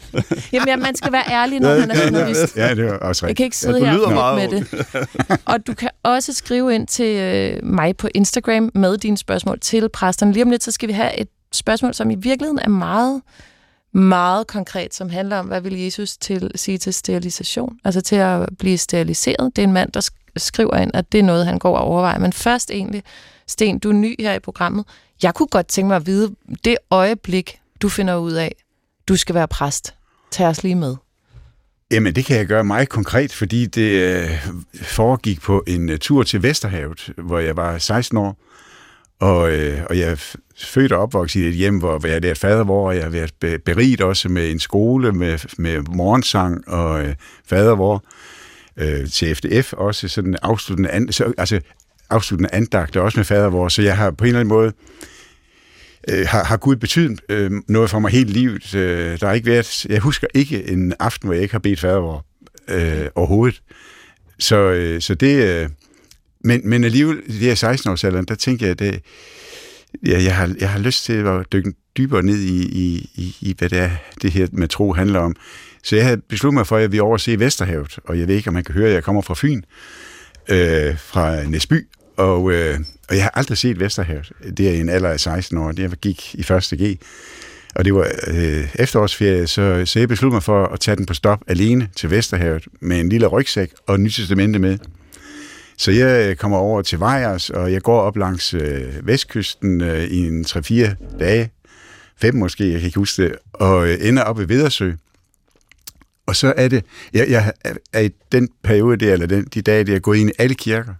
Jamen, 0.54 0.68
ja, 0.68 0.76
man 0.76 0.96
skal 0.96 1.12
være 1.12 1.24
ærlig, 1.32 1.60
når 1.60 1.80
man 1.80 1.92
er 1.92 2.04
journalist. 2.04 2.58
Ja, 2.58 2.76
det 2.76 2.86
er 2.86 2.94
også 2.98 3.26
Jeg 3.26 3.30
rigtigt. 3.30 3.38
kan 3.38 3.44
ikke 3.44 3.58
sidde 3.58 3.80
Ja, 3.80 3.86
her 3.86 3.94
lyder 3.94 4.08
med, 4.08 4.16
meget 4.16 4.52
med 4.52 4.60
det. 4.62 5.40
Og 5.46 5.68
du 5.68 5.74
kan 5.74 5.90
også 6.04 6.34
skrive 6.34 6.76
ind 6.76 6.88
til 6.88 7.16
øh, 7.18 7.66
mig 7.66 7.98
på 7.98 8.08
Instagram 8.16 8.72
med 8.76 8.98
dine 8.98 9.18
spørgsmål 9.18 9.60
til 9.60 9.90
præsterne. 9.90 10.34
Lige 10.34 10.44
om 10.44 10.50
lidt, 10.50 10.64
så 10.64 10.72
skal 10.72 10.88
vi 10.88 10.94
have 10.94 11.20
et 11.20 11.28
spørgsmål, 11.52 11.94
som 11.94 12.12
i 12.12 12.16
virkeligheden 12.16 12.60
er 12.60 12.70
meget, 12.70 13.22
meget 13.94 14.48
konkret, 14.48 14.94
som 14.96 15.10
handler 15.10 15.38
om, 15.38 15.46
hvad 15.46 15.62
vil 15.62 15.80
Jesus 15.80 16.18
til, 16.18 16.52
sige 16.56 16.78
til 16.78 16.94
sterilisation? 16.94 17.78
Altså 17.86 18.02
til 18.02 18.16
at 18.16 18.50
blive 18.60 18.78
steriliseret. 18.78 19.52
Det 19.56 19.62
er 19.62 19.68
en 19.68 19.74
mand, 19.74 19.92
der 19.92 20.02
sk- 20.02 20.32
skriver 20.38 20.78
ind, 20.78 20.92
at 20.94 21.12
det 21.12 21.20
er 21.20 21.24
noget, 21.24 21.46
han 21.46 21.60
går 21.60 21.78
og 21.78 21.84
overvejer. 21.84 22.20
Men 22.20 22.34
først 22.34 22.72
egentlig, 22.72 23.04
Sten, 23.48 23.80
du 23.80 23.90
er 23.90 23.94
ny 23.94 24.16
her 24.22 24.34
i 24.34 24.40
programmet. 24.40 24.86
Jeg 25.24 25.34
kunne 25.34 25.48
godt 25.48 25.68
tænke 25.68 25.88
mig 25.88 25.96
at 25.96 26.06
vide, 26.06 26.32
det 26.66 26.78
øjeblik, 26.92 27.60
du 27.82 27.90
finder 27.90 28.16
ud 28.16 28.32
af, 28.32 28.56
du 29.08 29.16
skal 29.16 29.36
være 29.36 29.48
præst. 29.48 29.94
Tag 30.32 30.48
os 30.48 30.64
lige 30.64 30.76
med. 30.76 30.96
Jamen, 31.92 32.16
det 32.16 32.26
kan 32.26 32.38
jeg 32.38 32.46
gøre 32.46 32.64
meget 32.64 32.90
konkret, 32.90 33.34
fordi 33.34 33.66
det 33.66 33.92
øh, 33.92 34.48
foregik 34.82 35.42
på 35.42 35.64
en 35.68 35.90
øh, 35.90 35.98
tur 35.98 36.24
til 36.24 36.44
Vesterhavet, 36.44 37.14
hvor 37.18 37.40
jeg 37.40 37.58
var 37.58 37.78
16 37.78 38.18
år. 38.18 38.38
Og, 39.20 39.52
øh, 39.52 39.80
og 39.90 39.98
jeg 39.98 40.12
er 40.12 40.36
født 40.58 40.92
og 40.92 41.02
opvokset 41.02 41.40
i 41.42 41.48
et 41.48 41.54
hjem, 41.54 41.78
hvor 41.78 42.08
jeg 42.08 42.14
har 42.14 42.20
lært 42.20 42.38
fadervor, 42.38 42.88
og 42.88 42.96
jeg 42.96 43.04
har 43.04 43.10
været 43.10 43.64
beriget 43.66 44.02
også 44.02 44.30
med 44.30 44.52
en 44.52 44.60
skole 44.60 45.12
med, 45.12 45.40
med 45.58 45.80
morgensang 45.80 46.68
og 46.68 47.04
øh, 47.04 47.16
fadervor 47.46 48.04
øh, 48.78 49.10
til 49.10 49.36
FDF, 49.36 49.74
også 49.74 50.08
sådan 50.08 50.36
afsluttende, 50.42 50.90
an, 50.90 51.12
så, 51.12 51.34
altså, 51.38 51.60
afsluttende 52.10 52.54
andagt, 52.54 52.98
også 52.98 53.20
med 53.20 53.26
fadervor. 53.26 53.68
Så 53.68 53.82
jeg 53.82 53.98
har 53.98 54.12
på 54.12 54.24
en 54.24 54.28
eller 54.28 54.40
anden 54.40 54.54
måde 54.54 54.68
øh, 54.68 54.74
Øh, 56.10 56.26
har, 56.28 56.44
har 56.44 56.58
Gud 56.58 56.76
betydet 56.76 57.22
øh, 57.30 57.52
noget 57.68 57.90
for 57.90 58.00
mig 58.00 58.12
hele 58.12 58.32
livet. 58.32 58.76
Øh, 58.76 59.20
der 59.20 59.28
har 59.28 59.34
ikke 59.34 59.48
været, 59.48 59.86
jeg 59.86 60.00
husker 60.00 60.28
ikke 60.34 60.70
en 60.72 60.94
aften, 61.00 61.28
hvor 61.28 61.34
jeg 61.34 61.44
ikke 61.44 61.54
har 61.54 61.60
bedt 61.60 61.80
fadervor 61.80 62.26
øh, 62.68 63.08
overhovedet. 63.16 63.62
Så, 64.40 64.58
øh, 64.58 65.02
så 65.02 65.16
det, 65.16 65.44
øh, 65.44 65.70
men, 66.44 66.70
men 66.70 66.84
alligevel, 66.84 67.22
i 67.26 67.32
det 67.32 67.40
her 67.40 67.74
16-årsalderen, 67.74 68.26
der 68.26 68.36
tænker 68.36 68.68
jeg, 68.68 68.80
det, 68.80 69.02
ja, 70.08 70.24
jeg, 70.24 70.36
har, 70.36 70.56
jeg 70.60 70.70
har 70.70 70.80
lyst 70.80 71.06
til 71.06 71.14
at 71.14 71.46
dykke 71.54 71.74
dybere 71.98 72.24
ned 72.24 72.40
i, 72.40 72.64
i, 72.64 73.10
i, 73.16 73.36
i, 73.42 73.56
hvad 73.58 73.70
det 73.70 73.80
er, 73.80 73.92
det 74.22 74.32
her 74.32 74.48
med 74.52 74.68
tro 74.68 74.94
handler 74.94 75.20
om. 75.20 75.36
Så 75.84 75.96
jeg 75.96 76.06
havde 76.06 76.22
besluttet 76.30 76.54
mig 76.54 76.68
for, 76.68 76.76
at 76.76 76.82
jeg 76.82 76.92
ville 76.92 77.04
overse 77.04 77.40
Vesterhavet, 77.40 78.00
og 78.06 78.20
jeg 78.20 78.28
ved 78.28 78.36
ikke, 78.36 78.48
om 78.48 78.54
man 78.54 78.64
kan 78.64 78.76
høre, 78.76 78.88
at 78.88 78.94
jeg 78.94 79.04
kommer 79.04 79.22
fra 79.22 79.34
Fyn, 79.38 79.62
øh, 80.50 80.98
fra 80.98 81.44
Næsby, 81.44 81.88
og, 82.22 82.52
øh, 82.52 82.80
og 83.10 83.16
jeg 83.16 83.24
har 83.24 83.32
aldrig 83.34 83.58
set 83.58 83.80
Vesterhavet. 83.80 84.32
Det 84.58 84.68
er 84.68 84.72
i 84.72 84.80
en 84.80 84.90
alder 84.90 85.10
af 85.10 85.20
16 85.20 85.58
år, 85.58 85.72
det 85.72 85.80
jeg 85.80 85.92
gik 85.92 86.36
i 86.36 86.44
første 86.44 86.78
G. 86.78 87.00
Og 87.76 87.86
det 87.86 87.94
var 87.94 88.12
øh, 88.28 88.76
efterårsferie, 88.76 89.48
så, 89.48 89.82
så 89.86 90.00
jeg 90.00 90.08
besluttede 90.08 90.36
mig 90.36 90.44
for 90.44 90.66
at 90.66 90.80
tage 90.80 90.96
den 90.96 91.06
på 91.06 91.14
stop 91.14 91.40
alene 91.48 91.90
til 91.96 92.10
Vesterhavet 92.10 92.68
med 92.80 93.00
en 93.00 93.10
lille 93.10 93.28
rygsæk 93.28 93.72
og 93.88 94.00
Nyt 94.00 94.14
Testamente 94.14 94.60
med. 94.60 94.78
Så 95.78 95.92
jeg 95.92 96.30
øh, 96.30 96.36
kommer 96.36 96.58
over 96.58 96.82
til 96.82 97.00
Vejers, 97.00 97.50
og 97.50 97.72
jeg 97.72 97.82
går 97.82 98.02
op 98.02 98.18
langs 98.18 98.54
øh, 98.54 99.08
vestkysten 99.08 99.82
øh, 99.82 100.04
i 100.04 100.28
en 100.28 100.46
3-4 100.46 101.18
dage, 101.20 101.50
fem 102.22 102.36
måske, 102.36 102.72
jeg 102.72 102.80
kan 102.80 102.86
ikke 102.86 103.00
huske 103.00 103.24
det, 103.24 103.36
og 103.54 103.88
øh, 103.88 103.98
ender 104.02 104.24
op 104.24 104.38
ved 104.38 104.46
Vedersø. 104.46 104.92
Og 106.26 106.36
så 106.36 106.54
er 106.58 106.68
det, 106.68 106.86
jeg, 107.14 107.30
jeg 107.30 107.54
er 107.94 108.00
i 108.00 108.10
den 108.32 108.50
periode 108.64 108.98
der, 108.98 109.14
eller 109.14 109.26
den, 109.26 109.48
de 109.54 109.62
dage 109.62 109.84
der, 109.84 110.00
gået 110.00 110.18
ind 110.18 110.30
i 110.30 110.34
alle 110.40 110.56
kirker, 110.56 110.94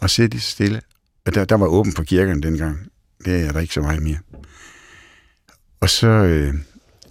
og 0.00 0.10
sidde 0.10 0.28
lige 0.28 0.40
så 0.40 0.50
stille. 0.50 0.80
Og 1.26 1.34
der, 1.34 1.44
der 1.44 1.56
var 1.56 1.66
åben 1.66 1.92
for 1.92 2.02
kirkerne 2.02 2.42
dengang. 2.42 2.88
Det 3.24 3.46
er 3.46 3.52
der 3.52 3.60
ikke 3.60 3.74
så 3.74 3.80
meget 3.80 4.02
mere. 4.02 4.18
Og 5.80 5.90
så, 5.90 6.06
øh, 6.06 6.54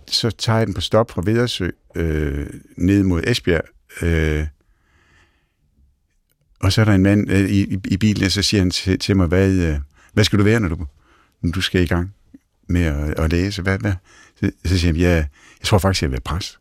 så 0.08 0.30
tager 0.30 0.58
jeg 0.58 0.67
den 0.67 0.73
på 0.73 0.82
stop 0.82 1.12
fra 1.12 1.21
Vedersø 1.25 1.69
øh, 1.95 2.47
ned 2.78 3.04
mod 3.04 3.23
Esbjerg. 3.28 3.63
Øh, 4.02 4.47
og 6.60 6.73
så 6.73 6.82
er 6.82 6.86
der 6.86 6.93
en 6.93 7.04
mand 7.04 7.32
øh, 7.32 7.49
i, 7.49 7.80
i 7.86 7.97
bilen, 7.97 8.25
og 8.25 8.32
så 8.32 8.41
siger 8.41 8.62
han 8.62 8.71
til, 8.71 8.99
til 8.99 9.17
mig, 9.17 9.28
hvad, 9.28 9.52
øh, 9.52 9.80
hvad 10.13 10.23
skal 10.23 10.39
du 10.39 10.43
være, 10.43 10.60
når 10.60 10.69
du, 10.69 10.86
når 11.41 11.52
du 11.52 11.62
skal 11.62 11.82
i 11.82 11.86
gang 11.86 12.13
med 12.67 12.82
at, 12.82 13.19
at 13.19 13.32
læse? 13.32 13.62
Hvad, 13.62 13.80
hvad? 13.80 13.93
Så, 14.39 14.52
så 14.65 14.78
siger 14.78 14.93
han, 14.93 15.02
ja, 15.02 15.15
jeg 15.15 15.28
tror 15.63 15.78
faktisk, 15.78 16.02
jeg 16.02 16.10
vil 16.10 16.13
være 16.13 16.21
præst. 16.21 16.60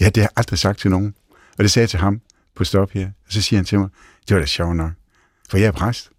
Ja, 0.00 0.06
det 0.06 0.16
har 0.16 0.22
jeg 0.22 0.30
aldrig 0.36 0.58
sagt 0.58 0.78
til 0.78 0.90
nogen. 0.90 1.14
Og 1.58 1.64
det 1.64 1.70
sagde 1.70 1.82
jeg 1.84 1.90
til 1.90 1.98
ham 1.98 2.20
på 2.56 2.64
stop 2.64 2.90
her. 2.90 3.06
Og 3.06 3.32
så 3.32 3.42
siger 3.42 3.58
han 3.58 3.64
til 3.64 3.78
mig, 3.78 3.88
det 4.28 4.34
var 4.34 4.40
da 4.40 4.46
sjovt 4.46 4.76
nok, 4.76 4.92
for 5.52 5.58
jeg 5.58 5.66
er 5.66 5.72
præst. 5.72 6.10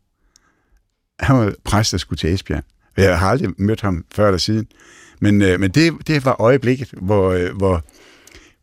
Han 1.20 1.36
var 1.36 1.54
præst, 1.64 1.92
der 1.92 1.98
skulle 1.98 2.18
til 2.18 2.34
Esbjerg. 2.34 2.64
Jeg 2.98 3.20
har 3.20 3.30
aldrig 3.30 3.50
mødt 3.58 3.82
ham 3.82 4.06
før 4.16 4.28
eller 4.28 4.38
siden. 4.38 4.68
Men, 5.20 5.42
øh, 5.42 5.60
men 5.60 5.72
det, 5.72 6.08
det 6.08 6.26
var 6.26 6.42
øjeblikket, 6.42 6.94
hvor, 7.02 7.32
øh, 7.32 7.56
hvor, 7.56 7.86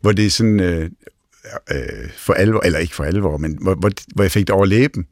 hvor 0.00 0.12
det 0.12 0.32
sådan 0.32 0.60
øh, 0.60 0.90
øh, 1.70 2.10
for 2.16 2.32
alvor, 2.32 2.60
eller 2.64 2.78
ikke 2.78 2.94
for 2.94 3.04
alvor, 3.04 3.36
men 3.36 3.58
hvor, 3.60 3.74
hvor, 3.74 3.90
hvor 4.14 4.24
jeg 4.24 4.30
fik 4.30 4.46
det 4.46 4.54
over 4.54 4.66
læben. 4.66 5.06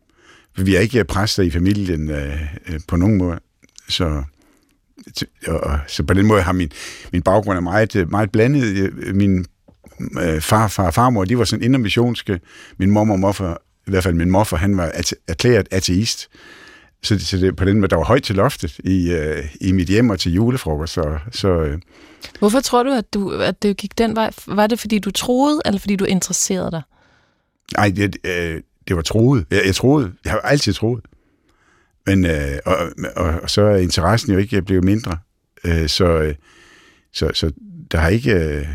For 0.56 0.64
vi 0.64 0.76
er 0.76 0.80
ikke 0.80 1.04
præster 1.04 1.42
i 1.42 1.50
familien 1.50 2.10
øh, 2.10 2.42
øh, 2.68 2.80
på 2.88 2.96
nogen 2.96 3.18
måde. 3.18 3.40
Så, 3.88 4.22
og, 5.46 5.78
så 5.86 6.02
på 6.02 6.14
den 6.14 6.26
måde 6.26 6.42
har 6.42 6.52
min, 6.52 6.70
min 7.12 7.22
baggrund 7.22 7.56
er 7.56 7.62
meget, 7.62 7.96
øh, 7.96 8.10
meget 8.10 8.32
blandet. 8.32 8.64
Øh, 8.64 9.14
min 9.14 9.46
øh, 10.20 10.40
far, 10.40 10.68
far 10.68 10.86
og 10.86 10.94
farmor, 10.94 11.24
de 11.24 11.38
var 11.38 11.44
sådan 11.44 11.64
indermissionske. 11.64 12.40
Min 12.78 12.90
mor 12.90 13.10
og 13.10 13.18
morfar, 13.18 13.62
i 13.88 13.90
hvert 13.90 14.02
fald 14.02 14.14
min 14.14 14.30
morfar, 14.30 14.56
han 14.56 14.76
var 14.76 14.92
erklæret 15.28 15.68
ateist. 15.70 16.28
Så, 17.02 17.18
så 17.18 17.36
det, 17.36 17.56
på 17.56 17.64
den 17.64 17.80
måde, 17.80 17.88
der 17.88 17.96
var 17.96 18.04
højt 18.04 18.22
til 18.22 18.36
loftet 18.36 18.78
i, 18.78 19.10
øh, 19.10 19.44
i 19.60 19.72
mit 19.72 19.88
hjem 19.88 20.10
og 20.10 20.20
til 20.20 20.32
julefrokost. 20.32 20.92
Så, 20.92 21.18
så, 21.32 21.48
øh. 21.48 21.78
Hvorfor 22.38 22.60
tror 22.60 22.82
du 22.82 22.90
at, 22.90 23.14
du, 23.14 23.30
at 23.30 23.62
det 23.62 23.76
gik 23.76 23.98
den 23.98 24.16
vej? 24.16 24.30
Var 24.46 24.66
det, 24.66 24.80
fordi 24.80 24.98
du 24.98 25.10
troede, 25.10 25.60
eller 25.64 25.78
fordi 25.78 25.96
du 25.96 26.04
interesserede 26.04 26.70
dig? 26.70 26.82
Nej, 27.76 27.92
det, 27.96 28.16
øh, 28.24 28.60
det 28.88 28.96
var 28.96 29.02
troet. 29.02 29.46
Jeg, 29.50 29.62
jeg 29.66 29.74
troede. 29.74 30.12
Jeg 30.24 30.32
har 30.32 30.40
altid 30.40 30.72
troet. 30.72 31.04
Men, 32.06 32.26
øh, 32.26 32.58
og, 32.64 32.76
og, 33.16 33.40
og 33.42 33.50
så 33.50 33.62
er 33.62 33.76
interessen 33.76 34.32
jo 34.32 34.38
ikke 34.38 34.62
blevet 34.62 34.84
mindre. 34.84 35.18
Øh, 35.64 35.88
så, 35.88 36.04
øh, 36.04 36.34
så, 37.12 37.30
så 37.34 37.52
der 37.90 37.98
har 37.98 38.08
ikke... 38.08 38.32
Øh, 38.32 38.66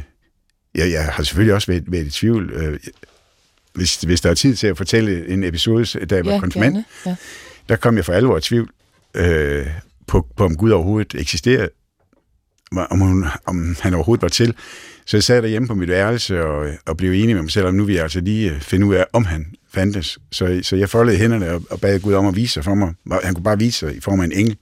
jeg, 0.75 0.91
jeg 0.91 1.05
har 1.05 1.23
selvfølgelig 1.23 1.53
også 1.53 1.71
været, 1.71 1.91
været 1.91 2.05
i 2.05 2.11
tvivl. 2.11 2.51
Øh, 2.53 2.79
hvis, 3.73 3.95
hvis 3.95 4.21
der 4.21 4.29
er 4.29 4.33
tid 4.33 4.55
til 4.55 4.67
at 4.67 4.77
fortælle 4.77 5.27
en 5.27 5.43
episode, 5.43 5.85
da 6.05 6.15
jeg 6.15 6.25
var 6.25 6.31
ja, 6.31 6.39
konfirmand, 6.39 6.83
ja. 7.05 7.15
der 7.69 7.75
kom 7.75 7.95
jeg 7.95 8.05
for 8.05 8.13
alvor 8.13 8.37
i 8.37 8.41
tvivl 8.41 8.69
øh, 9.13 9.67
på, 10.07 10.27
på, 10.37 10.45
om 10.45 10.57
Gud 10.57 10.71
overhovedet 10.71 11.19
eksisterede, 11.19 11.69
om, 12.71 12.99
hun, 12.99 13.25
om 13.45 13.75
han 13.79 13.93
overhovedet 13.93 14.21
var 14.21 14.29
til. 14.29 14.55
Så 15.05 15.17
jeg 15.17 15.23
sad 15.23 15.41
derhjemme 15.41 15.67
på 15.67 15.75
mit 15.75 15.89
værelse 15.89 16.45
og, 16.45 16.69
og 16.85 16.97
blev 16.97 17.11
enig 17.11 17.35
med 17.35 17.41
mig 17.41 17.51
selv, 17.51 17.65
om 17.65 17.73
nu 17.73 17.85
vil 17.85 17.95
jeg 17.95 18.03
altså 18.03 18.19
lige 18.19 18.51
øh, 18.51 18.61
finde 18.61 18.85
ud 18.85 18.95
af, 18.95 19.05
om 19.13 19.25
han 19.25 19.45
fandtes. 19.73 20.19
Så, 20.31 20.59
så 20.63 20.75
jeg 20.75 20.89
foldede 20.89 21.17
hænderne 21.17 21.51
og, 21.51 21.63
og 21.69 21.81
bad 21.81 21.99
Gud 21.99 22.13
om 22.13 22.25
at 22.25 22.35
vise 22.35 22.53
sig 22.53 22.63
for 22.63 22.75
mig. 22.75 22.93
Han 23.23 23.33
kunne 23.33 23.43
bare 23.43 23.59
vise 23.59 23.79
sig 23.79 23.95
i 23.95 23.99
form 23.99 24.19
af 24.19 24.25
en 24.25 24.31
engel. 24.31 24.57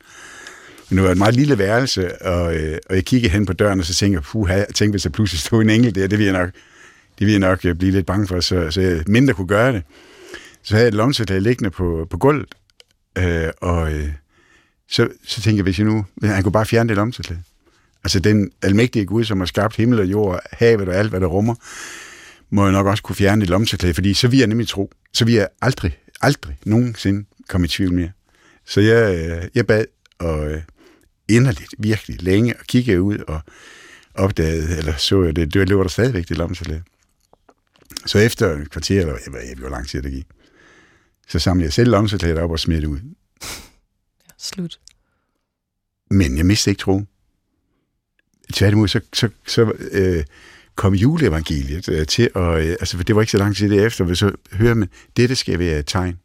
Men 0.90 0.98
det 0.98 1.06
var 1.06 1.12
et 1.12 1.18
meget 1.18 1.36
lille 1.36 1.58
værelse, 1.58 2.22
og, 2.22 2.56
øh, 2.56 2.78
og 2.90 2.96
jeg 2.96 3.06
kiggede 3.06 3.34
hen 3.34 3.46
på 3.46 3.54
døren, 3.54 3.80
og 3.80 3.86
så 3.86 3.94
tænkte 3.94 4.16
jeg, 4.16 4.24
puh, 4.24 4.50
jeg 4.50 4.68
tænkte, 4.76 4.92
hvis 4.92 5.04
der 5.04 5.10
pludselig 5.10 5.40
stod 5.40 5.62
en 5.62 5.70
engel 5.70 5.96
der, 5.96 6.08
det 6.08 6.20
ville 6.20 6.34
jeg 6.34 6.42
nok, 6.42 6.50
det 7.22 7.28
ville 7.28 7.42
jeg 7.42 7.50
nok 7.50 7.66
øh, 7.66 7.76
blive 7.76 7.92
lidt 7.92 8.06
bange 8.06 8.28
for, 8.28 8.40
så, 8.40 8.72
så 8.72 8.82
jeg 8.82 9.04
mindre 9.08 9.34
kunne 9.34 9.48
gøre 9.48 9.74
det. 9.74 9.84
Så 10.64 10.74
havde 10.74 10.84
jeg 10.84 10.88
et 10.88 10.94
lomsæt 10.94 11.30
liggende 11.30 11.70
på, 11.70 12.08
på 12.10 12.18
gulvet, 12.18 12.56
øh, 13.18 13.50
og 13.62 13.94
øh, 13.94 14.10
så, 14.90 15.08
så 15.24 15.42
tænkte 15.42 15.58
jeg, 15.58 15.64
hvis 15.64 15.80
jeg 15.80 15.88
nu, 15.88 16.06
han 16.24 16.44
kunne 16.44 16.52
bare 16.52 16.66
fjerne 16.66 16.90
det 16.90 16.98
lomsæt. 16.98 17.34
Altså 18.04 18.20
den 18.20 18.52
almægtige 18.62 19.06
Gud, 19.06 19.24
som 19.24 19.40
har 19.40 19.46
skabt 19.46 19.76
himmel 19.76 20.00
og 20.00 20.06
jord, 20.06 20.40
havet 20.52 20.90
og 20.90 20.96
alt, 20.96 21.10
hvad 21.10 21.20
der 21.20 21.28
rummer, 21.28 21.56
må 22.50 22.64
jeg 22.64 22.72
nok 22.72 22.88
også 22.88 23.04
kunne 23.04 23.16
fjerne 23.16 23.42
det 23.42 23.50
lomsæt, 23.50 23.96
fordi 23.96 24.14
så 24.14 24.28
vil 24.28 24.40
jeg 24.40 24.48
nemlig 24.48 24.68
tro. 24.68 24.92
Så 25.14 25.26
vil 25.26 25.34
jeg 25.34 25.48
aldrig, 25.62 25.98
aldrig 26.22 26.58
nogensinde 26.66 27.26
komme 27.50 27.66
i 27.66 27.68
tvivl 27.68 27.94
mere. 27.94 28.12
Så 28.66 28.82
jeg, 28.82 29.16
øh, 29.16 29.48
jeg 29.56 29.68
bad, 29.68 29.86
og 30.20 30.52
øh, 30.52 30.62
inderligt, 31.30 31.74
virkelig 31.80 32.24
længe, 32.24 32.54
og 32.60 32.66
kiggede 32.66 33.02
ud 33.02 33.18
og 33.18 33.40
opdagede, 34.16 34.78
eller 34.78 34.96
så 34.98 35.24
jeg 35.24 35.36
det, 35.36 35.54
det 35.54 35.70
lå 35.70 35.84
der 35.84 35.90
stadigvæk 35.90 36.30
det 36.30 36.38
lommesalat. 36.38 36.82
Så 38.06 38.18
efter 38.18 38.58
et 38.58 38.70
kvarter, 38.70 39.00
eller 39.00 39.18
jeg 39.26 39.34
ved 39.34 39.42
ikke, 39.42 39.60
hvor 39.60 39.70
lang 39.70 39.88
tid 39.88 40.02
det 40.02 40.12
gik, 40.12 40.28
så 41.28 41.40
samlede 41.40 41.66
jeg 41.66 41.74
selv 41.74 41.92
lommesalat 41.92 42.38
op 42.38 42.52
og 42.52 42.60
smed 42.60 42.82
det 42.82 42.88
ud. 42.88 43.00
Ja, 43.00 44.34
slut. 44.38 44.80
Men 46.10 46.38
jeg 46.38 46.46
mistede 46.46 46.72
ikke 46.72 46.82
tro. 46.82 47.02
Tværtimod, 48.54 48.88
så, 48.88 49.02
så, 49.14 49.30
så 49.48 49.74
øh, 49.92 50.24
kom 50.76 50.94
juleevangeliet 50.94 51.90
øh, 51.90 52.08
til, 52.08 52.30
og 52.34 52.66
øh, 52.66 52.70
altså, 52.70 52.98
for 52.98 53.04
det 53.04 53.16
var 53.16 53.22
ikke 53.22 53.32
så 53.32 53.38
lang 53.38 53.56
tid 53.56 53.70
derefter, 53.70 54.06
men 54.06 54.16
så 54.16 54.32
hører 54.52 54.74
man, 54.74 54.90
dette 55.18 55.36
skal 55.36 55.60
være 55.60 55.80
et 55.80 55.88
tegn. 55.88 56.20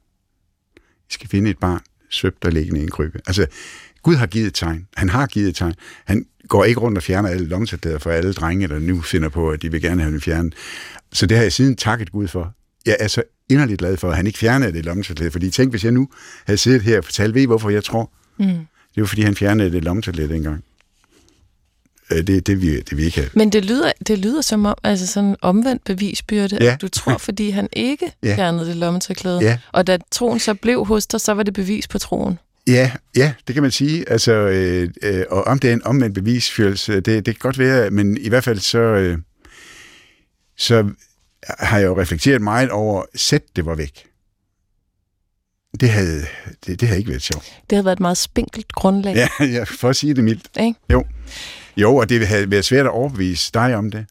I 0.77 1.13
skal 1.13 1.29
finde 1.29 1.51
et 1.51 1.59
barn, 1.59 1.81
søbt 2.11 2.45
og 2.45 2.53
liggende 2.53 2.81
i 2.81 2.83
en 2.83 2.91
krybe. 2.91 3.21
Altså, 3.27 3.47
Gud 4.03 4.15
har 4.15 4.27
givet 4.27 4.47
et 4.47 4.55
tegn. 4.55 4.87
Han 4.97 5.09
har 5.09 5.27
givet 5.27 5.49
et 5.49 5.57
tegn. 5.57 5.75
Han 6.05 6.27
går 6.49 6.65
ikke 6.65 6.81
rundt 6.81 6.99
og 6.99 7.03
fjerner 7.03 7.29
alle 7.29 7.47
lomsatlader 7.47 7.99
for 7.99 8.11
alle 8.11 8.33
drenge, 8.33 8.69
der 8.69 8.79
nu 8.79 9.01
finder 9.01 9.29
på, 9.29 9.51
at 9.51 9.63
de 9.63 9.71
vil 9.71 9.83
gerne 9.83 10.03
have 10.03 10.13
den 10.13 10.21
fjernet. 10.21 10.55
Så 11.17 11.27
det 11.27 11.37
har 11.37 11.43
jeg 11.43 11.53
siden 11.53 11.77
takket 11.77 12.13
Gud 12.13 12.29
for. 12.29 12.53
Jeg 12.87 12.97
er 13.01 13.09
så 13.09 13.23
inderligt 13.49 13.79
glad 13.79 13.97
for, 13.97 14.11
at 14.11 14.17
han 14.17 14.27
ikke 14.27 14.39
fjernede 14.39 14.73
det 14.73 14.85
lomsatlæde, 14.85 15.31
fordi 15.31 15.51
tænk, 15.51 15.73
hvis 15.73 15.85
jeg 15.85 15.93
nu 15.93 16.09
havde 16.47 16.59
siddet 16.59 16.83
her 16.83 16.99
og 16.99 17.05
fortalt, 17.05 17.35
ved 17.35 17.43
I, 17.43 17.47
hvorfor 17.47 17.71
jeg 17.71 17.85
tror? 17.85 18.11
Mm. 18.39 18.47
Det 18.95 19.01
var, 19.01 19.07
fordi 19.07 19.23
han 19.23 19.37
fjernede 19.37 19.73
det 19.73 19.85
lomsatlæde 19.85 20.29
dengang. 20.29 20.65
Øh, 22.13 22.27
det, 22.27 22.47
det, 22.47 22.63
vi, 22.63 22.81
det 22.81 22.97
vi 22.97 23.05
ikke 23.05 23.17
have. 23.17 23.31
Men 23.35 23.53
det 23.53 23.65
lyder, 23.65 23.93
det 24.07 24.19
lyder 24.19 24.41
som 24.41 24.67
om, 24.67 24.75
altså 24.85 25.07
sådan 25.07 25.31
en 25.31 25.37
omvendt 25.41 25.85
bevisbyrde, 25.85 26.59
ja. 26.61 26.73
at 26.73 26.83
du 26.83 26.89
tror, 26.89 27.19
fordi 27.19 27.51
han 27.51 27.69
ikke 27.73 28.13
ja. 28.23 28.37
fjernede 28.37 28.67
det 28.67 28.77
lommetørklæde, 28.77 29.39
ja. 29.41 29.59
og 29.73 29.87
da 29.87 29.99
troen 30.11 30.39
så 30.39 30.55
blev 30.55 30.85
hos 30.85 31.07
dig, 31.07 31.21
så 31.21 31.33
var 31.33 31.43
det 31.43 31.55
bevis 31.55 31.89
på 31.89 31.99
troen. 31.99 32.39
Ja, 32.67 32.91
ja, 33.17 33.33
det 33.47 33.55
kan 33.55 33.63
man 33.63 33.71
sige. 33.71 34.11
Altså, 34.11 34.33
øh, 34.33 34.91
øh, 35.03 35.25
og 35.31 35.45
om 35.45 35.59
det 35.59 35.71
er 35.71 35.75
en 35.75 35.85
omvendt 35.85 36.15
bevisførelse, 36.15 36.95
det, 36.95 37.07
det 37.07 37.25
kan 37.25 37.37
godt 37.39 37.59
være, 37.59 37.91
men 37.91 38.17
i 38.17 38.29
hvert 38.29 38.45
fald 38.45 38.59
så, 38.59 38.79
øh, 38.79 39.19
så 40.57 40.91
har 41.49 41.79
jeg 41.79 41.87
jo 41.87 42.01
reflekteret 42.01 42.43
meget 42.43 42.71
over, 42.71 43.05
sæt 43.15 43.43
det 43.57 43.67
var 43.67 43.75
væk. 43.75 44.07
Det 45.81 45.91
havde, 45.91 46.27
det, 46.67 46.81
det 46.81 46.89
havde 46.89 46.99
ikke 46.99 47.11
været 47.11 47.23
sjovt. 47.23 47.45
Det 47.71 47.77
havde 47.77 47.85
været 47.85 47.97
et 47.97 48.01
meget 48.01 48.19
spinkelt 48.19 48.73
grundlag. 48.73 49.15
Ja, 49.15 49.29
ja 49.57 49.65
for 49.65 49.89
at 49.89 49.97
sige 49.97 50.15
det 50.15 50.25
mildt. 50.25 50.49
Ikke? 50.61 50.81
Jo. 50.93 51.05
jo, 51.77 51.97
og 51.97 52.09
det 52.09 52.27
havde 52.27 52.51
været 52.51 52.65
svært 52.65 52.87
at 52.87 52.93
overbevise 52.93 53.51
dig 53.55 53.77
om 53.77 53.91
det. 53.91 54.07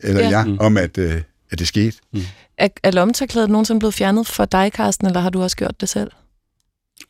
Eller 0.00 0.22
ja, 0.22 0.28
jeg, 0.28 0.46
mm. 0.46 0.58
om 0.60 0.76
at, 0.76 0.98
øh, 0.98 1.22
at 1.50 1.58
det 1.58 1.68
skete. 1.68 1.96
Mm. 2.12 2.20
Er, 2.58 2.68
er 2.82 2.90
lommetørklædet 2.90 3.50
nogensinde 3.50 3.78
blevet 3.78 3.94
fjernet 3.94 4.26
for 4.26 4.44
dig, 4.44 4.70
Carsten, 4.74 5.06
eller 5.06 5.20
har 5.20 5.30
du 5.30 5.42
også 5.42 5.56
gjort 5.56 5.80
det 5.80 5.88
selv? 5.88 6.10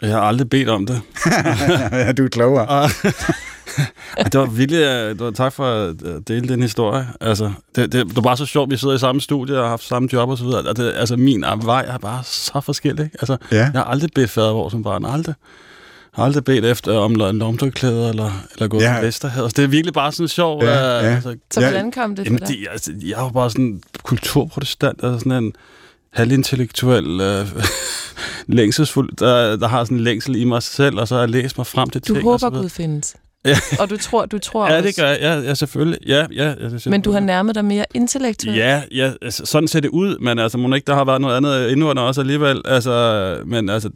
Jeg 0.03 0.11
har 0.11 0.21
aldrig 0.21 0.51
bedt 0.51 0.69
om 0.69 0.87
det. 0.87 1.01
ja, 1.93 2.13
du 2.13 2.25
er 2.25 2.29
klogere. 2.29 2.89
det 4.33 4.35
var 4.41 4.47
virkelig, 4.47 4.81
øh, 4.81 5.09
det 5.09 5.21
var, 5.21 5.31
tak 5.31 5.53
for 5.53 5.65
at 5.65 6.29
dele 6.29 6.49
den 6.49 6.63
historie. 6.63 7.09
Altså, 7.21 7.53
det, 7.77 7.93
det, 7.93 8.07
det 8.07 8.17
var 8.17 8.23
bare 8.23 8.37
så 8.37 8.47
sjovt, 8.47 8.71
vi 8.71 8.77
sidder 8.77 8.95
i 8.95 8.99
samme 8.99 9.21
studie 9.21 9.57
og 9.57 9.63
har 9.63 9.69
haft 9.69 9.85
samme 9.85 10.09
job 10.13 10.29
og 10.29 10.39
så 10.39 10.45
videre. 10.45 10.75
Det, 10.75 10.93
altså, 10.97 11.17
min 11.17 11.45
vej 11.63 11.85
er 11.89 11.99
bare 11.99 12.25
så 12.25 12.61
forskellig. 12.61 13.11
Altså, 13.15 13.37
ja. 13.53 13.57
Jeg 13.57 13.71
har 13.75 13.85
aldrig 13.85 14.11
bedt 14.15 14.31
fadervor 14.31 14.69
som 14.69 14.83
barn. 14.83 15.05
Aldrig. 15.05 15.35
Jeg 16.17 16.23
har 16.23 16.25
aldrig 16.25 16.45
bedt 16.45 16.65
efter 16.65 16.99
om 16.99 17.21
en 17.21 17.39
lomtørklæde 17.39 18.09
eller, 18.09 18.45
eller 18.55 18.69
gået 18.69 18.83
ja. 18.83 18.97
på 19.01 19.07
Vesterhed. 19.07 19.43
Altså, 19.43 19.57
det 19.57 19.65
er 19.65 19.69
virkelig 19.69 19.95
bare 19.95 20.13
sådan 20.13 20.29
sjovt. 20.29 20.65
Ja, 20.65 20.71
ja. 20.71 21.01
Altså, 21.01 21.37
så 21.51 21.61
hvordan 21.61 21.93
kom 21.93 22.17
det 22.17 22.29
for 22.29 22.37
dig? 22.37 22.49
De, 22.49 22.71
altså, 22.71 22.93
jeg 23.03 23.19
var 23.19 23.29
bare 23.29 23.51
sådan 23.51 23.83
kulturprotestant, 24.03 25.05
altså 25.05 25.19
sådan 25.19 25.45
en 25.45 25.53
halvintellektuel, 26.12 27.20
øh, 27.20 27.46
længselsfuld, 28.59 29.16
der, 29.16 29.57
der 29.57 29.68
har 29.68 29.85
sådan 29.85 29.96
en 29.96 30.05
længsel 30.05 30.37
i 30.37 30.44
mig 30.44 30.62
selv, 30.62 30.99
og 30.99 31.09
så 31.09 31.14
har 31.14 31.23
jeg 31.23 31.31
læst 31.31 31.59
mig 31.59 31.66
frem 31.66 31.90
til 31.90 32.01
du 32.01 32.14
ting. 32.14 32.25
Du 32.25 32.31
håber, 32.31 32.51
Gud 32.51 32.68
findes. 32.68 33.16
Ja. 33.44 33.57
Og 33.79 33.90
du 33.90 33.96
tror, 33.96 34.27
du 34.27 34.38
tror 34.38 34.73
Ja, 34.73 34.83
det 34.83 34.96
gør 34.96 35.09
jeg. 35.09 35.18
Ja, 35.20 35.40
ja 35.40 35.55
selvfølgelig. 35.55 35.99
Ja, 36.07 36.27
ja, 36.33 36.55
ja, 36.61 36.68
det 36.68 36.87
Men 36.87 37.03
du 37.03 37.12
har 37.12 37.20
nærmet 37.20 37.55
dig 37.55 37.64
mere 37.64 37.85
intellektuelt? 37.94 38.59
Ja, 38.59 38.83
ja 38.90 39.12
altså, 39.23 39.46
sådan 39.46 39.68
ser 39.68 39.81
det 39.81 39.88
ud, 39.88 40.18
men 40.18 40.38
altså, 40.38 40.59
må 40.59 40.75
ikke 40.75 40.87
der 40.87 40.94
har 40.94 41.05
været 41.05 41.20
noget 41.20 41.37
andet 41.37 41.70
indvånder 41.70 42.03
også 42.03 42.20
alligevel. 42.20 42.62
Altså, 42.64 43.42
men 43.46 43.68
altså, 43.68 43.90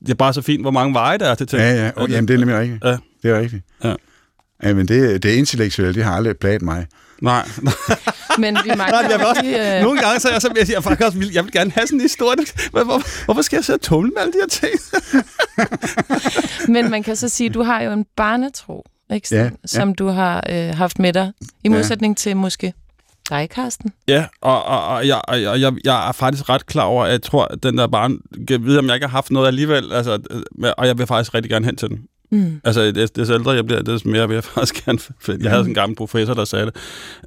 det 0.00 0.10
er 0.10 0.14
bare 0.14 0.34
så 0.34 0.42
fint, 0.42 0.62
hvor 0.62 0.70
mange 0.70 0.94
veje 0.94 1.18
der 1.18 1.26
er 1.26 1.34
til 1.34 1.46
ting. 1.46 1.62
Ja, 1.62 1.84
ja. 1.84 1.90
Og, 1.96 2.08
jamen, 2.08 2.28
det 2.28 2.34
er 2.34 2.38
nemlig 2.38 2.58
rigtigt. 2.58 2.84
Ja. 2.84 2.96
Det 3.22 3.30
er 3.30 3.40
rigtigt. 3.40 3.62
Ja. 3.84 3.94
Ja, 4.62 4.74
men 4.74 4.88
det, 4.88 5.22
det 5.22 5.34
intellektuelle, 5.34 5.94
det 5.94 6.04
har 6.04 6.12
aldrig 6.12 6.36
plaget 6.36 6.62
mig. 6.62 6.86
Nej. 7.22 7.48
Men 8.38 8.58
vi 8.64 8.68
mangler 8.68 9.02
Nej, 9.02 9.10
jeg 9.10 9.18
vil 9.18 9.26
også, 9.26 9.44
øh... 9.44 9.82
Nogle 9.82 10.00
gange 10.00 10.20
så 10.20 10.28
er 10.28 10.32
jeg 10.32 10.42
så, 10.42 10.52
jeg, 10.56 10.70
jeg, 10.70 10.82
faktisk 10.82 11.06
også, 11.06 11.30
jeg 11.32 11.44
vil 11.44 11.52
gerne 11.52 11.70
have 11.70 11.86
sådan 11.86 11.98
en 11.98 12.02
historie. 12.02 12.36
Hvor, 12.70 13.24
hvorfor 13.24 13.42
skal 13.42 13.56
jeg 13.56 13.64
så 13.64 13.76
tumle 13.76 14.10
med 14.10 14.22
alle 14.22 14.32
de 14.32 14.38
her 14.40 14.48
ting? 14.48 14.80
Men 16.74 16.90
man 16.90 17.02
kan 17.02 17.16
så 17.16 17.28
sige, 17.28 17.48
at 17.48 17.54
du 17.54 17.62
har 17.62 17.82
jo 17.82 17.92
en 17.92 18.06
barnetro. 18.16 18.84
ikke? 19.14 19.28
Ja, 19.30 19.42
ja. 19.42 19.50
som 19.66 19.94
du 19.94 20.08
har 20.08 20.44
øh, 20.50 20.76
haft 20.76 20.98
med 20.98 21.12
dig, 21.12 21.32
i 21.64 21.68
modsætning 21.68 22.12
ja. 22.12 22.14
til 22.14 22.36
måske 22.36 22.74
dig, 23.30 23.50
Karsten. 23.50 23.92
Ja, 24.08 24.26
og, 24.40 24.64
og, 24.64 24.86
og, 24.86 25.06
jeg, 25.06 25.20
og 25.28 25.60
jeg, 25.60 25.72
jeg 25.84 26.08
er 26.08 26.12
faktisk 26.12 26.48
ret 26.48 26.66
klar 26.66 26.84
over, 26.84 27.04
at 27.04 27.10
jeg 27.12 27.22
tror, 27.22 27.44
at 27.44 27.62
den 27.62 27.78
der 27.78 27.86
barn, 27.86 28.18
jeg 28.50 28.64
ved, 28.64 28.78
om 28.78 28.86
jeg 28.86 28.94
ikke 28.94 29.06
har 29.06 29.10
haft 29.16 29.30
noget 29.30 29.46
alligevel, 29.46 29.92
altså, 29.92 30.18
og 30.78 30.86
jeg 30.86 30.98
vil 30.98 31.06
faktisk 31.06 31.34
rigtig 31.34 31.50
gerne 31.50 31.66
hen 31.66 31.76
til 31.76 31.88
den. 31.88 31.98
Mm. 32.30 32.60
Altså, 32.64 32.82
det, 32.82 33.16
det 33.16 33.30
ældre 33.30 33.50
jeg 33.50 33.66
bliver, 33.66 33.82
det 33.82 34.06
mere 34.06 34.28
vil 34.28 34.34
jeg 34.34 34.44
faktisk 34.54 34.84
gerne... 34.84 34.98
For 34.98 35.32
jeg 35.32 35.50
havde 35.50 35.62
sådan 35.62 35.70
en 35.70 35.74
gammel 35.74 35.96
professor, 35.96 36.34
der 36.34 36.44
sagde 36.44 36.66
det. 36.66 36.76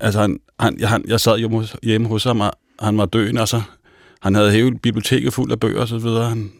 Altså, 0.01 0.21
han, 0.21 0.39
han, 0.59 0.79
jeg, 0.79 0.89
han, 0.89 1.03
jeg 1.07 1.19
sad 1.19 1.37
jo 1.37 1.63
hjemme 1.83 2.07
hos 2.07 2.23
ham, 2.23 2.41
og 2.41 2.51
han 2.79 2.97
var 2.97 3.05
døende, 3.05 3.41
og 3.41 3.47
så... 3.47 3.61
Han 4.21 4.35
havde 4.35 4.51
hele 4.51 4.77
biblioteket 4.77 5.33
fuld 5.33 5.51
af 5.51 5.59
bøger 5.59 5.81
og 5.81 5.87
så 5.87 5.97
videre. 5.97 6.29
Han, 6.29 6.51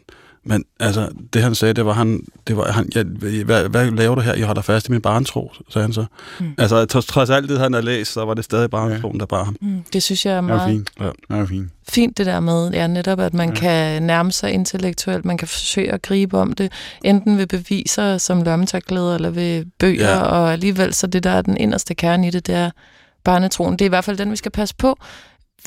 men 0.44 0.64
altså, 0.80 1.08
det 1.32 1.42
han 1.42 1.54
sagde, 1.54 1.74
det 1.74 1.86
var, 1.86 1.92
han, 1.92 2.20
det 2.46 2.56
var 2.56 2.72
han, 2.72 2.88
ja, 2.94 3.02
hvad, 3.44 3.68
hvad 3.68 3.90
laver 3.90 4.14
du 4.14 4.20
her? 4.20 4.34
Jeg 4.34 4.46
holder 4.46 4.62
fast 4.62 4.88
i 4.88 4.90
min 4.90 5.00
barntro, 5.00 5.52
sagde 5.68 5.84
han 5.84 5.92
så. 5.92 6.04
Mm. 6.40 6.54
Altså, 6.58 6.84
trods, 6.84 7.06
trods 7.06 7.30
alt 7.30 7.48
det, 7.48 7.58
han 7.58 7.72
har 7.72 7.80
læst, 7.80 8.12
så 8.12 8.24
var 8.24 8.34
det 8.34 8.44
stadig 8.44 8.70
barntroen, 8.70 9.20
der 9.20 9.26
bar 9.26 9.44
ham. 9.44 9.56
Mm. 9.60 9.84
Det 9.92 10.02
synes 10.02 10.26
jeg 10.26 10.34
er 10.34 10.40
meget... 10.40 10.60
Ja, 10.60 10.66
fint. 10.66 10.90
Ja. 11.00 11.36
Ja, 11.36 11.44
fint. 11.44 11.70
Fint 11.88 12.18
det 12.18 12.26
der 12.26 12.40
med, 12.40 12.70
ja, 12.70 12.86
netop 12.86 13.20
at 13.20 13.34
man 13.34 13.48
ja. 13.48 13.54
kan 13.54 14.02
nærme 14.02 14.32
sig 14.32 14.52
intellektuelt, 14.52 15.24
man 15.24 15.38
kan 15.38 15.48
forsøge 15.48 15.92
at 15.92 16.02
gribe 16.02 16.38
om 16.38 16.52
det, 16.52 16.72
enten 17.04 17.38
ved 17.38 17.46
beviser 17.46 18.18
som 18.18 18.42
lommetørklæder, 18.42 19.14
eller 19.14 19.30
ved 19.30 19.64
bøger, 19.78 20.10
ja. 20.10 20.20
og 20.20 20.52
alligevel 20.52 20.94
så 20.94 21.06
det, 21.06 21.24
der 21.24 21.30
er 21.30 21.42
den 21.42 21.56
inderste 21.56 21.94
kerne 21.94 22.26
i 22.26 22.30
det, 22.30 22.46
det 22.46 22.54
er 22.54 22.70
barnetroen. 23.24 23.72
Det 23.72 23.80
er 23.80 23.86
i 23.86 23.88
hvert 23.88 24.04
fald 24.04 24.18
den, 24.18 24.30
vi 24.30 24.36
skal 24.36 24.50
passe 24.50 24.74
på, 24.78 24.98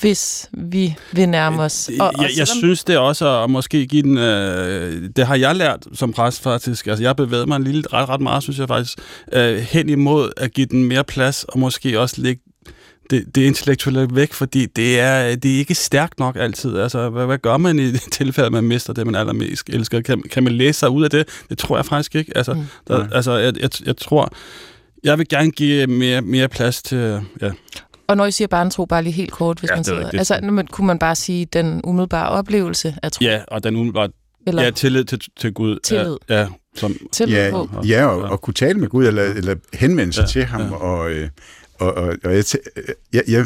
hvis 0.02 0.50
vi 0.54 0.96
vil 1.12 1.30
nærme 1.30 1.62
os. 1.62 1.90
Og, 2.00 2.12
og 2.16 2.24
jeg, 2.24 2.30
jeg 2.38 2.48
synes 2.48 2.84
det 2.84 2.98
også 2.98 3.44
at 3.44 3.50
måske 3.50 3.88
give 3.88 4.02
den... 4.02 4.18
Øh, 4.18 5.10
det 5.16 5.28
har 5.28 5.36
jeg 5.36 5.56
lært 5.56 5.88
som 5.94 6.14
præst 6.14 6.42
faktisk. 6.42 6.88
Altså 6.88 7.04
jeg 7.04 7.16
bevæger 7.16 7.46
mig 7.46 7.56
en 7.56 7.64
lille 7.64 7.84
ret, 7.94 8.10
ret 8.10 8.22
meget, 8.22 8.44
synes 8.44 8.60
jeg 8.60 8.68
faktisk, 8.68 8.98
øh, 9.34 9.56
hen 9.56 9.90
imod 9.90 10.32
at 10.38 10.54
give 10.54 10.66
den 10.66 10.84
mere 10.84 11.04
plads, 11.04 11.44
og 11.44 11.60
måske 11.60 12.00
også 12.00 12.22
lægge 12.22 12.42
det, 13.10 13.36
det 13.36 13.42
intellektuelle 13.42 14.08
væk, 14.12 14.34
fordi 14.34 14.66
det 14.66 15.00
er, 15.00 15.36
det 15.36 15.54
er 15.54 15.58
ikke 15.58 15.76
stærkt 15.76 16.20
nok 16.20 16.36
altid. 16.40 16.78
Altså, 16.78 17.10
hvad, 17.10 17.26
hvad 17.26 17.38
gør 17.38 17.58
man 17.58 17.80
i 17.80 17.92
det 17.92 18.02
tilfælde, 18.12 18.46
at 18.46 18.52
man 18.52 18.64
mister 18.64 18.94
det, 18.94 19.06
man 19.06 19.16
allermest 19.16 19.70
elsker? 19.70 20.02
Kan, 20.02 20.24
kan 20.32 20.44
man 20.44 20.54
læse 20.54 20.80
sig 20.80 20.90
ud 20.90 21.04
af 21.04 21.10
det? 21.10 21.28
Det 21.50 21.58
tror 21.58 21.78
jeg 21.78 21.86
faktisk 21.86 22.16
ikke. 22.16 22.38
Altså, 22.38 22.54
mm. 22.54 22.66
der, 22.88 23.08
altså 23.12 23.32
jeg, 23.32 23.54
jeg, 23.62 23.70
jeg 23.86 23.98
tror, 23.98 24.34
jeg 25.04 25.18
vil 25.18 25.28
gerne 25.28 25.52
give 25.52 25.88
mere, 25.88 26.22
mere 26.22 26.48
plads 26.48 26.82
til... 26.84 27.22
Ja. 27.42 27.52
Og 28.08 28.18
når 28.18 28.26
I 28.26 28.32
siger 28.32 28.48
barnetro, 28.48 28.86
bare 28.86 29.04
lige 29.04 29.14
helt 29.14 29.32
kort, 29.32 29.60
hvis 29.60 29.70
ja, 29.70 29.76
man 29.76 29.84
siger... 29.84 30.10
Altså, 30.10 30.40
man, 30.44 30.68
kunne 30.68 30.88
man 30.88 31.00
bare 31.00 31.16
sige 31.16 31.46
den 31.46 31.82
umiddelbare 31.84 32.30
oplevelse 32.30 32.96
af 33.04 33.12
tro? 33.12 33.24
Ja, 33.24 33.42
og 33.48 33.64
den 33.64 33.76
umiddelbare... 33.76 34.10
Eller? 34.48 34.64
Ja, 34.64 34.70
tillid 34.70 35.06
til, 35.06 35.22
til 35.38 35.54
Gud. 35.54 35.80
Tillid. 35.84 36.18
Ja, 36.30 36.40
ja, 36.40 36.48
som, 36.76 36.96
tillid 37.12 37.38
ja, 37.38 37.52
på. 37.52 37.70
Ja, 37.88 38.06
og, 38.06 38.22
og 38.22 38.42
kunne 38.42 38.54
tale 38.54 38.80
med 38.80 38.90
Gud, 38.90 39.06
eller, 39.06 39.24
eller 39.24 39.56
henvende 39.74 40.14
sig 40.14 40.22
ja, 40.22 40.28
til 40.28 40.46
ham. 40.46 40.62
Ja. 40.62 40.76
Og, 40.76 41.12
øh, 41.12 41.30
og, 41.80 41.94
og, 41.94 42.16
og 42.24 42.36
jeg, 42.36 42.44
jeg, 43.14 43.24
jeg 43.28 43.46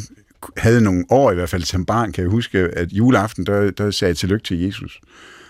havde 0.58 0.82
nogle 0.82 1.06
år 1.10 1.32
i 1.32 1.36
hvert 1.36 1.50
fald 1.50 1.64
som 1.64 1.86
barn, 1.86 2.12
kan 2.12 2.22
jeg 2.24 2.32
huske, 2.32 2.60
at 2.60 2.92
juleaften, 2.92 3.46
der, 3.46 3.72
der 3.72 3.92
sagde 3.92 4.10
jeg 4.10 4.18
tillykke 4.18 4.44
til 4.44 4.60
Jesus 4.60 5.00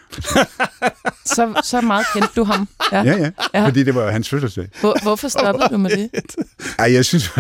så, 1.36 1.62
så 1.64 1.82
meget 1.82 2.06
kendte 2.14 2.30
du 2.36 2.44
ham. 2.44 2.68
Ja. 2.92 3.04
Ja, 3.04 3.18
ja, 3.18 3.32
ja, 3.54 3.66
fordi 3.66 3.84
det 3.84 3.96
var 3.96 4.12
hans 4.12 4.30
fødselsdag. 4.30 4.68
Hvor, 4.80 4.98
hvorfor 5.04 5.28
stoppede 5.28 5.68
du 5.72 5.78
med 5.78 5.90
det? 5.90 6.10
Ej, 6.80 6.94
jeg 6.94 7.06
synes... 7.06 7.32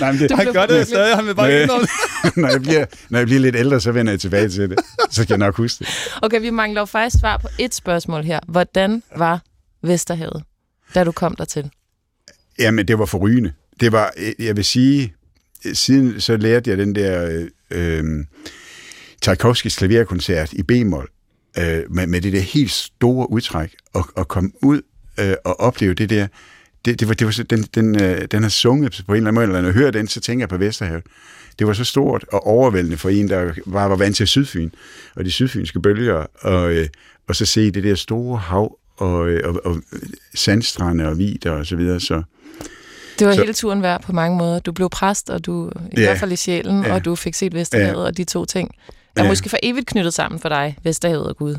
Nej, 0.00 0.12
men 0.12 0.20
det, 0.20 0.32
han 0.32 0.52
gør 0.52 0.66
det 0.66 0.86
stadig, 0.86 1.16
han 1.16 1.26
vil 1.26 1.34
bare 1.34 1.60
ikke 1.60 1.66
når, 2.40 2.48
jeg 2.48 2.62
bliver, 2.62 2.86
når 3.08 3.18
jeg 3.18 3.26
bliver 3.26 3.40
lidt 3.40 3.56
ældre, 3.56 3.80
så 3.80 3.92
vender 3.92 4.12
jeg 4.12 4.20
tilbage 4.20 4.48
til 4.48 4.70
det. 4.70 4.78
Så 5.10 5.22
skal 5.22 5.26
jeg 5.28 5.38
nok 5.38 5.56
huske 5.56 5.78
det. 5.78 5.88
Okay, 6.22 6.40
vi 6.40 6.50
mangler 6.50 6.84
faktisk 6.84 7.20
svar 7.20 7.36
på 7.36 7.48
et 7.58 7.74
spørgsmål 7.74 8.24
her. 8.24 8.40
Hvordan 8.48 9.02
var 9.16 9.40
Vesterhavet, 9.82 10.42
da 10.94 11.04
du 11.04 11.12
kom 11.12 11.36
dertil? 11.36 11.70
Jamen, 12.58 12.88
det 12.88 12.98
var 12.98 13.06
forrygende. 13.06 13.52
Det 13.80 13.92
var, 13.92 14.12
jeg 14.38 14.56
vil 14.56 14.64
sige, 14.64 15.14
siden 15.72 16.20
så 16.20 16.36
lærte 16.36 16.70
jeg 16.70 16.78
den 16.78 16.94
der... 16.94 17.26
Øh, 17.30 17.48
øh, 17.70 18.24
Tchaikovskis 19.22 19.76
klaverkoncert 19.76 20.52
i 20.52 20.62
B-mol, 20.62 21.10
øh, 21.58 21.82
med, 21.90 22.06
med 22.06 22.20
det 22.20 22.32
der 22.32 22.40
helt 22.40 22.70
store 22.70 23.30
udtræk, 23.30 23.74
og, 23.94 24.08
og 24.16 24.28
komme 24.28 24.50
ud 24.62 24.82
øh, 25.20 25.34
og 25.44 25.60
opleve 25.60 25.94
det 25.94 26.10
der, 26.10 26.26
det, 26.84 27.00
det 27.00 27.08
var, 27.08 27.14
det 27.14 27.26
var 27.26 27.44
den, 27.50 27.62
den, 27.74 28.02
øh, 28.02 28.28
den 28.30 28.42
har 28.42 28.50
sunget 28.50 29.02
på 29.06 29.12
en 29.12 29.16
eller 29.16 29.28
anden 29.28 29.34
måde, 29.34 29.44
eller 29.44 29.60
når 29.60 29.68
jeg 29.68 29.74
hører 29.74 29.90
den, 29.90 30.08
så 30.08 30.20
tænker 30.20 30.42
jeg 30.42 30.48
på 30.48 30.56
Vesterhavet. 30.56 31.04
Det 31.58 31.66
var 31.66 31.72
så 31.72 31.84
stort 31.84 32.24
og 32.32 32.46
overvældende 32.46 32.96
for 32.96 33.08
en, 33.08 33.28
der 33.28 33.52
var, 33.66 33.86
var 33.86 33.96
vant 33.96 34.16
til 34.16 34.26
Sydfyn, 34.26 34.70
og 35.14 35.24
de 35.24 35.30
sydfynske 35.30 35.80
bølger, 35.80 36.26
og, 36.40 36.72
øh, 36.72 36.88
og 37.28 37.36
så 37.36 37.46
se 37.46 37.70
det 37.70 37.84
der 37.84 37.94
store 37.94 38.38
hav, 38.38 38.78
og, 38.96 39.28
øh, 39.28 39.48
og, 39.48 39.60
og 39.64 39.82
sandstrande 40.34 41.08
og 41.08 41.18
vider 41.18 41.50
og 41.50 41.66
så 41.66 41.76
videre, 41.76 42.00
så... 42.00 42.22
Det 43.18 43.26
var 43.26 43.34
så, 43.34 43.40
hele 43.40 43.54
turen 43.54 43.82
værd 43.82 44.02
på 44.02 44.12
mange 44.12 44.38
måder. 44.38 44.58
Du 44.58 44.72
blev 44.72 44.90
præst, 44.90 45.30
og 45.30 45.46
du 45.46 45.70
i 45.92 46.00
ja, 46.00 46.06
hvert 46.06 46.18
fald 46.18 46.32
i 46.32 46.36
sjælen, 46.36 46.84
ja, 46.84 46.94
og 46.94 47.04
du 47.04 47.14
fik 47.14 47.34
set 47.34 47.54
Vesterhavet, 47.54 48.02
ja, 48.02 48.06
og 48.06 48.16
de 48.16 48.24
to 48.24 48.44
ting 48.44 48.70
er 49.16 49.22
ja. 49.22 49.28
måske 49.28 49.48
for 49.48 49.58
evigt 49.62 49.86
knyttet 49.86 50.14
sammen 50.14 50.40
for 50.40 50.48
dig, 50.48 50.76
Vesterhavet 50.82 51.26
og 51.26 51.36
Gud. 51.36 51.56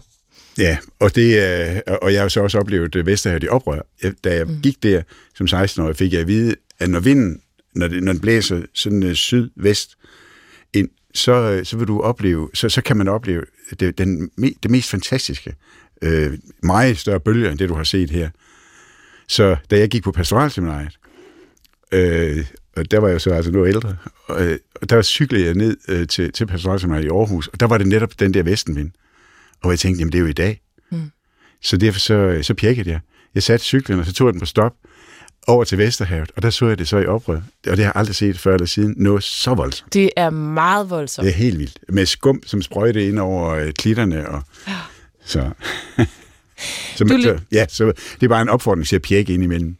Ja, 0.58 0.78
og, 1.00 1.15
det, 1.15 1.84
og 2.02 2.13
jeg 2.13 2.22
har 2.22 2.28
så 2.28 2.41
også 2.41 2.60
oplevet 2.60 2.96
øh, 2.96 3.06
Vesterhavet 3.06 3.43
i 3.43 3.48
oprør. 3.48 3.82
Da 4.24 4.36
jeg 4.36 4.48
mm. 4.48 4.62
gik 4.63 4.84
der 4.84 5.02
som 5.36 5.46
16-årig, 5.46 5.96
fik 5.96 6.13
jeg 6.13 6.22
at 6.22 6.28
vide, 6.28 6.56
at 6.80 6.89
når 6.89 7.00
vinden, 7.00 7.41
når, 7.76 7.88
det, 7.88 8.04
når 8.04 8.12
den 8.12 8.22
blæser 8.22 8.62
sådan 8.74 9.04
uh, 9.04 9.13
syd-vest 9.13 9.98
ind, 10.74 10.89
så, 11.13 11.32
øh, 11.32 11.65
så 11.65 11.78
vil 11.78 11.88
du 11.88 12.02
opleve, 12.02 12.50
så, 12.54 12.70
så 12.70 12.82
kan 12.82 12.98
man 12.98 13.08
opleve 13.08 13.43
det, 13.80 13.98
den, 13.98 14.30
det 14.63 14.72
mest 14.72 14.89
fantastiske, 14.89 15.56
øh, 16.02 16.38
meget 16.63 16.98
større 16.98 17.20
bølger 17.20 17.52
end 17.52 17.60
det, 17.60 17.70
du 17.70 17.74
har 17.74 17.84
set 17.84 18.10
her. 18.10 18.30
Så 19.28 19.56
da 19.72 19.80
jeg 19.80 19.89
gik 19.89 20.04
på 20.04 20.12
pastoralseminariet, 20.12 21.00
øh, 21.91 22.46
og 22.78 22.92
der 22.92 23.00
var 23.00 23.08
jeg 23.08 23.22
så 23.22 23.30
altså 23.30 23.52
noget 23.52 23.68
ældre, 23.68 23.96
og, 24.28 24.46
øh, 24.46 24.58
og 24.82 24.90
der 24.90 25.02
cyklede 25.02 25.46
jeg 25.46 25.54
ned 25.54 25.78
øh, 25.88 26.08
til, 26.08 26.32
til 26.32 26.46
pastoralseminariet 26.46 27.06
i 27.06 27.10
Aarhus, 27.10 27.48
og 27.48 27.60
der 27.60 27.66
var 27.66 27.78
det 27.78 27.88
netop 27.88 28.20
den 28.20 28.34
der 28.34 28.44
vestenvind. 28.44 28.92
Og 29.63 29.72
jeg 29.72 29.80
tænkte, 29.80 30.00
jamen 30.00 30.12
det 30.12 30.18
er 30.18 30.22
jo 30.22 30.28
i 30.28 30.34
dag. 30.34 30.62
Mm. 30.92 31.12
Så 31.62 31.78
derfor 31.78 32.00
så, 32.00 32.40
så 32.42 32.54
pjekkede 32.54 32.90
jeg. 32.90 33.00
Jeg 33.36 33.44
satte 33.44 33.66
cyklen, 33.66 34.00
og 34.00 34.06
så 34.06 34.13
tog 34.13 34.28
jeg 34.28 34.34
den 34.34 34.40
på 34.40 34.46
stop 34.46 34.74
over 35.48 35.63
til 35.63 35.78
Vesterhavet, 35.78 36.32
og 36.36 36.42
der 36.42 36.50
så 36.50 36.68
jeg 36.68 36.80
det 36.80 36.88
så 36.88 36.98
i 36.98 37.06
oprør. 37.06 37.36
Og 37.36 37.42
det 37.63 37.78
har 37.78 37.84
jeg 37.84 37.92
aldrig 37.96 38.16
set 38.16 38.40
før 38.40 38.54
eller 38.54 38.66
siden. 38.66 38.94
Noget 38.98 39.24
så 39.24 39.54
voldsomt. 39.54 39.94
Det 39.94 40.10
er 40.16 40.30
meget 40.30 40.90
voldsomt. 40.90 41.26
Det 41.26 41.34
er 41.34 41.38
helt 41.38 41.60
vildt. 41.60 41.80
Med 41.90 42.06
skum, 42.06 42.42
som 42.46 42.62
sprøjte 42.62 43.08
ind 43.08 43.20
over 43.20 43.50
øh, 43.50 43.72
klitterne. 43.74 44.30
Og, 44.30 44.44
ja. 44.68 44.74
Så, 45.26 45.50
så, 46.98 47.04
du, 47.04 47.22
så, 47.22 47.40
ja, 47.52 47.66
så 47.70 47.86
det 47.86 48.24
er 48.24 48.28
bare 48.28 48.42
en 48.42 48.50
opfordring 48.50 48.88
til 48.88 48.96
at 48.96 49.02
pjekke 49.02 49.34
ind 49.34 49.44
imellem. 49.44 49.76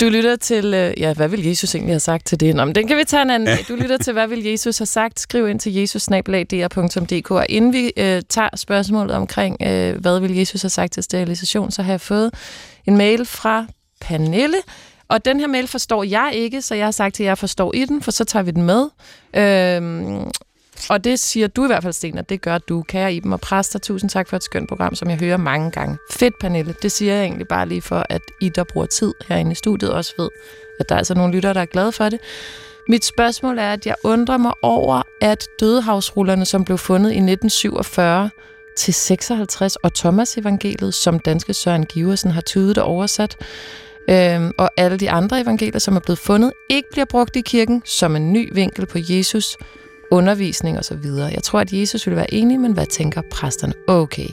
Du 0.00 0.08
lytter 0.08 0.36
til, 0.36 0.74
øh, 0.74 1.00
ja, 1.00 1.14
hvad 1.14 1.28
vil 1.28 1.46
Jesus 1.46 1.74
egentlig 1.74 1.92
have 1.92 2.00
sagt 2.00 2.26
til 2.26 2.40
det? 2.40 2.56
Nå, 2.56 2.64
men 2.64 2.74
den 2.74 2.86
kan 2.88 2.96
vi 2.96 3.04
tage 3.04 3.22
en 3.22 3.30
anden 3.30 3.48
ja. 3.48 3.56
Du 3.68 3.74
lytter 3.74 3.96
til, 3.98 4.12
hvad 4.12 4.28
vil 4.28 4.44
Jesus 4.44 4.78
have 4.78 4.86
sagt? 4.86 5.20
Skriv 5.20 5.48
ind 5.48 5.60
til 5.60 5.74
jesusnablag.dr.dk. 5.74 7.30
Og 7.30 7.46
inden 7.48 7.72
vi 7.72 7.92
øh, 7.96 8.22
tager 8.28 8.56
spørgsmålet 8.56 9.16
omkring, 9.16 9.56
øh, 9.62 10.00
hvad 10.00 10.20
vil 10.20 10.36
Jesus 10.36 10.62
have 10.62 10.70
sagt 10.70 10.92
til 10.92 11.02
sterilisation, 11.02 11.70
så 11.70 11.82
har 11.82 11.92
jeg 11.92 12.00
fået 12.00 12.34
en 12.86 12.96
mail 12.96 13.24
fra 13.24 13.66
Pernille, 14.00 14.56
og 15.08 15.24
den 15.24 15.40
her 15.40 15.46
mail 15.46 15.66
forstår 15.66 16.04
jeg 16.04 16.30
ikke, 16.34 16.62
så 16.62 16.74
jeg 16.74 16.86
har 16.86 16.90
sagt 16.90 17.14
til 17.14 17.24
jer, 17.24 17.30
jeg 17.30 17.38
forstår 17.38 17.74
i 17.74 17.84
den, 17.84 18.02
for 18.02 18.10
så 18.10 18.24
tager 18.24 18.42
vi 18.42 18.50
den 18.50 18.62
med. 18.62 18.88
Øhm, 19.36 20.30
og 20.90 21.04
det 21.04 21.18
siger 21.18 21.46
du 21.46 21.64
i 21.64 21.66
hvert 21.66 21.82
fald, 21.82 21.92
Sten, 21.92 22.18
at 22.18 22.28
det 22.28 22.42
gør 22.42 22.58
du. 22.58 22.82
Kære 22.82 23.14
Iben 23.14 23.32
og 23.32 23.40
præster, 23.40 23.78
tusind 23.78 24.10
tak 24.10 24.28
for 24.28 24.36
et 24.36 24.42
skønt 24.42 24.68
program, 24.68 24.94
som 24.94 25.10
jeg 25.10 25.18
hører 25.18 25.36
mange 25.36 25.70
gange. 25.70 25.98
Fedt, 26.10 26.38
Pernille. 26.40 26.74
Det 26.82 26.92
siger 26.92 27.14
jeg 27.14 27.24
egentlig 27.24 27.48
bare 27.48 27.68
lige 27.68 27.82
for, 27.82 28.06
at 28.08 28.22
I, 28.40 28.48
der 28.48 28.64
bruger 28.64 28.86
tid 28.86 29.14
herinde 29.28 29.52
i 29.52 29.54
studiet, 29.54 29.92
også 29.92 30.14
ved, 30.18 30.28
at 30.80 30.88
der 30.88 30.94
er 30.94 30.98
altså 30.98 31.14
nogle 31.14 31.34
lyttere, 31.34 31.54
der 31.54 31.60
er 31.60 31.66
glade 31.66 31.92
for 31.92 32.08
det. 32.08 32.20
Mit 32.88 33.04
spørgsmål 33.04 33.58
er, 33.58 33.72
at 33.72 33.86
jeg 33.86 33.94
undrer 34.04 34.36
mig 34.36 34.52
over, 34.62 35.02
at 35.20 35.48
dødehavsrullerne, 35.60 36.44
som 36.44 36.64
blev 36.64 36.78
fundet 36.78 37.10
i 37.10 37.16
1947 37.16 38.30
til 38.76 38.94
56, 38.94 39.76
og 39.76 39.94
Thomas 39.94 40.38
evangeliet, 40.38 40.94
som 40.94 41.18
danske 41.18 41.54
Søren 41.54 41.86
Giversen 41.86 42.30
har 42.30 42.40
tydet 42.40 42.78
og 42.78 42.84
oversat, 42.84 43.36
øhm, 44.10 44.52
og 44.58 44.70
alle 44.76 44.96
de 44.96 45.10
andre 45.10 45.40
evangelier, 45.40 45.78
som 45.78 45.96
er 45.96 46.00
blevet 46.00 46.18
fundet, 46.18 46.52
ikke 46.70 46.88
bliver 46.92 47.04
brugt 47.04 47.36
i 47.36 47.40
kirken 47.40 47.82
som 47.84 48.16
en 48.16 48.32
ny 48.32 48.54
vinkel 48.54 48.86
på 48.86 48.98
Jesus, 49.00 49.56
undervisning 50.14 50.78
osv. 50.78 51.04
Jeg 51.06 51.42
tror, 51.42 51.60
at 51.60 51.72
Jesus 51.72 52.06
ville 52.06 52.16
være 52.16 52.34
enig, 52.34 52.60
men 52.60 52.72
hvad 52.72 52.86
tænker 52.86 53.22
præsterne? 53.30 53.74
Okay. 53.88 54.28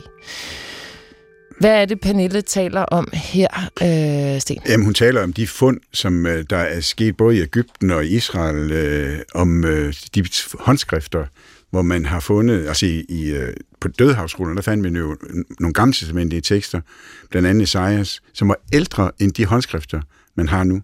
Hvad 1.59 1.81
er 1.81 1.85
det, 1.85 2.01
Pernille 2.01 2.41
taler 2.41 2.81
om 2.81 3.07
her, 3.13 3.47
øh, 3.81 4.41
Sten? 4.41 4.61
Jamen, 4.69 4.85
hun 4.85 4.93
taler 4.93 5.23
om 5.23 5.33
de 5.33 5.47
fund, 5.47 5.79
som 5.93 6.25
øh, 6.25 6.45
der 6.49 6.57
er 6.57 6.79
sket 6.79 7.17
både 7.17 7.37
i 7.37 7.41
Ægypten 7.41 7.91
og 7.91 8.05
i 8.05 8.07
Israel, 8.07 8.71
øh, 8.71 9.19
om 9.33 9.65
øh, 9.65 9.93
de 10.15 10.25
håndskrifter, 10.59 11.25
hvor 11.69 11.81
man 11.81 12.05
har 12.05 12.19
fundet, 12.19 12.67
altså 12.67 12.85
i, 12.85 13.05
i, 13.09 13.31
øh, 13.31 13.53
på 13.79 13.87
dødhavsrullerne, 13.87 14.55
der 14.55 14.61
fandt 14.61 14.83
vi 14.83 14.99
jo 14.99 15.17
nogle 15.59 15.73
gamle 15.73 16.41
tekster, 16.41 16.81
blandt 17.29 17.47
andet 17.47 17.63
Esajas, 17.63 18.21
som 18.33 18.47
var 18.47 18.57
ældre 18.73 19.11
end 19.19 19.31
de 19.31 19.45
håndskrifter, 19.45 20.01
man 20.35 20.47
har 20.47 20.63
nu. 20.63 20.81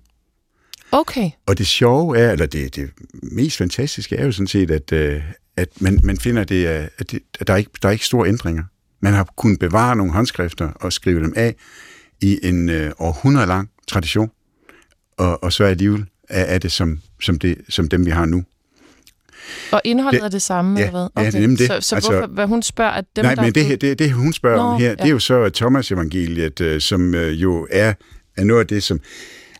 Okay. 0.91 1.29
Og 1.45 1.57
det 1.57 1.67
sjove 1.67 2.17
er, 2.17 2.31
eller 2.31 2.45
det, 2.45 2.75
det 2.75 2.89
mest 3.23 3.57
fantastiske 3.57 4.15
er 4.15 4.25
jo 4.25 4.31
sådan 4.31 4.47
set, 4.47 4.71
at, 4.71 4.91
øh, 4.91 5.21
at 5.57 5.69
man, 5.81 5.99
man 6.03 6.17
finder, 6.17 6.43
det, 6.43 6.65
at, 6.65 7.11
det, 7.11 7.19
at 7.39 7.47
der, 7.47 7.53
er 7.53 7.57
ikke, 7.57 7.71
der 7.81 7.87
er 7.87 7.91
ikke 7.91 8.05
store 8.05 8.27
ændringer. 8.27 8.63
Man 9.01 9.13
har 9.13 9.33
kunnet 9.37 9.59
bevare 9.59 9.95
nogle 9.95 10.13
håndskrifter 10.13 10.69
og 10.71 10.93
skrive 10.93 11.19
dem 11.19 11.33
af 11.35 11.55
i 12.21 12.39
en 12.43 12.69
øh, 12.69 12.91
århundrede 12.99 13.47
lang 13.47 13.69
tradition, 13.87 14.29
og, 15.17 15.43
og 15.43 15.53
så 15.53 15.63
alligevel 15.63 16.05
er, 16.29 16.43
er 16.43 16.57
det 16.57 16.71
som, 16.71 16.99
som 17.21 17.39
det 17.39 17.57
som 17.69 17.87
dem, 17.89 18.05
vi 18.05 18.11
har 18.11 18.25
nu. 18.25 18.43
Og 19.71 19.81
indholdet 19.83 20.19
det, 20.21 20.25
er 20.25 20.29
det 20.29 20.41
samme, 20.41 20.79
ja, 20.79 20.87
eller 20.87 21.09
hvad? 21.13 21.23
ja, 21.23 21.29
det 21.31 21.35
er 21.35 21.39
nemlig 21.41 21.59
det. 21.59 21.67
Så, 21.67 21.81
så 21.81 21.95
Altså- 21.95 22.11
hvorfor, 22.11 22.27
hvad 22.27 22.47
hun 22.47 22.61
spørger, 22.63 22.91
at 22.91 23.05
dem, 23.15 23.25
Nej, 23.25 23.35
der 23.35 23.41
men 23.41 23.55
det, 23.55 23.65
her- 23.65 23.75
det, 23.75 23.99
det 23.99 24.11
hun 24.11 24.33
spørger 24.33 24.57
Nå, 24.57 24.63
om 24.63 24.79
her, 24.81 24.87
ja. 24.89 24.95
det 24.95 25.03
er 25.05 25.09
jo 25.09 25.19
så 25.19 25.49
Thomas 25.49 25.91
evangeliet, 25.91 26.61
øh, 26.61 26.81
som 26.81 27.15
øh, 27.15 27.41
jo 27.41 27.67
er, 27.71 27.93
er 28.37 28.43
noget 28.43 28.61
af 28.61 28.67
det, 28.67 28.83
som... 28.83 28.99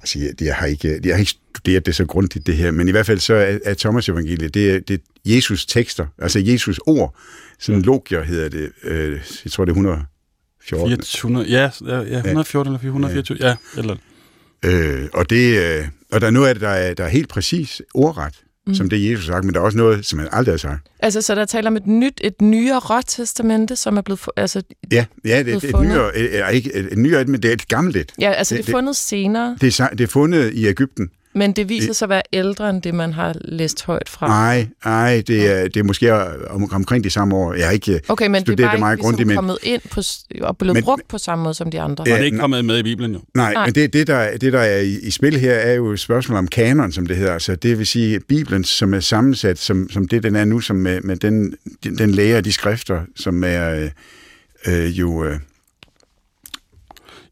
Altså, 0.02 0.20
jeg, 0.20 0.42
jeg, 0.42 0.56
har 0.56 0.66
ikke, 0.66 1.00
jeg 1.04 1.14
har 1.14 1.20
ikke 1.20 1.36
studeret 1.58 1.86
det 1.86 1.96
så 1.96 2.06
grundigt, 2.06 2.48
det 2.48 2.56
her, 2.56 2.72
men 2.72 2.88
i 2.88 2.92
hvert 2.92 3.06
fald 3.06 3.20
så 3.20 3.34
er, 3.34 3.58
er 3.66 3.74
Thomas 3.74 4.10
evangeliet, 4.10 4.54
det 4.54 4.72
er, 4.72 4.80
det 4.80 4.94
er 4.94 5.36
Jesus 5.36 5.66
tekster, 5.66 6.08
altså 6.18 6.40
Jesus 6.40 6.80
ord, 6.86 7.16
sådan 7.60 7.82
logier 7.82 8.24
hedder 8.24 8.50
det, 8.50 8.72
øh, 8.84 9.22
jeg 9.46 9.52
tror 9.52 9.66
det 9.66 9.72
er 9.72 9.76
114. 9.76 11.04
400, 11.04 11.48
ja, 11.50 11.72
ja, 11.86 12.02
ja, 12.02 12.18
114 12.18 12.74
eller 12.74 12.80
424, 12.80 13.38
ja, 13.42 13.56
eller... 13.78 13.96
Øh, 14.66 15.08
og, 15.14 15.30
det, 15.30 15.58
øh, 15.60 15.88
og 16.12 16.22
der 16.22 16.28
er 16.28 16.32
noget 16.32 16.48
af 16.48 16.56
det, 16.56 16.62
der 16.62 16.70
er, 16.70 16.94
der 16.94 17.04
er 17.04 17.10
helt 17.10 17.30
præcis 17.30 17.82
ordret, 17.94 18.44
mm. 18.68 18.76
som 18.76 18.90
det 18.90 19.10
Jesus 19.10 19.26
har 19.26 19.34
sagt, 19.34 19.46
men 19.46 19.54
der 19.54 19.60
er 19.60 19.64
også 19.66 19.78
noget, 19.78 20.06
som 20.06 20.20
han 20.20 20.28
aldrig 20.32 20.54
har 20.54 20.58
sagt. 20.58 20.88
Altså, 21.00 21.22
så 21.22 21.36
der 21.36 21.46
taler 21.46 21.70
om 21.70 21.78
et 21.78 21.88
nyt, 21.88 22.22
et 22.24 22.42
nyere 22.42 22.80
råtestamente, 22.80 23.76
som 23.76 23.98
er 23.98 24.02
blevet... 24.02 24.22
Altså, 24.38 24.62
Ja, 24.92 25.06
ja 25.26 25.44
det, 25.44 25.64
et, 25.64 25.72
fundet. 25.72 25.94
nyere, 25.94 26.18
et, 26.18 26.50
et, 26.50 26.54
ikke 26.54 26.76
et, 26.76 26.88
et 26.92 26.98
nyere, 26.98 27.26
men 27.26 27.42
det 27.42 27.50
er 27.50 27.54
et 27.54 27.68
gammelt 27.68 27.98
et. 27.98 28.12
ja, 28.22 28.32
altså 28.32 28.56
det, 28.56 28.68
er 28.68 28.72
fundet 28.72 28.96
senere, 28.96 29.58
Det 29.62 29.80
er, 29.80 29.88
det 29.88 30.02
er 30.02 30.08
fundet 30.08 30.54
i 30.54 30.68
Ægypten. 30.68 31.10
Men 31.38 31.52
det 31.52 31.70
viser 31.70 31.94
sig 31.94 32.06
at 32.06 32.10
være 32.10 32.22
ældre, 32.34 32.70
end 32.70 32.82
det, 32.82 32.94
man 32.94 33.14
har 33.14 33.36
læst 33.42 33.86
højt 33.86 34.10
fra. 34.10 34.28
Nej, 34.28 34.68
nej, 34.86 35.24
det 35.28 35.52
er, 35.52 35.64
det 35.64 35.78
er 35.78 35.84
måske 35.84 36.14
om, 36.50 36.74
omkring 36.74 37.04
de 37.04 37.10
samme 37.10 37.36
år. 37.36 37.54
Jeg 37.54 37.66
har 37.66 37.72
ikke 37.72 38.02
Okay, 38.08 38.28
men 38.28 38.34
det 38.34 38.42
er 38.42 38.46
studeret 38.54 38.72
det 38.72 38.80
meget 38.80 38.94
ikke 38.94 39.02
ligesom 39.02 39.12
grundigt, 39.12 39.28
men, 39.28 39.36
kommet 39.36 39.58
ind 39.64 39.82
på, 39.92 40.02
og 40.48 40.58
blevet 40.58 40.74
Men- 40.74 40.84
brugt 40.84 41.08
på 41.08 41.18
samme 41.18 41.44
måde 41.44 41.54
som 41.54 41.72
de 41.72 41.82
andre. 41.82 42.02
Og 42.02 42.06
det 42.06 42.14
er 42.14 42.18
ikke 42.18 42.38
kommet 42.38 42.66
med 42.66 42.78
i 42.80 42.84
Bibelen 42.84 43.12
jo. 43.14 43.20
nej, 43.36 43.54
Nej. 43.54 43.66
men 43.66 43.76
det, 43.76 43.94
det, 43.94 44.08
der, 44.08 44.38
det, 44.38 44.54
der 44.54 44.60
er 44.60 44.80
i, 44.82 44.98
i 45.04 45.12
spil 45.12 45.40
her, 45.40 45.54
er 45.54 45.74
jo 45.74 45.92
et 45.92 46.00
spørgsmål 46.00 46.38
om 46.38 46.48
kanon, 46.48 46.92
som 46.92 47.06
det 47.08 47.18
hedder. 47.18 47.34
Altså, 47.34 47.56
det 47.56 47.78
vil 47.78 47.88
sige, 47.88 48.20
Bibelen, 48.20 48.64
som 48.64 48.94
er 48.94 49.00
sammensat, 49.00 49.60
som, 49.60 49.90
som 49.90 50.08
det, 50.08 50.24
den 50.24 50.36
er 50.36 50.46
nu, 50.46 50.60
som 50.60 50.76
med, 50.76 51.02
med 51.02 51.16
den, 51.18 51.54
den, 51.84 51.98
den 51.98 52.12
læge 52.12 52.38
og 52.38 52.46
de 52.46 52.52
skrifter, 52.52 53.02
som 53.16 53.44
er 53.44 53.70
øh, 53.70 53.90
øh, 54.68 55.00
jo... 55.00 55.24
Øh, 55.26 55.40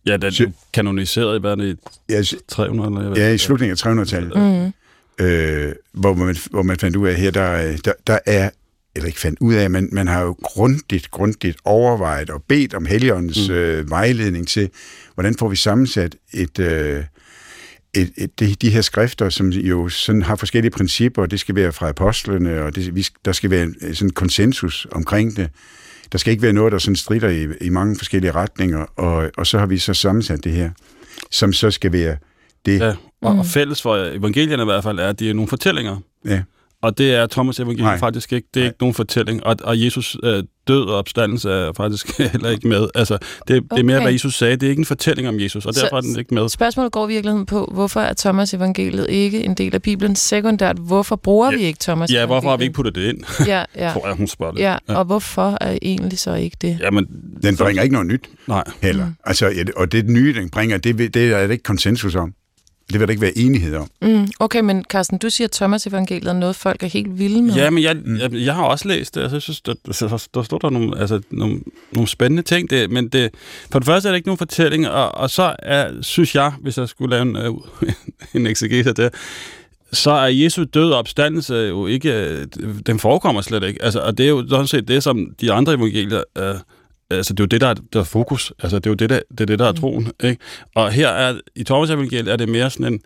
Ja, 0.06 0.18
den 0.18 0.32
Så- 0.32 0.44
er 0.44 0.48
kanoniseret 0.74 1.38
i, 1.38 1.40
hvad 1.40 1.52
er 1.52 1.56
det, 1.56 1.78
ja, 2.10 2.22
300 2.48 2.88
eller 2.90 3.10
hvad? 3.10 3.18
ja, 3.18 3.34
i 3.34 3.38
slutningen 3.38 3.78
af 3.84 3.86
300-tallet. 3.86 4.36
Mm. 5.20 5.26
øh, 5.26 5.74
hvor, 5.94 6.14
man, 6.14 6.36
hvor 6.52 6.64
man 6.64 6.78
fandt 6.78 6.96
ud 6.96 7.08
af 7.08 7.16
her, 7.16 7.32
der, 7.32 7.78
der, 7.86 7.94
der 8.08 8.20
er, 8.26 8.50
eller 8.96 9.08
ikke 9.08 9.20
fandt 9.20 9.40
ud 9.42 9.54
af, 9.54 9.70
men 9.70 9.90
man 9.92 10.08
har 10.08 10.22
jo 10.22 10.36
grundigt, 10.42 11.12
grundigt 11.12 11.58
overvejet 11.66 12.30
og 12.30 12.44
bedt 12.48 12.74
om 12.74 12.86
Helligåndens 12.86 13.50
mm. 13.50 13.56
øh, 13.56 13.90
vejledning 13.90 14.48
til, 14.48 14.70
hvordan 15.14 15.36
får 15.40 15.50
vi 15.50 15.56
sammensat 15.56 16.16
et, 16.34 16.60
øh, 16.60 17.04
et, 17.96 18.12
et, 18.18 18.40
de, 18.40 18.56
de 18.56 18.70
her 18.70 18.82
skrifter, 18.82 19.30
som 19.30 19.50
jo 19.50 19.90
sådan 19.90 20.22
har 20.22 20.36
forskellige 20.36 20.72
principper, 20.72 21.26
det 21.26 21.40
skal 21.40 21.56
være 21.56 21.72
fra 21.72 21.90
apostlene, 21.90 22.62
og 22.64 22.76
det, 22.76 22.96
vi, 22.96 23.08
der 23.26 23.32
skal 23.32 23.50
være 23.50 23.64
en, 23.64 23.76
sådan 23.96 24.08
en 24.08 24.14
konsensus 24.14 24.88
omkring 24.92 25.38
det. 25.38 25.50
Der 26.12 26.18
skal 26.18 26.32
ikke 26.32 26.44
være 26.44 26.54
noget, 26.54 26.72
der 26.72 26.78
sådan 26.78 26.96
strider 26.96 27.30
i, 27.30 27.48
i 27.62 27.70
mange 27.70 27.96
forskellige 27.98 28.32
retninger, 28.32 28.86
og, 28.96 29.32
og 29.38 29.48
så 29.48 29.60
har 29.60 29.66
vi 29.66 29.78
så 29.78 29.94
sammensat 29.94 30.44
det 30.44 30.52
her, 30.52 30.70
som 31.32 31.54
så 31.54 31.72
skal 31.72 31.92
være 31.92 32.18
det. 32.66 32.80
Ja, 32.80 32.94
og, 33.22 33.38
og 33.38 33.46
fælles 33.46 33.82
for 33.82 33.96
evangelierne 33.96 34.64
i 34.64 34.66
hvert 34.66 34.84
fald 34.84 35.00
er, 35.00 35.08
at 35.08 35.20
de 35.20 35.30
er 35.30 35.34
nogle 35.34 35.48
fortællinger. 35.48 35.98
ja. 36.26 36.42
Og 36.86 36.98
det 36.98 37.16
er 37.16 37.28
Thomas 37.28 37.60
evangeliet 37.60 37.84
Nej. 37.86 37.98
faktisk 38.00 38.34
ikke. 38.34 38.48
Det 38.54 38.60
er 38.60 38.64
Nej. 38.64 38.68
ikke 38.70 38.78
nogen 38.82 38.94
fortælling. 38.94 39.44
Og, 39.46 39.56
og 39.64 39.82
Jesus 39.86 40.18
øh, 40.24 40.44
død 40.68 40.84
og 40.88 40.96
opstandelse 40.98 41.50
er 41.50 41.72
faktisk 41.78 42.18
heller 42.32 42.50
ikke 42.50 42.68
med. 42.68 42.88
Altså, 42.96 43.18
det, 43.48 43.64
det 43.72 43.80
er 43.80 43.84
mere, 43.84 43.96
Okay. 43.98 44.06
hvad 44.06 44.14
Jesus 44.14 44.36
sagde. 44.38 44.56
Det 44.56 44.64
er 44.64 44.70
ikke 44.70 44.80
en 44.80 44.86
fortælling 44.86 45.28
om 45.28 45.40
Jesus, 45.40 45.66
og 45.66 45.74
Så- 45.74 45.82
derfor 45.82 45.98
er 45.98 46.02
den 46.02 46.20
ikke 46.20 46.34
med. 46.34 46.50
Spørgsmålet 46.50 46.92
går 46.92 47.06
i 47.06 47.12
virkeligheden 47.12 47.46
på, 47.46 47.70
hvorfor 47.74 48.00
er 48.00 48.14
Thomas 48.14 48.54
evangeliet 48.54 49.10
ikke 49.10 49.44
en 49.44 49.54
del 49.54 49.76
af 49.76 49.82
Bibelen 49.82 50.16
sekundært? 50.16 50.78
Hvorfor 50.78 51.16
bruger 51.16 51.52
Ja. 51.52 51.58
vi 51.58 51.64
ikke 51.64 51.80
Thomas 51.82 52.12
Ja, 52.12 52.26
hvorfor 52.26 52.50
har 52.50 52.58
vi 52.58 52.64
ikke 52.64 52.74
puttet 52.76 52.96
det 52.96 53.10
ind, 53.10 53.24
Ja, 53.48 53.64
ja. 53.76 53.90
tror 53.94 54.08
jeg, 54.08 54.16
hun 54.16 54.28
spørger 54.28 54.54
det. 54.54 54.60
Ja, 54.62 54.78
og 54.88 55.06
hvorfor 55.06 55.58
er 55.62 55.78
egentlig 55.82 56.20
så 56.20 56.34
ikke 56.34 56.58
det? 56.62 56.78
Jamen, 56.82 57.06
Den 57.44 57.58
bringer 57.58 57.84
ikke 57.84 57.94
noget 57.94 58.08
nyt. 58.08 58.30
nej. 58.48 58.64
heller. 58.82 59.06
Mm. 59.06 59.16
Altså, 59.26 59.48
ja, 59.48 59.64
og 59.76 59.92
det 59.92 60.10
nye, 60.10 60.34
den 60.34 60.50
bringer, 60.50 60.78
det, 60.78 60.98
det 61.14 61.18
er 61.18 61.46
der 61.46 61.52
ikke 61.52 61.64
konsensus 61.64 62.16
om. 62.16 62.34
Det 62.92 63.00
vil 63.00 63.08
der 63.08 63.12
ikke 63.12 63.22
være 63.22 63.38
enighed 63.38 63.76
om. 63.76 63.88
Mm, 64.02 64.28
okay, 64.40 64.60
men 64.60 64.84
Carsten, 64.84 65.18
du 65.18 65.30
siger, 65.30 65.48
at 65.48 65.52
Thomas 65.52 65.88
evangeliet 65.88 66.28
er 66.28 66.34
noget, 66.34 66.56
folk 66.56 66.84
er 66.84 66.88
helt 66.88 67.20
vilde 67.20 67.42
med. 67.42 67.54
Ja, 67.54 67.70
men 67.70 67.84
jeg, 67.84 67.98
jeg, 68.20 68.34
jeg 68.34 68.56
har 68.56 68.64
også 68.64 68.88
læst 68.88 69.16
det. 69.16 69.22
Altså, 69.22 69.36
jeg 69.36 69.42
synes, 69.42 69.62
der, 69.62 69.74
der, 69.86 70.28
der 70.34 70.44
står 70.44 70.58
der 70.58 70.70
nogle, 70.70 71.00
altså, 71.00 71.22
nogle, 71.32 71.60
nogle 71.92 72.08
spændende 72.08 72.44
ting. 72.44 72.70
Det, 72.70 72.92
men 72.92 73.08
det, 73.08 73.30
for 73.72 73.80
det 73.80 73.86
første 73.86 74.10
er 74.10 74.12
det 74.12 74.18
ikke 74.18 74.28
nogen 74.28 74.38
fortælling, 74.38 74.90
og, 74.90 75.16
og 75.16 75.30
så 75.30 75.56
er, 75.60 75.92
synes 76.02 76.36
jeg, 76.36 76.54
hvis 76.62 76.78
jeg 76.78 76.90
skulle 76.90 77.10
lave 77.10 77.22
en, 77.22 77.36
øh, 77.36 77.54
en 78.42 78.48
exegese 78.48 78.90
af 78.90 78.96
det, 78.96 79.14
så 79.92 80.12
er 80.12 80.28
Jesu 80.28 80.64
død 80.64 80.92
og 80.92 81.00
opstandelse 81.00 81.56
jo 81.56 81.88
ikke, 81.88 82.14
øh, 82.14 82.48
den 82.86 83.00
forekommer 83.00 83.42
slet 83.42 83.64
ikke. 83.64 83.84
Altså, 83.84 84.00
og 84.00 84.18
det 84.18 84.26
er 84.26 84.30
jo 84.30 84.48
sådan 84.50 84.68
set 84.68 84.88
det, 84.88 85.04
som 85.04 85.36
de 85.42 85.52
andre 85.52 85.74
evangelier 85.74 86.24
øh, 86.38 86.56
Altså, 87.12 87.34
det 87.34 87.40
er 87.40 87.44
jo 87.44 87.48
det, 87.48 87.62
der 87.62 87.68
er, 87.68 87.74
der 87.94 88.00
er 88.00 88.04
fokus. 88.04 88.54
Altså, 88.64 88.80
det 88.80 88.86
er 88.86 88.92
jo 88.92 88.96
det, 88.96 89.10
der, 89.10 89.20
det, 89.32 89.42
er, 89.42 89.46
det, 89.46 89.60
der 89.60 89.68
er 89.68 89.72
troen. 89.72 90.12
Ikke? 90.24 90.38
Og 90.76 90.92
her 90.92 91.08
er, 91.10 91.40
i 91.56 91.64
Thomas 91.64 91.90
evangeliet, 91.90 92.28
er 92.28 92.36
det 92.36 92.50
mere 92.50 92.70
sådan 92.70 92.94
en, 92.94 93.00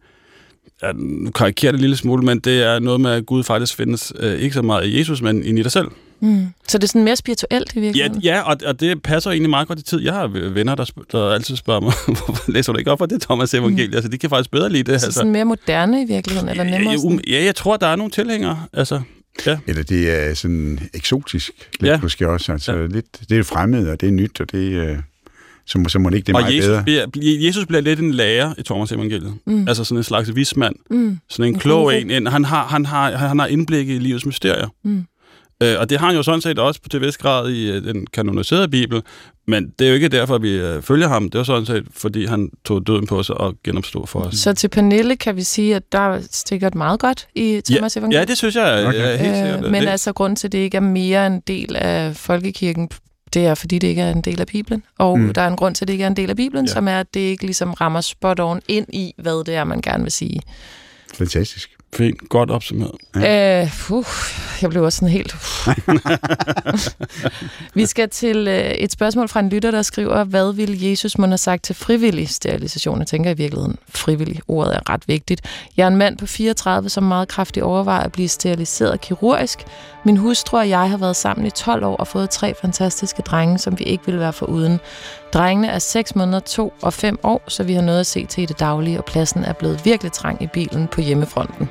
ja, 0.84 0.92
nu 0.96 1.32
karikerer 1.32 1.72
det 1.72 1.78
en 1.78 1.82
lille 1.82 1.98
smule, 1.98 2.26
men 2.26 2.40
det 2.40 2.64
er 2.64 2.80
noget 2.80 3.02
med, 3.02 3.12
at 3.12 3.26
Gud 3.26 3.44
faktisk 3.44 3.76
findes 3.76 4.14
øh, 4.20 4.40
ikke 4.40 4.54
så 4.54 4.62
meget 4.62 4.88
i 4.88 4.98
Jesus, 5.00 5.22
men 5.22 5.58
i 5.58 5.64
dig 5.64 5.72
selv. 5.72 5.88
Mm. 6.22 6.48
Så 6.68 6.78
det 6.78 6.84
er 6.84 6.88
sådan 6.88 7.04
mere 7.04 7.16
spirituelt 7.16 7.74
i 7.76 7.80
Ja, 7.80 7.82
virkeligheden? 7.82 8.22
ja 8.22 8.42
og, 8.42 8.58
og 8.66 8.80
det 8.80 9.04
passer 9.04 9.32
egentlig 9.32 9.50
meget 9.50 9.68
godt 9.68 9.80
i 9.80 9.84
tid. 9.84 10.02
Jeg 10.02 10.14
har 10.14 10.28
venner, 10.28 10.76
der, 10.76 10.86
der 11.12 11.30
altid 11.30 11.56
spørger 11.56 11.82
mig, 11.82 11.94
hvorfor 12.26 12.52
læser 12.52 12.74
du 12.74 12.80
ikke 12.80 12.92
op 12.92 12.98
for 12.98 13.06
det 13.06 13.22
Thomas 13.22 13.54
evangeliet? 13.54 13.90
Mm. 13.90 13.96
Altså, 13.96 14.10
de 14.10 14.18
kan 14.18 14.30
faktisk 14.30 14.52
bedre 14.52 14.70
lide 14.70 14.92
det. 14.92 15.02
Så 15.02 15.08
Altså. 15.08 15.18
sådan 15.20 15.32
mere 15.32 15.46
moderne 15.46 16.02
i 16.02 16.06
virkeligheden, 16.06 16.50
eller 16.50 16.64
nemmere? 16.64 16.92
Ja, 16.94 16.98
sådan? 16.98 17.22
ja, 17.28 17.44
jeg 17.44 17.56
tror, 17.56 17.78
der 17.78 17.88
er 17.88 17.96
nogle 17.96 18.12
tilhængere. 18.12 18.66
Altså, 18.74 19.02
ja. 19.46 19.58
Eller 19.68 19.84
det 19.84 20.10
er 20.30 20.34
sådan 20.34 20.80
eksotisk, 20.94 21.52
lidt 21.80 21.92
Ja. 21.92 22.00
måske 22.02 22.30
også. 22.30 22.52
Altså, 22.52 22.74
Ja. 22.76 22.86
lidt, 22.88 23.06
det 23.30 23.38
er 23.40 23.44
fremmed, 23.44 23.88
og 23.88 24.02
det 24.02 24.08
er 24.08 24.12
nyt, 24.12 24.42
og 24.42 24.52
det 24.52 24.58
øh, 24.74 24.98
så, 25.66 25.78
må- 25.80 25.90
så 25.90 26.00
må 26.00 26.10
det 26.10 26.16
ikke 26.16 26.28
det 26.28 26.34
er 26.34 26.38
Og 26.38 26.42
meget 26.44 26.56
Jesus 26.58 26.68
bedre. 26.68 26.84
bliver, 26.84 27.06
Jesus 27.46 27.66
bliver 27.66 27.82
lidt 27.82 28.00
en 28.00 28.12
lærer 28.12 28.54
i 28.58 28.64
Thomas 28.64 28.92
evangeliet. 28.92 29.34
Mm. 29.46 29.68
Altså 29.68 29.84
sådan 29.84 29.98
en 29.98 30.04
slags 30.04 30.36
vismand. 30.36 30.76
Mm. 30.92 31.18
Sådan 31.30 31.54
en 31.54 31.60
klog 31.60 32.02
en. 32.02 32.12
en. 32.12 32.28
Han, 32.28 32.46
har, 32.46 32.68
han, 32.68 32.86
har, 32.86 33.12
han 33.18 33.40
har 33.40 33.48
indblik 33.48 33.90
i 33.90 34.00
livets 34.00 34.26
mysterier. 34.26 34.68
Mm. 34.84 35.04
Øh, 35.64 35.80
og 35.80 35.90
det 35.90 36.00
har 36.00 36.08
han 36.08 36.16
jo 36.16 36.24
sådan 36.24 36.42
set 36.42 36.60
også 36.60 36.80
til 36.92 37.02
vis 37.02 37.18
grad 37.18 37.50
i 37.50 37.72
øh, 37.72 37.84
den 37.84 38.08
kanoniserede 38.08 38.68
bibel. 38.68 39.02
Men 39.48 39.74
det 39.80 39.86
er 39.86 39.90
jo 39.90 39.96
ikke 39.96 40.08
derfor, 40.08 40.38
vi 40.38 40.52
øh, 40.52 40.82
følger 40.82 41.08
ham. 41.08 41.30
Det 41.30 41.38
var 41.38 41.44
sådan 41.44 41.66
set, 41.66 41.84
fordi 41.92 42.26
han 42.26 42.50
tog 42.66 42.88
døden 42.88 43.08
på 43.08 43.24
sig 43.24 43.38
og 43.38 43.56
genopstod 43.64 44.08
for 44.08 44.20
os. 44.20 44.36
Så 44.36 44.54
til 44.54 44.68
Pernille 44.68 45.16
kan 45.16 45.36
vi 45.36 45.44
sige, 45.44 45.76
at 45.76 45.92
der 45.92 46.22
stikker 46.32 46.68
et 46.68 46.76
meget 46.76 47.00
godt 47.00 47.28
i 47.36 47.62
Thomas 47.66 47.96
ja, 47.96 48.00
evangeliet? 48.00 48.22
ja, 48.22 48.26
det 48.26 48.38
synes 48.38 48.56
jeg 48.56 48.86
Okay. 48.88 48.88
okay. 48.88 49.14
er 49.14 49.18
helt 49.18 49.36
sikkert. 49.36 49.66
Øh, 49.66 49.72
men 49.72 49.82
det, 49.82 49.90
altså, 49.90 50.14
grund 50.14 50.36
til, 50.36 50.48
at 50.48 50.52
det 50.52 50.58
ikke 50.58 50.78
er 50.78 50.82
mere 50.82 51.28
en 51.28 51.40
del 51.48 51.76
af 51.76 52.16
folkekirken, 52.16 52.90
det 53.34 53.46
er, 53.46 53.56
fordi 53.56 53.80
det 53.80 53.88
ikke 53.88 54.02
er 54.02 54.12
en 54.12 54.22
del 54.22 54.42
af 54.42 54.48
Bibelen. 54.48 54.84
Og 54.98 55.20
mm. 55.20 55.34
Der 55.34 55.42
er 55.42 55.48
en 55.48 55.56
grund 55.56 55.76
til, 55.76 55.84
at 55.84 55.88
det 55.88 55.94
ikke 55.94 56.04
er 56.04 56.08
en 56.08 56.16
del 56.16 56.30
af 56.30 56.36
Bibelen, 56.36 56.66
ja. 56.66 56.72
som 56.72 56.88
er, 56.88 57.00
at 57.00 57.14
det 57.14 57.20
ikke 57.20 57.46
ligesom 57.46 57.74
rammer 57.74 58.02
spot 58.02 58.40
on 58.40 58.62
ind 58.68 58.86
i, 58.94 59.14
hvad 59.18 59.46
det 59.46 59.56
er, 59.56 59.64
man 59.64 59.82
gerne 59.82 60.04
vil 60.04 60.12
sige. 60.12 60.42
Fantastisk. 61.14 61.79
Fint, 61.94 62.30
godt 62.30 62.52
opsummeret. 62.52 62.92
Ja. 63.16 63.62
Øh, 63.62 63.92
uh, 63.92 64.06
jeg 64.62 64.70
blev 64.70 64.84
også 64.84 64.98
sådan 64.98 65.10
helt... 65.10 65.36
Vi 67.80 67.86
skal 67.86 68.10
til 68.10 68.48
øh, 68.48 68.72
et 68.72 68.92
spørgsmål 68.92 69.28
fra 69.28 69.40
en 69.40 69.50
lytter, 69.50 69.72
der 69.72 69.82
skriver, 69.82 70.24
hvad 70.24 70.54
ville 70.54 70.90
Jesus 70.90 71.18
må 71.18 71.28
have 71.28 71.38
sagt 71.38 71.64
til 71.64 71.76
frivillig 71.76 72.30
sterilisation? 72.30 73.00
Jeg 73.00 73.08
tænker 73.08 73.32
i 73.32 73.34
virkeligheden, 73.34 73.78
frivillig. 73.90 74.42
Ordet 74.48 74.76
er 74.76 74.90
ret 74.90 75.08
vigtigt. 75.08 75.42
Jeg 75.78 75.84
er 75.84 75.88
en 75.88 75.96
mand 75.96 76.18
på 76.18 76.26
34, 76.26 76.90
som 76.90 77.04
meget 77.04 77.28
kraftigt 77.28 77.64
overvejer 77.64 78.04
at 78.04 78.12
blive 78.12 78.28
steriliseret 78.28 79.02
kirurgisk. 79.02 79.60
Min 80.04 80.18
hustru 80.18 80.58
og 80.58 80.70
jeg 80.70 80.90
har 80.90 80.98
været 80.98 81.16
sammen 81.16 81.46
i 81.46 81.50
12 81.50 81.84
år 81.84 81.96
og 81.96 82.08
fået 82.08 82.30
tre 82.30 82.54
fantastiske 82.62 83.22
drenge, 83.22 83.58
som 83.58 83.80
vi 83.80 83.84
ikke 83.84 84.06
ville 84.06 84.20
være 84.20 84.34
foruden. 84.34 84.80
Drengene 85.34 85.68
er 85.68 85.80
6 85.80 86.16
måneder, 86.16 86.40
2 86.40 86.74
og 86.82 86.94
5 86.94 87.20
år, 87.24 87.42
så 87.48 87.64
vi 87.64 87.74
har 87.74 87.82
noget 87.82 88.00
at 88.00 88.08
se 88.08 88.26
til 88.26 88.44
i 88.44 88.46
det 88.46 88.60
daglige, 88.60 88.98
og 88.98 89.06
pladsen 89.06 89.44
er 89.44 89.54
blevet 89.54 89.86
virkelig 89.86 90.12
trang 90.12 90.42
i 90.42 90.48
bilen 90.48 90.88
på 90.88 91.02
hjemmefronten. 91.02 91.70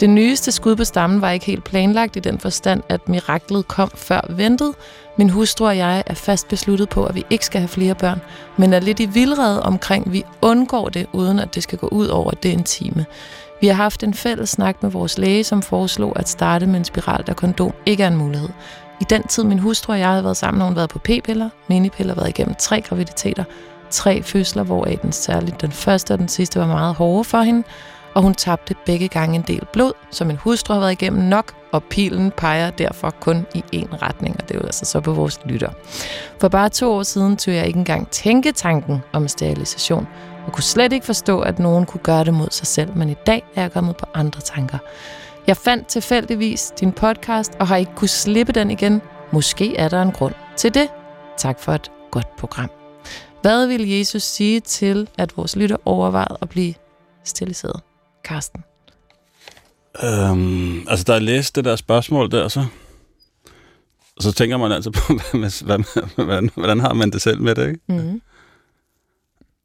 Det 0.00 0.10
nyeste 0.10 0.52
skud 0.52 0.76
på 0.76 0.84
stammen 0.84 1.20
var 1.20 1.30
ikke 1.30 1.46
helt 1.46 1.64
planlagt 1.64 2.16
i 2.16 2.20
den 2.20 2.38
forstand, 2.38 2.82
at 2.88 3.08
miraklet 3.08 3.68
kom 3.68 3.90
før 3.94 4.20
ventet. 4.28 4.74
Min 5.16 5.30
hustru 5.30 5.66
og 5.66 5.78
jeg 5.78 6.02
er 6.06 6.14
fast 6.14 6.48
besluttet 6.48 6.88
på, 6.88 7.04
at 7.04 7.14
vi 7.14 7.24
ikke 7.30 7.46
skal 7.46 7.60
have 7.60 7.68
flere 7.68 7.94
børn, 7.94 8.20
men 8.56 8.72
er 8.72 8.80
lidt 8.80 9.00
i 9.00 9.06
vildrede 9.06 9.62
omkring, 9.62 10.06
at 10.06 10.12
vi 10.12 10.24
undgår 10.42 10.88
det, 10.88 11.06
uden 11.12 11.38
at 11.38 11.54
det 11.54 11.62
skal 11.62 11.78
gå 11.78 11.88
ud 11.88 12.06
over 12.06 12.30
det 12.30 12.48
intime. 12.48 13.06
Vi 13.64 13.68
har 13.68 13.74
haft 13.74 14.02
en 14.02 14.14
fælles 14.14 14.50
snak 14.50 14.82
med 14.82 14.90
vores 14.90 15.18
læge, 15.18 15.44
som 15.44 15.62
foreslog 15.62 16.18
at 16.18 16.28
starte 16.28 16.66
med 16.66 16.76
en 16.76 16.84
spiral, 16.84 17.26
der 17.26 17.34
kondom 17.34 17.72
ikke 17.86 18.02
er 18.02 18.08
en 18.08 18.16
mulighed. 18.16 18.48
I 19.00 19.04
den 19.10 19.22
tid, 19.22 19.44
min 19.44 19.58
hustru 19.58 19.92
og 19.92 19.98
jeg 19.98 20.08
havde 20.08 20.24
været 20.24 20.36
sammen, 20.36 20.60
har 20.60 20.68
hun 20.68 20.76
været 20.76 20.90
på 20.90 20.98
p-piller, 20.98 21.48
minipiller, 21.68 22.14
været 22.14 22.28
igennem 22.28 22.54
tre 22.58 22.80
graviditeter, 22.80 23.44
tre 23.90 24.22
fødsler, 24.22 24.62
hvoraf 24.62 24.98
den 25.02 25.12
særligt 25.12 25.60
den 25.60 25.72
første 25.72 26.12
og 26.12 26.18
den 26.18 26.28
sidste 26.28 26.60
var 26.60 26.66
meget 26.66 26.94
hårde 26.94 27.24
for 27.24 27.40
hende, 27.40 27.62
og 28.14 28.22
hun 28.22 28.34
tabte 28.34 28.74
begge 28.86 29.08
gange 29.08 29.36
en 29.36 29.42
del 29.42 29.66
blod, 29.72 29.92
så 30.10 30.24
min 30.24 30.36
hustru 30.36 30.74
har 30.74 30.80
været 30.80 30.92
igennem 30.92 31.22
nok 31.22 31.54
og 31.72 31.82
pilen 31.84 32.30
peger 32.30 32.70
derfor 32.70 33.10
kun 33.10 33.46
i 33.54 33.64
én 33.74 34.02
retning, 34.02 34.36
og 34.38 34.48
det 34.48 34.54
er 34.54 34.58
jo 34.58 34.64
altså 34.66 34.84
så 34.84 35.00
på 35.00 35.12
vores 35.12 35.40
lytter. 35.44 35.70
For 36.40 36.48
bare 36.48 36.68
to 36.68 36.92
år 36.92 37.02
siden 37.02 37.36
tog 37.36 37.54
jeg 37.54 37.66
ikke 37.66 37.78
engang 37.78 38.08
tænke 38.10 38.52
tanken 38.52 39.02
om 39.12 39.28
sterilisation, 39.28 40.08
og 40.46 40.52
kunne 40.52 40.64
slet 40.64 40.92
ikke 40.92 41.06
forstå, 41.06 41.40
at 41.40 41.58
nogen 41.58 41.86
kunne 41.86 42.00
gøre 42.00 42.24
det 42.24 42.34
mod 42.34 42.48
sig 42.50 42.66
selv, 42.66 42.96
men 42.96 43.08
i 43.08 43.16
dag 43.26 43.44
er 43.54 43.62
jeg 43.62 43.72
kommet 43.72 43.96
på 43.96 44.06
andre 44.14 44.40
tanker. 44.40 44.78
Jeg 45.46 45.56
fandt 45.56 45.86
tilfældigvis 45.86 46.72
din 46.80 46.92
podcast, 46.92 47.52
og 47.60 47.68
har 47.68 47.76
ikke 47.76 47.92
kunne 47.96 48.08
slippe 48.08 48.52
den 48.52 48.70
igen. 48.70 49.02
Måske 49.32 49.76
er 49.76 49.88
der 49.88 50.02
en 50.02 50.12
grund 50.12 50.34
til 50.56 50.74
det. 50.74 50.88
Tak 51.36 51.60
for 51.60 51.72
et 51.72 51.90
godt 52.10 52.36
program. 52.36 52.70
Hvad 53.42 53.66
vil 53.66 53.88
Jesus 53.88 54.22
sige 54.22 54.60
til, 54.60 55.08
at 55.18 55.36
vores 55.36 55.56
lytter 55.56 55.76
overvejede 55.84 56.38
at 56.42 56.48
blive 56.48 56.74
steriliseret? 57.24 57.80
Karsten. 58.24 58.64
Øhm, 60.04 60.88
altså, 60.88 61.04
da 61.04 61.12
jeg 61.12 61.22
læste 61.22 61.60
det 61.60 61.64
der 61.64 61.76
spørgsmål 61.76 62.30
der, 62.30 62.48
så, 62.48 62.64
så 64.20 64.32
tænker 64.32 64.56
man 64.56 64.72
altså 64.72 64.90
på, 64.90 65.00
hvad, 65.38 65.64
hvad, 65.64 65.78
hvordan, 66.14 66.50
hvordan 66.54 66.80
har 66.80 66.92
man 66.92 67.10
det 67.10 67.22
selv 67.22 67.40
med 67.40 67.54
det, 67.54 67.68
ikke? 67.68 67.80
Mm. 67.88 68.20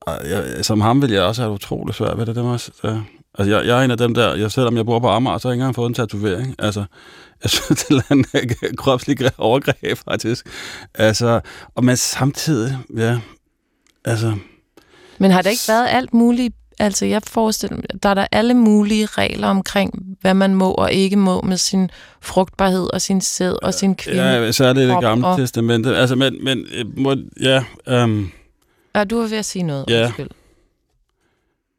Jeg, 0.07 0.65
som 0.65 0.81
ham 0.81 1.01
vil 1.01 1.11
jeg 1.11 1.21
også 1.21 1.41
have 1.41 1.53
utroligt 1.53 1.97
svært 1.97 2.17
ved 2.17 2.25
det. 2.25 2.35
det 2.35 2.43
jeg, 2.43 2.59
ja. 2.83 2.99
altså, 3.37 3.55
jeg, 3.55 3.67
jeg 3.67 3.79
er 3.79 3.85
en 3.85 3.91
af 3.91 3.97
dem 3.97 4.13
der, 4.13 4.35
jeg, 4.35 4.51
selvom 4.51 4.77
jeg 4.77 4.85
bor 4.85 4.99
på 4.99 5.07
Amager, 5.07 5.37
så 5.37 5.47
har 5.47 5.51
jeg 5.51 5.55
ikke 5.55 5.61
engang 5.61 5.75
fået 5.75 5.87
en 5.87 5.93
tatovering. 5.93 6.55
Altså, 6.59 6.79
jeg 7.43 7.49
synes, 7.49 7.83
det 7.83 8.03
er 8.09 8.15
en 8.69 8.77
kropslig 8.77 9.17
overgreb, 9.37 9.97
faktisk. 9.97 10.47
Altså, 10.95 11.39
og 11.75 11.83
men 11.83 11.97
samtidig, 11.97 12.77
ja, 12.97 13.19
altså... 14.05 14.35
Men 15.17 15.31
har 15.31 15.41
der 15.41 15.49
ikke 15.49 15.67
været 15.67 15.87
alt 15.89 16.13
muligt 16.13 16.55
Altså, 16.81 17.05
jeg 17.05 17.21
forestiller 17.27 17.75
mig, 17.75 18.03
der 18.03 18.09
er 18.09 18.13
der 18.13 18.27
alle 18.31 18.53
mulige 18.53 19.05
regler 19.05 19.47
omkring, 19.47 19.93
hvad 20.21 20.33
man 20.33 20.55
må 20.55 20.71
og 20.71 20.93
ikke 20.93 21.15
må 21.15 21.41
med 21.41 21.57
sin 21.57 21.89
frugtbarhed 22.21 22.93
og 22.93 23.01
sin 23.01 23.21
sæd 23.21 23.63
og 23.63 23.73
sin 23.73 23.95
kvinde. 23.95 24.23
Ja, 24.23 24.51
så 24.51 24.65
er 24.65 24.73
det 24.73 24.89
det 24.89 25.01
gamle 25.01 25.27
og... 25.27 25.37
testamente. 25.37 25.95
Altså, 25.95 26.15
men, 26.15 26.43
men 26.43 26.65
må, 26.97 27.15
ja... 27.41 27.63
Um, 28.03 28.31
ja, 28.95 29.03
du 29.03 29.21
var 29.21 29.27
ved 29.27 29.37
at 29.37 29.45
sige 29.45 29.63
noget. 29.63 29.85
Ja. 29.89 30.03
Undskyld. 30.05 30.29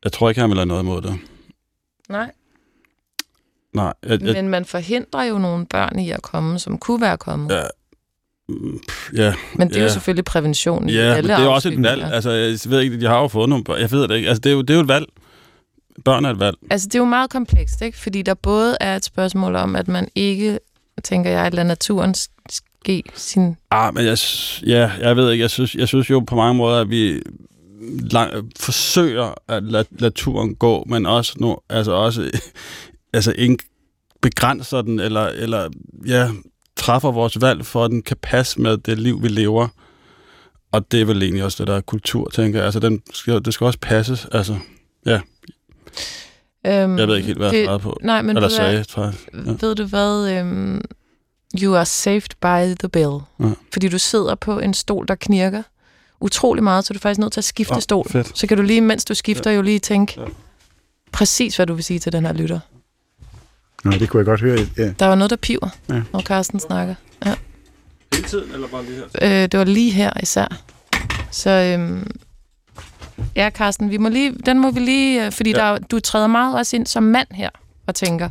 Jeg 0.04 0.12
tror 0.12 0.28
ikke, 0.28 0.40
han 0.40 0.50
vil 0.50 0.58
have 0.58 0.66
noget 0.66 0.82
imod 0.82 1.02
det. 1.02 1.18
Nej. 2.08 2.30
Nej. 3.72 3.92
Jeg, 4.02 4.22
jeg, 4.22 4.34
men 4.34 4.48
man 4.48 4.64
forhindrer 4.64 5.22
jo 5.24 5.38
nogle 5.38 5.66
børn 5.66 5.98
i 5.98 6.10
at 6.10 6.22
komme, 6.22 6.58
som 6.58 6.78
kunne 6.78 7.00
være 7.00 7.16
kommet. 7.16 7.54
Ja, 7.54 7.62
Ja, 9.16 9.34
men 9.54 9.68
det 9.68 9.76
er 9.76 9.80
ja. 9.80 9.86
jo 9.86 9.92
selvfølgelig 9.92 10.24
prævention 10.24 10.88
i 10.88 10.92
ja, 10.92 11.00
alle 11.00 11.14
men 11.22 11.30
det 11.30 11.38
er 11.38 11.44
jo 11.44 11.52
også 11.52 11.68
et 11.68 11.82
valg. 11.82 12.02
Altså, 12.04 12.30
jeg 12.30 12.58
ved 12.66 12.80
ikke, 12.80 13.00
de 13.00 13.06
har 13.06 13.20
jo 13.20 13.28
fået 13.28 13.48
nogle 13.48 13.64
børn. 13.64 13.80
Jeg 13.80 13.90
ved 13.90 14.08
det 14.08 14.16
ikke. 14.16 14.28
Altså, 14.28 14.40
det 14.40 14.50
er 14.50 14.54
jo, 14.54 14.60
det 14.60 14.70
er 14.70 14.74
jo 14.74 14.80
et 14.80 14.88
valg. 14.88 15.06
Børn 16.04 16.24
er 16.24 16.30
et 16.30 16.40
valg. 16.40 16.56
Altså, 16.70 16.86
det 16.88 16.94
er 16.94 16.98
jo 16.98 17.04
meget 17.04 17.30
komplekst, 17.30 17.82
ikke? 17.82 17.98
Fordi 17.98 18.22
der 18.22 18.34
både 18.34 18.76
er 18.80 18.96
et 18.96 19.04
spørgsmål 19.04 19.56
om, 19.56 19.76
at 19.76 19.88
man 19.88 20.08
ikke, 20.14 20.58
tænker 21.04 21.30
jeg, 21.30 21.46
at 21.46 21.54
lade 21.54 21.68
naturen 21.68 22.14
ske 22.84 23.02
sin... 23.14 23.56
Ah, 23.70 23.94
men 23.94 24.06
jeg, 24.06 24.18
ja, 24.66 24.90
jeg 25.00 25.16
ved 25.16 25.32
ikke. 25.32 25.42
Jeg 25.42 25.50
synes, 25.50 25.74
jeg 25.74 25.88
synes 25.88 26.10
jo 26.10 26.20
på 26.20 26.36
mange 26.36 26.54
måder, 26.54 26.80
at 26.80 26.90
vi 26.90 27.22
lang, 28.00 28.52
forsøger 28.56 29.34
at 29.48 29.62
lade 29.62 29.84
naturen 29.90 30.54
gå, 30.54 30.84
men 30.88 31.06
også, 31.06 31.34
nu, 31.38 31.58
altså 31.68 31.92
også 31.92 32.30
altså, 33.12 33.34
ikke 33.38 33.64
begrænser 34.20 34.82
den, 34.82 35.00
eller, 35.00 35.26
eller 35.26 35.68
ja, 36.06 36.28
træffer 36.76 37.10
vores 37.10 37.40
valg, 37.40 37.66
for 37.66 37.84
at 37.84 37.90
den 37.90 38.02
kan 38.02 38.16
passe 38.22 38.60
med 38.60 38.78
det 38.78 38.98
liv, 38.98 39.22
vi 39.22 39.28
lever. 39.28 39.68
Og 40.72 40.92
det 40.92 41.00
er 41.00 41.04
vel 41.04 41.22
egentlig 41.22 41.44
også 41.44 41.62
det, 41.62 41.68
der 41.68 41.76
er 41.76 41.80
kultur, 41.80 42.30
tænker 42.34 42.58
jeg. 42.58 42.64
Altså, 42.64 42.80
den 42.80 43.02
skal, 43.12 43.44
det 43.44 43.54
skal 43.54 43.64
også 43.64 43.78
passes. 43.82 44.26
Altså, 44.32 44.56
ja. 45.06 45.20
Øhm, 46.66 46.98
jeg 46.98 47.08
ved 47.08 47.16
ikke 47.16 47.26
helt, 47.26 47.38
hvad 47.38 47.50
det, 47.50 47.64
jeg 47.64 47.80
på. 47.80 47.98
Nej, 48.02 48.22
men 48.22 48.36
Eller 48.36 48.48
sagde, 48.48 48.84
tror 48.84 49.02
jeg. 49.02 49.14
Ja. 49.34 49.52
Ved 49.60 49.74
du 49.74 49.84
hvad? 49.84 50.40
Um, 50.40 50.80
you 51.58 51.76
are 51.76 51.86
saved 51.86 52.30
by 52.40 52.74
the 52.80 52.88
bell. 52.88 53.18
Ja. 53.40 53.50
Fordi 53.72 53.88
du 53.88 53.98
sidder 53.98 54.34
på 54.34 54.58
en 54.58 54.74
stol, 54.74 55.08
der 55.08 55.14
knirker 55.14 55.62
utrolig 56.20 56.64
meget, 56.64 56.84
så 56.84 56.92
du 56.92 56.98
er 56.98 57.00
faktisk 57.00 57.18
nødt 57.18 57.32
til 57.32 57.40
at 57.40 57.44
skifte 57.44 57.72
oh, 57.72 57.80
stol. 57.80 58.08
Fedt. 58.10 58.38
Så 58.38 58.46
kan 58.46 58.56
du 58.56 58.62
lige, 58.62 58.80
mens 58.80 59.04
du 59.04 59.14
skifter, 59.14 59.50
ja. 59.50 59.56
jo 59.56 59.62
lige 59.62 59.78
tænke 59.78 60.20
ja. 60.20 60.26
præcis, 61.12 61.56
hvad 61.56 61.66
du 61.66 61.74
vil 61.74 61.84
sige 61.84 61.98
til 61.98 62.12
den 62.12 62.26
her 62.26 62.32
lytter. 62.32 62.60
Nå, 63.84 63.90
det 63.90 64.08
kunne 64.08 64.18
jeg 64.18 64.26
godt 64.26 64.40
høre. 64.40 64.58
Ja. 64.78 64.92
Der 64.98 65.06
var 65.06 65.14
noget, 65.14 65.30
der 65.30 65.36
piver, 65.36 65.68
ja. 65.88 66.02
når 66.12 66.20
Carsten 66.20 66.60
snakker. 66.60 66.94
Ja. 67.26 67.34
Hele 68.14 68.28
tiden, 68.28 68.52
eller 68.52 68.68
bare 68.68 68.84
lige 68.84 68.96
her? 68.96 69.42
Øh, 69.42 69.48
det 69.48 69.58
var 69.58 69.64
lige 69.64 69.90
her 69.90 70.12
især. 70.22 70.60
Så 71.30 71.50
øhm, 71.50 72.10
ja, 73.36 73.50
Carsten, 73.50 73.90
vi 73.90 73.96
må 73.96 74.08
lige, 74.08 74.32
den 74.46 74.58
må 74.58 74.70
vi 74.70 74.80
lige, 74.80 75.26
øh, 75.26 75.32
fordi 75.32 75.50
ja. 75.50 75.56
der, 75.56 75.78
du 75.78 76.00
træder 76.00 76.26
meget 76.26 76.56
også 76.56 76.76
ind 76.76 76.86
som 76.86 77.02
mand 77.02 77.28
her, 77.30 77.50
og 77.86 77.94
tænker, 77.94 78.30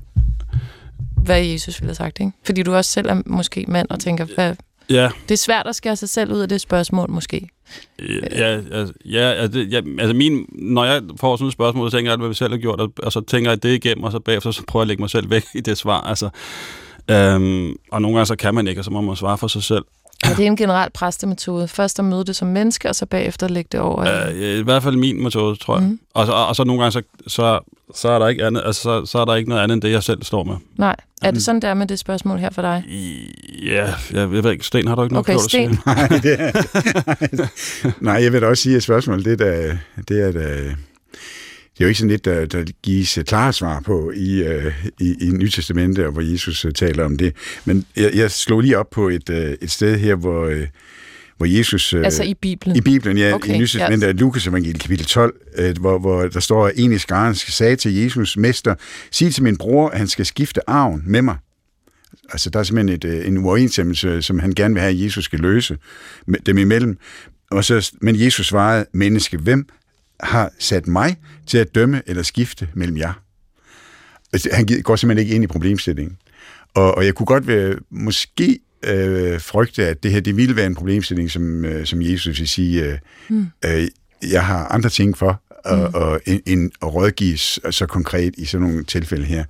hvad 1.30 1.46
Jesus 1.46 1.82
ville 1.82 1.90
have 1.90 1.96
sagt, 1.96 2.20
ikke? 2.20 2.32
Fordi 2.46 2.64
du 2.64 2.74
også 2.74 2.92
selv 2.92 3.10
er 3.10 3.22
måske 3.26 3.66
mand, 3.68 3.88
og 3.90 4.00
tænker, 4.00 4.26
hvad, 4.36 4.56
Ja. 4.90 5.10
Det 5.24 5.32
er 5.32 5.38
svært 5.38 5.68
at 5.68 5.76
skære 5.76 5.96
sig 5.96 6.10
selv 6.10 6.34
ud 6.34 6.40
af 6.40 6.50
det 6.50 6.62
spørgsmål, 6.62 7.12
måske. 7.12 7.50
Ja, 8.00 8.62
altså, 8.72 8.94
ja, 9.06 9.20
altså, 9.20 9.60
ja, 9.60 9.82
altså 10.00 10.14
min, 10.14 10.46
når 10.52 10.86
jeg 10.86 11.02
får 11.20 11.36
sådan 11.36 11.48
et 11.48 11.54
spørgsmål, 11.54 11.92
så 11.92 11.98
tænker 11.98 12.12
jeg 12.12 12.14
alt, 12.14 12.22
hvad 12.22 12.30
vi 12.30 12.36
selv 12.36 12.52
har 12.52 12.58
gjort, 12.58 12.80
og, 12.82 12.94
og 13.04 13.12
så 13.12 13.22
tænker 13.22 13.52
jeg 13.52 13.64
det 13.64 13.74
igennem, 13.74 14.04
og 14.04 14.12
så 14.12 14.20
bagefter 14.20 14.52
så 14.52 14.64
prøver 14.68 14.82
jeg 14.82 14.86
at 14.86 14.88
lægge 14.88 15.02
mig 15.02 15.10
selv 15.10 15.30
væk 15.30 15.44
i 15.56 15.60
det 15.60 15.78
svar. 15.78 16.02
Altså, 16.02 16.30
øhm, 17.12 17.76
og 17.92 18.02
nogle 18.02 18.18
gange 18.18 18.26
så 18.26 18.36
kan 18.36 18.56
man 18.56 18.68
ikke, 18.68 18.82
og 18.82 18.86
så 18.86 18.92
må 18.92 19.02
man 19.02 19.16
svare 19.16 19.38
for 19.38 19.48
sig 19.48 19.64
selv. 19.64 19.86
Ja, 20.26 20.30
det 20.30 20.40
er 20.40 20.48
en 20.48 20.56
generel 20.56 20.90
præstemetode. 20.94 21.68
Først 21.68 22.00
at 22.00 22.06
møde 22.06 22.26
det 22.26 22.36
som 22.36 22.48
menneske, 22.48 22.90
og 22.90 22.96
så 22.96 23.06
bagefter 23.06 23.48
lægge 23.48 23.70
det 23.72 23.80
over. 23.80 24.28
Uh, 24.30 24.36
I 24.38 24.62
hvert 24.62 24.84
fald 24.84 24.96
min 24.96 25.24
metode, 25.24 25.56
tror 25.56 25.80
jeg. 25.80 25.88
Mm. 25.88 26.00
Og, 26.14 26.26
så, 26.26 26.32
og, 26.32 26.48
og 26.48 26.56
så 26.56 26.64
nogle 26.64 26.82
gange, 26.82 26.92
så, 26.92 27.02
så, 27.28 27.60
så, 27.96 28.10
er 28.10 28.20
der 28.20 28.28
ikke 28.28 28.46
andet, 28.46 28.62
altså, 28.66 28.82
så, 28.82 29.06
så 29.06 29.20
er 29.20 29.26
der 29.26 29.36
ikke 29.36 29.50
noget 29.50 29.64
andet 29.64 29.74
end 29.74 29.82
det, 29.82 29.92
jeg 29.92 30.04
selv 30.04 30.24
står 30.24 30.44
med. 30.44 30.56
Nej. 30.78 30.96
Er 31.22 31.32
det 31.32 31.44
sådan 31.44 31.62
der 31.62 31.74
med 31.74 31.88
det 31.88 32.00
spørgsmål 32.00 32.40
her 32.40 32.50
for 32.50 32.62
dig? 32.62 32.84
Ja, 33.66 33.86
jeg, 33.86 33.94
jeg 34.34 34.44
ved 34.44 34.52
ikke. 34.52 34.66
Sten, 34.66 34.88
har 34.88 34.96
du 34.96 35.04
ikke 35.04 35.14
noget 35.14 35.26
okay, 35.26 35.34
på 35.34 35.40
Sten. 35.40 35.80
nej, 35.86 36.08
det 36.08 36.36
er, 36.40 37.48
nej, 38.06 38.24
jeg 38.24 38.34
vil 38.34 38.42
da 38.42 38.48
også 38.48 38.64
sige, 38.64 38.76
at 38.76 38.84
spørgsmålet, 38.84 39.26
det 39.26 39.42
er, 39.42 39.78
det 40.08 40.28
er, 40.28 40.32
det 40.32 40.76
det 41.80 41.86
er 41.86 41.88
jo 41.88 41.90
ikke 41.90 42.00
sådan 42.00 42.12
lidt, 42.12 42.26
der, 42.26 42.46
der 42.46 42.64
gives 42.84 43.20
klare 43.28 43.54
svar 43.54 43.80
på 43.80 44.12
i, 44.16 44.42
uh, 44.42 44.74
i, 45.00 45.16
i 45.22 45.32
Nytestamentet, 45.32 46.12
hvor 46.12 46.22
Jesus 46.22 46.66
uh, 46.66 46.72
taler 46.72 47.06
om 47.06 47.18
det. 47.18 47.36
Men 47.66 47.86
jeg, 47.96 48.12
jeg 48.16 48.32
slog 48.32 48.62
lige 48.62 48.78
op 48.78 48.90
på 48.90 49.10
et, 49.10 49.30
uh, 49.30 49.36
et 49.36 49.72
sted 49.72 49.98
her, 49.98 50.16
hvor, 50.16 50.46
uh, 50.46 50.62
hvor 51.38 51.46
Jesus... 51.46 51.94
Uh, 51.94 52.00
altså 52.04 52.24
i 52.24 52.34
Bibelen? 52.34 52.78
I 52.78 52.82
Bibelen, 52.82 53.18
ja. 53.18 53.34
Okay, 53.34 53.54
I 53.54 53.58
Nytestamentet 53.58 54.10
yes. 54.14 54.20
Lukas 54.20 54.48
evangeliet 54.48 54.82
kapitel 54.82 55.06
12, 55.06 55.36
uh, 55.60 55.82
hvor, 55.82 56.00
hvor 56.00 56.28
der 56.28 56.40
står, 56.40 56.68
at 56.68 56.74
en 56.76 56.92
i 56.92 56.98
skaren 56.98 57.36
sagde 57.36 57.76
til 57.76 57.96
Jesus, 57.96 58.38
Mester, 58.38 58.76
sig 59.12 59.34
til 59.34 59.44
min 59.44 59.58
bror, 59.58 59.90
at 59.90 59.98
han 59.98 60.08
skal 60.08 60.26
skifte 60.26 60.70
arven 60.70 61.04
med 61.06 61.22
mig. 61.22 61.38
Altså, 62.32 62.50
der 62.50 62.60
er 62.60 62.64
simpelthen 62.64 63.12
et, 63.12 63.28
en 63.28 63.38
uoverensstemmelse, 63.38 64.22
som 64.22 64.40
han 64.40 64.52
gerne 64.52 64.74
vil 64.74 64.82
have, 64.82 64.94
at 64.94 65.04
Jesus 65.04 65.26
skal 65.26 65.40
løse 65.40 65.78
dem 66.46 66.58
imellem. 66.58 66.98
Og 67.52 67.66
så, 67.66 67.92
men 68.02 68.22
Jesus 68.22 68.48
svarede, 68.48 68.86
menneske, 68.94 69.38
hvem 69.38 69.68
har 70.20 70.52
sat 70.60 70.88
mig 70.88 71.18
til 71.48 71.58
at 71.58 71.76
dømme 71.76 72.02
eller 72.06 72.24
skifte 72.24 72.68
mellem 72.74 72.98
jer. 72.98 73.14
Altså, 74.34 74.50
han 74.54 74.68
går 74.84 74.96
simpelthen 74.96 75.26
ikke 75.26 75.36
ind 75.36 75.44
i 75.44 75.48
problemstillingen. 75.48 76.18
Og, 76.74 76.96
og 76.98 77.06
jeg 77.06 77.16
kunne 77.16 77.26
godt 77.26 77.48
være, 77.48 77.76
måske 77.90 78.60
øh, 78.84 79.42
frygte, 79.42 79.88
at 79.88 80.04
det 80.04 80.12
her 80.12 80.20
det 80.20 80.38
ville 80.38 80.56
være 80.56 80.66
en 80.66 80.76
problemstilling, 80.76 81.32
som, 81.32 81.66
øh, 81.66 81.86
som 81.86 82.02
Jesus 82.02 82.40
vil 82.40 82.48
sige, 82.48 82.86
øh, 82.86 82.98
mm. 83.30 83.48
øh, 83.66 83.88
jeg 84.32 84.46
har 84.46 84.68
andre 84.68 84.90
ting 84.90 85.18
for, 85.18 85.42
mm. 85.66 85.72
og, 85.72 85.94
og, 85.94 86.22
end 86.46 86.72
at 86.82 86.94
rådgive 86.94 87.38
så 87.72 87.86
konkret 87.90 88.34
i 88.38 88.46
sådan 88.46 88.68
nogle 88.68 88.84
tilfælde 88.84 89.26
her. 89.26 89.44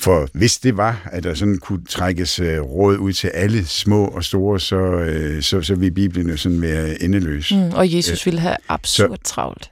For 0.00 0.28
hvis 0.32 0.58
det 0.58 0.76
var, 0.76 1.08
at 1.12 1.22
der 1.22 1.34
sådan 1.34 1.58
kunne 1.58 1.84
trækkes 1.88 2.40
øh, 2.40 2.60
råd 2.60 2.96
ud 2.96 3.12
til 3.12 3.28
alle 3.28 3.66
små 3.66 4.06
og 4.06 4.24
store, 4.24 4.60
så, 4.60 4.76
øh, 4.76 5.42
så, 5.42 5.62
så 5.62 5.74
ville 5.74 5.94
Bibelen 5.94 6.30
jo 6.30 6.36
sådan 6.36 6.62
være 6.62 7.02
endeløs. 7.02 7.52
Mm, 7.52 7.70
og 7.70 7.94
Jesus 7.94 8.26
ville 8.26 8.40
have 8.40 8.56
absurd 8.68 9.10
så, 9.10 9.22
travlt. 9.24 9.70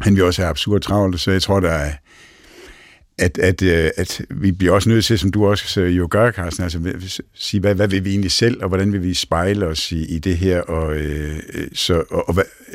Han 0.00 0.16
vil 0.16 0.24
også 0.24 0.42
have 0.42 0.50
absurd 0.50 0.80
travlt, 0.80 1.20
så 1.20 1.30
jeg 1.30 1.42
tror, 1.42 1.60
der 1.60 1.70
er, 1.70 1.92
at, 3.18 3.38
at, 3.38 3.62
øh, 3.62 3.90
at 3.96 4.22
vi 4.30 4.52
bliver 4.52 4.74
også 4.74 4.88
nødt 4.88 5.04
til, 5.04 5.18
som 5.18 5.32
du 5.32 5.46
også 5.46 5.80
jo 5.80 6.08
gør, 6.10 6.30
Carsten, 6.30 6.64
altså 6.64 6.80
sige, 7.34 7.60
hvad, 7.60 7.74
hvad 7.74 7.88
vil 7.88 8.04
vi 8.04 8.10
egentlig 8.10 8.30
selv, 8.30 8.62
og 8.62 8.68
hvordan 8.68 8.92
vil 8.92 9.02
vi 9.02 9.14
spejle 9.14 9.66
os 9.66 9.92
i, 9.92 10.14
i 10.14 10.18
det 10.18 10.36
her, 10.36 10.60
og, 10.60 10.94
øh, 10.94 11.36
så, 11.74 12.02
og, 12.10 12.28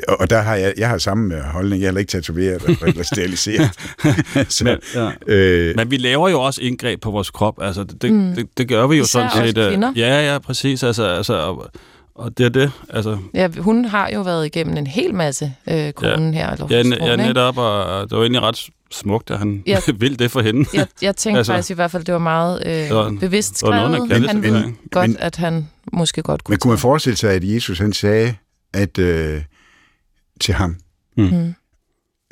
og, 0.08 0.20
og 0.20 0.30
der 0.30 0.40
har 0.40 0.54
jeg, 0.54 0.74
jeg 0.76 0.88
har 0.88 0.98
samme 0.98 1.40
holdning, 1.40 1.82
jeg 1.82 1.92
har 1.92 1.98
ikke 1.98 2.10
tatoveret 2.10 2.62
eller 2.86 3.02
steriliseret. 3.02 3.70
så, 4.48 4.64
men, 4.64 4.78
ja. 4.94 5.10
øh, 5.26 5.76
men 5.76 5.90
vi 5.90 5.96
laver 5.96 6.28
jo 6.28 6.40
også 6.40 6.62
indgreb 6.62 7.00
på 7.00 7.10
vores 7.10 7.30
krop, 7.30 7.62
altså 7.62 7.84
det, 7.84 8.12
mm. 8.12 8.34
det, 8.34 8.58
det 8.58 8.68
gør 8.68 8.86
vi 8.86 8.96
jo 8.96 9.02
Især 9.02 9.28
sådan 9.32 9.46
set. 9.46 9.58
Øh, 9.58 9.68
kvinder. 9.68 9.92
Ja, 9.96 10.32
ja, 10.32 10.38
præcis, 10.38 10.82
altså, 10.82 11.04
altså 11.04 11.34
og, 11.34 11.70
og 12.20 12.38
det 12.38 12.46
er 12.46 12.50
det, 12.50 12.72
altså... 12.88 13.18
Ja, 13.34 13.48
hun 13.58 13.84
har 13.84 14.10
jo 14.14 14.22
været 14.22 14.46
igennem 14.46 14.76
en 14.76 14.86
hel 14.86 15.14
masse, 15.14 15.54
øh, 15.70 15.92
konen 15.92 16.34
ja. 16.34 16.38
her. 16.38 16.52
Eller 16.52 16.66
ja, 16.70 17.06
ja, 17.06 17.16
netop, 17.16 17.58
og 17.58 18.10
det 18.10 18.16
var 18.16 18.22
egentlig 18.22 18.42
ret 18.42 18.68
smukt, 18.90 19.30
at 19.30 19.38
han 19.38 19.62
ja. 19.66 19.78
vil 19.98 20.18
det 20.18 20.30
for 20.30 20.40
hende. 20.40 20.68
Jeg, 20.74 20.86
jeg 21.02 21.16
tænkte 21.16 21.38
altså, 21.38 21.52
faktisk 21.52 21.70
i 21.70 21.74
hvert 21.74 21.90
fald, 21.90 22.04
det 22.04 22.14
var 22.14 22.20
meget 22.20 22.62
øh, 22.66 22.96
var, 22.96 23.16
bevidst 23.20 23.58
skrevet. 23.58 23.90
Noget, 23.90 24.12
han, 24.12 24.24
han 24.24 24.42
ville 24.42 24.74
godt, 24.90 25.08
men, 25.08 25.16
at 25.20 25.36
han 25.36 25.68
måske 25.92 26.22
godt 26.22 26.44
kunne 26.44 26.52
Men 26.52 26.58
kunne 26.58 26.70
man 26.70 26.78
forestille 26.78 27.16
sig, 27.16 27.32
at 27.32 27.44
Jesus 27.44 27.78
han 27.78 27.92
sagde 27.92 28.34
at 28.74 28.98
øh, 28.98 29.42
til 30.40 30.54
ham, 30.54 30.76
mm. 31.16 31.54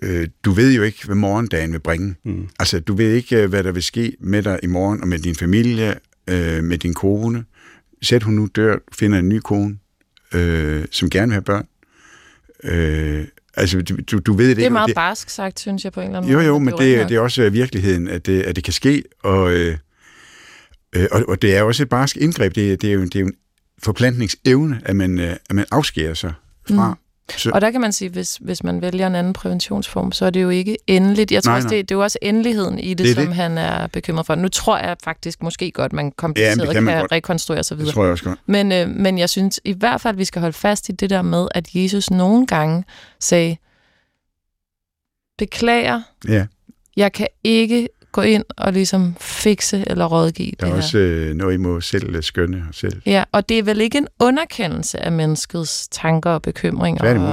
øh, 0.03 0.28
du 0.45 0.53
ved 0.53 0.74
jo 0.74 0.82
ikke, 0.82 1.07
hvad 1.07 1.16
morgendagen 1.16 1.72
vil 1.72 1.80
bringe. 1.80 2.14
Mm. 2.24 2.49
Altså, 2.59 2.80
du 2.80 2.95
ved 2.95 3.12
ikke, 3.12 3.36
øh, 3.36 3.49
hvad 3.49 3.64
der 3.64 3.72
vil 3.72 3.82
ske 3.82 4.12
med 4.20 4.43
dig 4.43 4.61
i 4.62 4.66
morgen, 4.66 5.01
og 5.03 5.09
med 5.09 5.18
din 5.18 5.34
familie, 5.34 5.95
øh, 6.28 6.64
med 6.64 6.78
din 6.78 6.95
kone. 6.95 7.45
Sæt 8.03 8.22
hun 8.22 8.34
nu 8.34 8.49
dør, 8.57 8.76
finder 8.92 9.18
en 9.18 9.28
ny 9.28 9.40
kone, 9.44 9.78
øh, 10.34 10.84
som 10.90 11.11
gerne 11.11 11.26
vil 11.26 11.32
have 11.32 11.42
børn. 11.42 11.66
Øh, 12.64 13.24
altså, 13.57 13.82
du, 13.82 14.18
du, 14.18 14.32
ved 14.32 14.49
det, 14.49 14.57
Det 14.57 14.62
er 14.62 14.66
ikke. 14.66 14.72
meget 14.72 14.88
det, 14.88 14.94
barsk 14.94 15.30
sagt, 15.30 15.61
synes 15.61 15.84
jeg 15.84 15.92
på 15.92 16.01
en 16.01 16.07
eller 16.07 16.18
anden 16.18 16.32
jo, 16.32 16.38
måde. 16.38 16.46
jo, 16.46 16.59
men 16.59 16.64
men 16.64 16.72
jo 16.72 16.78
det, 16.78 17.09
det 17.09 17.16
er 17.16 17.20
også 17.20 17.42
øh, 17.42 17.53
virkeligheden, 17.53 18.09
at 18.09 18.26
det, 18.26 18.42
at 18.42 18.57
det 18.57 18.64
kan 18.64 18.72
ske, 18.72 19.03
og, 19.22 19.53
øh, 19.53 19.76
øh, 20.92 21.07
og, 21.12 21.24
og 21.28 21.42
det 21.42 21.57
er 21.57 21.62
også 21.62 21.82
et 21.82 21.88
barsk 21.88 22.16
indgreb. 22.16 22.55
Det, 22.55 22.82
det, 22.82 22.90
er, 22.90 22.94
jo, 22.94 23.05
det 23.05 23.16
er 23.16 23.20
jo 23.20 23.26
en 23.26 23.34
forplantningsevne, 23.82 24.80
at 24.84 24.96
man, 24.96 25.18
øh, 25.18 25.36
at 25.51 25.55
man 25.55 25.64
afskærer 25.70 26.14
sig 26.14 26.32
fra. 26.70 26.99
Så, 27.37 27.51
Og 27.55 27.61
der 27.61 27.70
kan 27.70 27.81
man 27.81 27.93
sige, 27.93 28.09
hvis, 28.11 28.37
hvis 28.37 28.64
man 28.64 28.83
vælger 28.83 29.07
en 29.07 29.14
anden 29.14 29.33
præventionsform, 29.33 30.12
så 30.12 30.24
er 30.26 30.31
det 30.31 30.43
jo 30.43 30.49
ikke 30.49 30.76
endeligt. 30.87 31.33
Jeg 31.33 31.43
tror 31.43 31.51
Nej, 31.51 31.57
også, 31.57 31.68
nej. 31.68 31.76
det, 31.76 31.89
det 31.89 31.95
er 31.95 31.99
jo 31.99 32.03
også 32.03 32.18
endeligheden 32.22 32.79
i 32.79 32.89
det, 32.89 32.99
Det 32.99 33.07
det 33.07 33.14
som 33.14 33.26
det. 33.26 33.35
han 33.35 33.59
er 33.59 33.87
bekymret 33.87 34.26
for. 34.26 34.35
Nu 34.35 34.49
tror 34.49 34.79
jeg 34.79 34.97
faktisk 35.05 35.43
måske 35.43 35.70
godt, 35.70 35.93
man 35.93 36.11
kompliceret 36.12 36.57
Ja, 36.57 36.61
det 36.61 36.66
kan, 36.68 36.74
kan 36.74 36.83
man 36.83 36.99
godt. 37.01 37.12
rekonstruere 37.12 37.64
sig 37.64 37.76
det 37.76 37.81
videre. 37.83 37.95
tror 37.95 38.03
jeg 38.05 38.12
også 38.12 38.24
godt. 38.24 38.39
Men, 38.47 38.72
øh, 38.72 38.89
men 38.89 39.18
jeg 39.18 39.31
synes 39.31 39.61
i 39.64 39.72
hvert 39.72 40.01
fald, 40.01 40.16
vi 40.16 40.24
skal 40.24 40.41
holde 40.41 40.53
fast 40.57 40.89
i 40.89 40.93
det 40.93 41.11
der 41.11 41.22
med, 41.22 41.49
at 41.55 41.68
Jesus 41.74 42.11
nogle 42.11 42.47
gange 42.47 42.85
sagde, 43.20 43.57
beklager, 45.39 46.01
Ja, 46.29 46.47
jeg 46.97 47.12
kan 47.12 47.26
ikke 47.45 47.89
gå 48.13 48.21
ind 48.21 48.45
og 48.57 48.73
ligesom 48.73 49.17
fikse 49.21 49.85
eller 49.87 50.07
rådgive 50.07 50.51
der 50.51 50.57
det 50.57 50.63
er 50.63 50.77
her. 50.77 50.77
også 50.77 50.99
øh, 50.99 51.35
noget, 51.35 51.55
I 51.55 51.57
må 51.57 51.81
selv 51.81 52.17
øh, 52.17 52.23
skønne 52.23 52.65
og 52.69 52.75
selv. 52.75 53.03
Ja, 53.07 53.25
og 53.33 53.49
det 53.49 53.59
er 53.59 53.63
vel 53.63 53.81
ikke 53.81 53.99
en 53.99 54.09
underkendelse 54.21 55.01
af 55.01 55.13
menneskets 55.13 55.89
tanker 55.89 56.31
og 56.31 56.43
bekymringer. 56.43 57.01
Tværtimod. 57.01 57.29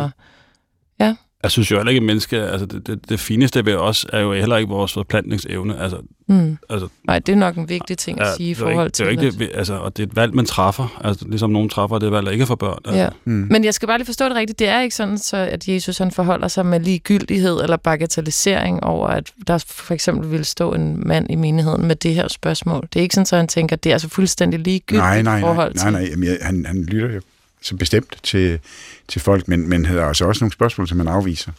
Og, 0.99 1.15
Jeg 1.45 1.51
synes 1.51 1.71
jo 1.71 1.75
heller 1.75 1.89
ikke, 1.89 1.99
at 1.99 2.03
menneske, 2.03 2.41
altså 2.41 2.65
det, 2.65 2.87
det, 2.87 3.09
det 3.09 3.19
fineste 3.19 3.65
ved 3.65 3.75
os 3.75 4.05
er 4.13 4.19
jo 4.19 4.33
heller 4.33 4.57
ikke 4.57 4.69
vores 4.69 4.93
forplantningsevne. 4.93 5.81
Altså, 5.81 5.97
mm. 6.27 6.57
altså, 6.69 6.87
Nej, 7.07 7.19
det 7.19 7.31
er 7.31 7.35
nok 7.35 7.55
en 7.55 7.69
vigtig 7.69 7.97
ting 7.97 8.21
at 8.21 8.27
sige 8.37 8.49
i 8.49 8.53
det 8.53 8.61
er 8.61 8.65
forhold 8.65 8.87
ikke, 8.87 8.95
til 8.95 9.05
det. 9.05 9.11
Er 9.11 9.15
jo 9.15 9.27
ikke, 9.27 9.39
det, 9.39 9.51
altså, 9.53 9.73
og 9.73 9.97
det 9.97 10.03
er 10.03 10.07
et 10.07 10.15
valg, 10.15 10.35
man 10.35 10.45
træffer. 10.45 11.01
Altså, 11.03 11.25
ligesom 11.27 11.49
nogen 11.49 11.69
træffer 11.69 11.99
det 11.99 12.11
valg, 12.11 12.25
der 12.25 12.31
ikke 12.31 12.45
for 12.45 12.55
børn. 12.55 12.77
Altså. 12.85 13.01
Ja. 13.01 13.09
Mm. 13.25 13.47
Men 13.51 13.63
jeg 13.63 13.73
skal 13.73 13.87
bare 13.87 13.97
lige 13.97 14.05
forstå 14.05 14.25
det 14.25 14.35
rigtigt. 14.35 14.59
Det 14.59 14.67
er 14.67 14.81
ikke 14.81 14.95
sådan, 14.95 15.17
så 15.17 15.37
at 15.37 15.67
Jesus 15.67 15.97
han 15.97 16.11
forholder 16.11 16.47
sig 16.47 16.65
med 16.65 16.79
ligegyldighed 16.79 17.61
eller 17.61 17.77
bagatellisering 17.77 18.83
over, 18.83 19.07
at 19.07 19.31
der 19.47 19.63
for 19.67 19.93
eksempel 19.93 20.31
ville 20.31 20.45
stå 20.45 20.73
en 20.73 21.07
mand 21.07 21.25
i 21.29 21.35
menigheden 21.35 21.85
med 21.87 21.95
det 21.95 22.15
her 22.15 22.27
spørgsmål. 22.27 22.87
Det 22.93 22.99
er 22.99 23.03
ikke 23.03 23.15
sådan, 23.15 23.25
så 23.25 23.37
han 23.37 23.47
tænker, 23.47 23.75
at 23.75 23.83
det 23.83 23.89
er 23.89 23.93
altså 23.93 24.09
fuldstændig 24.09 24.59
ligegyldigt 24.59 25.03
Nej, 25.03 25.21
nej, 25.21 25.37
i 25.37 25.41
nej, 25.41 25.49
forhold 25.49 25.75
nej, 25.75 25.83
til... 25.83 25.91
nej. 25.91 26.07
Jamen, 26.11 26.27
jeg, 26.27 26.37
han, 26.41 26.65
han 26.65 26.83
lytter 26.83 27.13
jo 27.13 27.21
så 27.65 27.75
bestemt 27.75 28.17
til, 28.23 28.59
til 29.07 29.21
folk, 29.21 29.47
men, 29.47 29.69
men 29.69 29.85
havde 29.85 30.01
altså 30.01 30.25
også 30.25 30.43
nogle 30.43 30.53
spørgsmål, 30.53 30.87
som 30.87 30.99
han 30.99 31.07
afviser. 31.07 31.51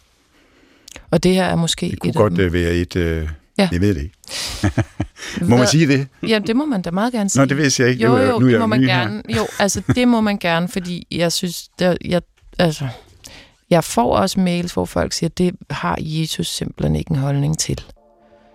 Og 1.10 1.22
det 1.22 1.34
her 1.34 1.44
er 1.44 1.56
måske 1.56 1.90
Det 1.90 1.98
kunne 2.00 2.10
et 2.10 2.16
godt 2.16 2.32
af 2.32 2.36
dem. 2.36 2.46
øh, 2.46 2.52
være 2.52 2.72
et... 2.74 2.96
Øh, 2.96 3.28
Ja. 3.58 3.68
Jeg 3.72 3.80
ved 3.80 3.94
det 3.94 4.02
ikke. 4.02 4.14
Må 5.50 5.56
man 5.56 5.66
sige 5.66 5.86
det? 5.88 6.08
Ja, 6.28 6.38
det 6.46 6.56
må 6.56 6.64
man 6.66 6.82
da 6.82 6.90
meget 6.90 7.12
gerne 7.12 7.28
sige. 7.30 7.40
Nå, 7.42 7.46
det 7.46 7.56
ved 7.56 7.70
jeg 7.78 7.88
ikke. 7.88 8.04
Jo, 8.04 8.08
Nu 8.10 8.16
jeg- 8.16 8.28
jo, 8.30 8.38
nu 8.38 8.50
det 8.50 8.60
må 8.60 8.66
man 8.66 8.80
her. 8.84 8.98
gerne. 8.98 9.22
Jo, 9.36 9.46
altså 9.58 9.82
det 9.94 10.08
må 10.08 10.20
man 10.20 10.38
gerne, 10.38 10.68
fordi 10.68 11.06
jeg 11.10 11.32
synes, 11.32 11.68
der, 11.78 11.96
jeg, 12.04 12.22
altså, 12.58 12.88
jeg 13.70 13.84
får 13.84 14.16
også 14.16 14.40
mails, 14.40 14.72
hvor 14.72 14.84
folk 14.84 15.12
siger, 15.12 15.30
det 15.30 15.54
har 15.70 15.96
Jesus 16.00 16.46
simpelthen 16.48 16.96
ikke 16.96 17.10
en 17.10 17.16
holdning 17.16 17.58
til. 17.58 17.80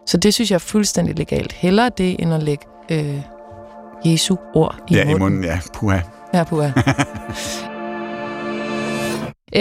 Så 0.07 0.17
det 0.17 0.33
synes 0.33 0.51
jeg 0.51 0.55
er 0.55 0.59
fuldstændig 0.59 1.17
legalt. 1.17 1.53
Hellere 1.53 1.89
det, 1.97 2.15
end 2.19 2.33
at 2.33 2.43
lægge 2.43 2.65
øh, 2.91 3.15
Jesu 4.05 4.35
ord 4.53 4.79
i 4.89 4.93
Ja, 4.95 5.03
munden. 5.05 5.15
i 5.17 5.19
munden, 5.19 5.43
ja. 5.43 5.59
Puha. 5.73 5.99
Ja, 6.33 6.43
puha. 6.43 6.67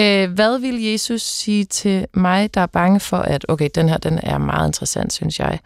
øh, 0.01 0.33
hvad 0.33 0.59
vil 0.59 0.83
Jesus 0.83 1.23
sige 1.23 1.65
til 1.65 2.07
mig, 2.15 2.55
der 2.55 2.61
er 2.61 2.67
bange 2.67 3.01
for, 3.01 3.17
at, 3.17 3.47
okay, 3.49 3.69
den 3.75 3.89
her, 3.89 3.99
den 3.99 4.21
er 4.23 4.39
meget 4.39 4.69
interessant, 4.69 5.13
synes 5.13 5.41
jeg. 5.41 5.59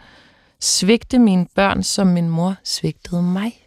Svigte 0.61 1.19
mine 1.19 1.47
børn, 1.55 1.83
som 1.83 2.07
min 2.07 2.29
mor 2.29 2.55
svigtede 2.65 3.23
mig. 3.23 3.67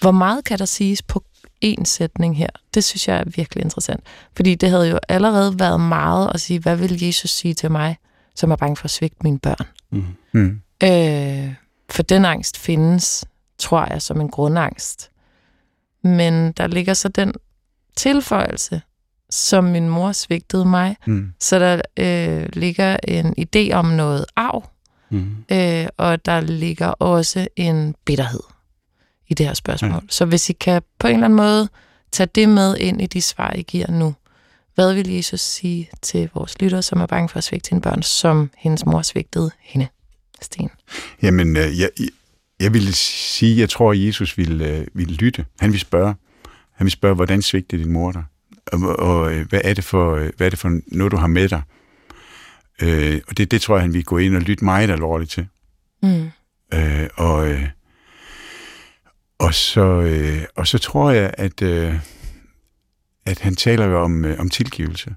Hvor 0.00 0.10
meget 0.10 0.44
kan 0.44 0.58
der 0.58 0.64
siges 0.64 1.02
på 1.02 1.24
én 1.64 1.84
sætning 1.84 2.36
her? 2.36 2.48
Det 2.74 2.84
synes 2.84 3.08
jeg 3.08 3.16
er 3.16 3.24
virkelig 3.36 3.64
interessant. 3.64 4.00
Fordi 4.36 4.54
det 4.54 4.70
havde 4.70 4.88
jo 4.88 4.98
allerede 5.08 5.58
været 5.58 5.80
meget 5.80 6.30
at 6.34 6.40
sige, 6.40 6.60
hvad 6.60 6.76
vil 6.76 7.04
Jesus 7.04 7.30
sige 7.30 7.54
til 7.54 7.70
mig, 7.70 7.96
som 8.34 8.50
er 8.50 8.56
bange 8.56 8.76
for 8.76 8.84
at 8.84 8.90
svigte 8.90 9.18
mine 9.22 9.38
børn? 9.38 9.66
Mm. 9.90 10.06
Mm. 10.32 10.60
Øh, 10.82 11.54
for 11.90 12.02
den 12.02 12.24
angst 12.24 12.58
findes, 12.58 13.24
tror 13.58 13.86
jeg, 13.92 14.02
som 14.02 14.20
en 14.20 14.28
grundangst. 14.28 15.10
Men 16.04 16.52
der 16.52 16.66
ligger 16.66 16.94
så 16.94 17.08
den 17.08 17.32
tilføjelse, 17.96 18.82
som 19.30 19.64
min 19.64 19.88
mor 19.88 20.12
svigtede 20.12 20.64
mig. 20.64 20.96
Mm. 21.06 21.32
Så 21.40 21.58
der 21.58 21.80
øh, 21.96 22.48
ligger 22.52 22.96
en 23.08 23.34
idé 23.38 23.72
om 23.72 23.84
noget 23.86 24.26
arv, 24.36 24.70
Mm. 25.10 25.36
øh, 25.52 25.86
og 25.96 26.26
der 26.26 26.40
ligger 26.40 26.86
også 26.86 27.48
en 27.56 27.94
bitterhed 28.04 28.40
i 29.28 29.34
det 29.34 29.46
her 29.46 29.54
spørgsmål. 29.54 29.90
Ja. 29.92 29.98
Så 30.08 30.24
hvis 30.24 30.50
I 30.50 30.52
kan 30.52 30.82
på 30.98 31.06
en 31.06 31.14
eller 31.14 31.24
anden 31.24 31.36
måde 31.36 31.68
tage 32.12 32.28
det 32.34 32.48
med 32.48 32.76
ind 32.76 33.02
i 33.02 33.06
de 33.06 33.22
svar, 33.22 33.52
I 33.52 33.62
giver 33.62 33.90
nu, 33.90 34.14
hvad 34.74 34.94
vil 34.94 35.10
Jesus 35.10 35.40
sige 35.40 35.90
til 36.02 36.30
vores 36.34 36.60
lyttere, 36.60 36.82
som 36.82 37.00
er 37.00 37.06
bange 37.06 37.28
for 37.28 37.38
at 37.38 37.44
svigte 37.44 37.68
sine 37.68 37.80
børn, 37.80 38.02
som 38.02 38.50
hendes 38.56 38.86
mor 38.86 39.02
svigtede 39.02 39.50
hende? 39.60 39.86
Sten. 40.40 40.70
Jamen, 41.22 41.56
øh, 41.56 41.80
jeg, 41.80 41.90
jeg 42.60 42.74
vil 42.74 42.94
sige, 42.94 43.60
jeg 43.60 43.68
tror, 43.68 43.92
at 43.92 44.06
Jesus 44.06 44.38
ville, 44.38 44.68
øh, 44.68 44.86
ville 44.94 45.14
lytte. 45.14 45.44
Han 45.60 45.72
vil 45.72 45.80
spørge. 45.80 46.14
Han 46.72 46.84
vil 46.84 46.90
spørge, 46.90 47.14
hvordan 47.14 47.42
svigtede 47.42 47.82
din 47.82 47.92
mor 47.92 48.12
dig? 48.12 48.24
Og, 48.66 48.98
og 48.98 49.34
øh, 49.34 49.48
hvad, 49.48 49.60
er 49.64 49.74
det 49.74 49.84
for, 49.84 50.14
øh, 50.14 50.30
hvad 50.36 50.46
er 50.46 50.50
det 50.50 50.58
for 50.58 50.80
noget, 50.86 51.12
du 51.12 51.16
har 51.16 51.26
med 51.26 51.48
dig? 51.48 51.62
Øh, 52.82 53.20
og 53.28 53.36
det, 53.36 53.50
det 53.50 53.60
tror 53.60 53.76
jeg, 53.76 53.82
han 53.82 53.94
vil 53.94 54.04
gå 54.04 54.18
ind 54.18 54.36
og 54.36 54.42
lytte 54.42 54.64
meget 54.64 54.90
alvorligt 54.90 55.30
til. 55.30 55.46
Mm. 56.02 56.30
Øh, 56.74 57.08
og, 57.14 57.48
øh, 57.48 57.68
og, 59.38 59.54
så, 59.54 60.00
øh, 60.00 60.42
og 60.56 60.66
så 60.66 60.78
tror 60.78 61.10
jeg, 61.10 61.34
at, 61.38 61.62
øh, 61.62 61.94
at 63.26 63.38
han 63.38 63.56
taler 63.56 63.86
jo 63.86 64.02
om, 64.02 64.24
øh, 64.24 64.40
om 64.40 64.50
tilgivelse, 64.50 65.14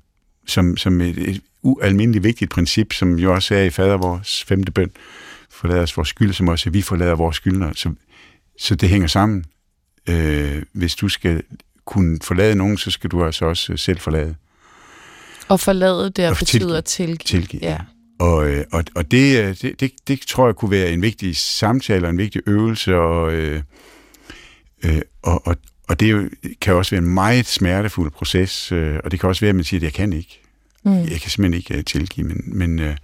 som, 0.47 0.77
som 0.77 1.01
et, 1.01 1.17
et 1.17 1.41
ualmindeligt 1.61 2.23
vigtigt 2.23 2.51
princip, 2.51 2.93
som 2.93 3.19
jo 3.19 3.33
også 3.33 3.55
er 3.55 3.63
i 3.63 3.69
fader 3.69 3.97
vores 3.97 4.43
femte 4.43 4.71
bøn. 4.71 4.91
Forlader 5.49 5.81
os 5.81 5.97
vores 5.97 6.09
skyld, 6.09 6.33
som 6.33 6.47
også 6.47 6.69
er, 6.69 6.71
vi 6.71 6.81
forlader 6.81 7.15
vores 7.15 7.35
skyldner. 7.35 7.71
Så, 7.75 7.93
så 8.59 8.75
det 8.75 8.89
hænger 8.89 9.07
sammen. 9.07 9.45
Øh, 10.09 10.63
hvis 10.73 10.95
du 10.95 11.09
skal 11.09 11.43
kunne 11.85 12.19
forlade 12.23 12.55
nogen, 12.55 12.77
så 12.77 12.91
skal 12.91 13.09
du 13.09 13.25
altså 13.25 13.45
også 13.45 13.73
øh, 13.73 13.79
selv 13.79 13.99
forlade. 13.99 14.35
Og 15.47 15.59
forlade 15.59 16.09
der 16.09 16.29
Og 16.29 16.37
betyder 16.37 16.81
tilgive. 16.81 17.17
tilgive. 17.17 17.61
Ja. 17.61 17.77
Og, 18.19 18.49
øh, 18.49 18.65
og, 18.71 18.83
og 18.95 19.11
det, 19.11 19.43
øh, 19.43 19.57
det, 19.61 19.79
det, 19.79 19.91
det 20.07 20.21
tror 20.21 20.47
jeg 20.47 20.55
kunne 20.55 20.71
være 20.71 20.91
en 20.91 21.01
vigtig 21.01 21.37
samtale 21.37 22.07
og 22.07 22.09
en 22.09 22.17
vigtig 22.17 22.41
øvelse, 22.45 22.95
og, 22.95 23.33
øh, 23.33 23.61
og, 25.21 25.47
og, 25.47 25.55
og 25.87 25.99
det 25.99 26.29
kan 26.61 26.73
også 26.73 26.91
være 26.95 27.03
en 27.03 27.13
meget 27.13 27.45
smertefuld 27.45 28.11
proces, 28.11 28.71
øh, 28.71 28.99
og 29.03 29.11
det 29.11 29.19
kan 29.19 29.29
også 29.29 29.41
være, 29.41 29.49
at 29.49 29.55
man 29.55 29.63
siger, 29.63 29.79
at 29.79 29.83
jeg 29.83 29.93
kan 29.93 30.13
ikke. 30.13 30.41
Mm. 30.85 30.91
Jeg 30.93 31.21
kan 31.21 31.29
simpelthen 31.29 31.53
ikke 31.53 31.77
uh, 31.77 31.83
tilgive, 31.83 32.27
men, 32.27 32.41
men, 32.45 32.79
øh, 32.79 32.95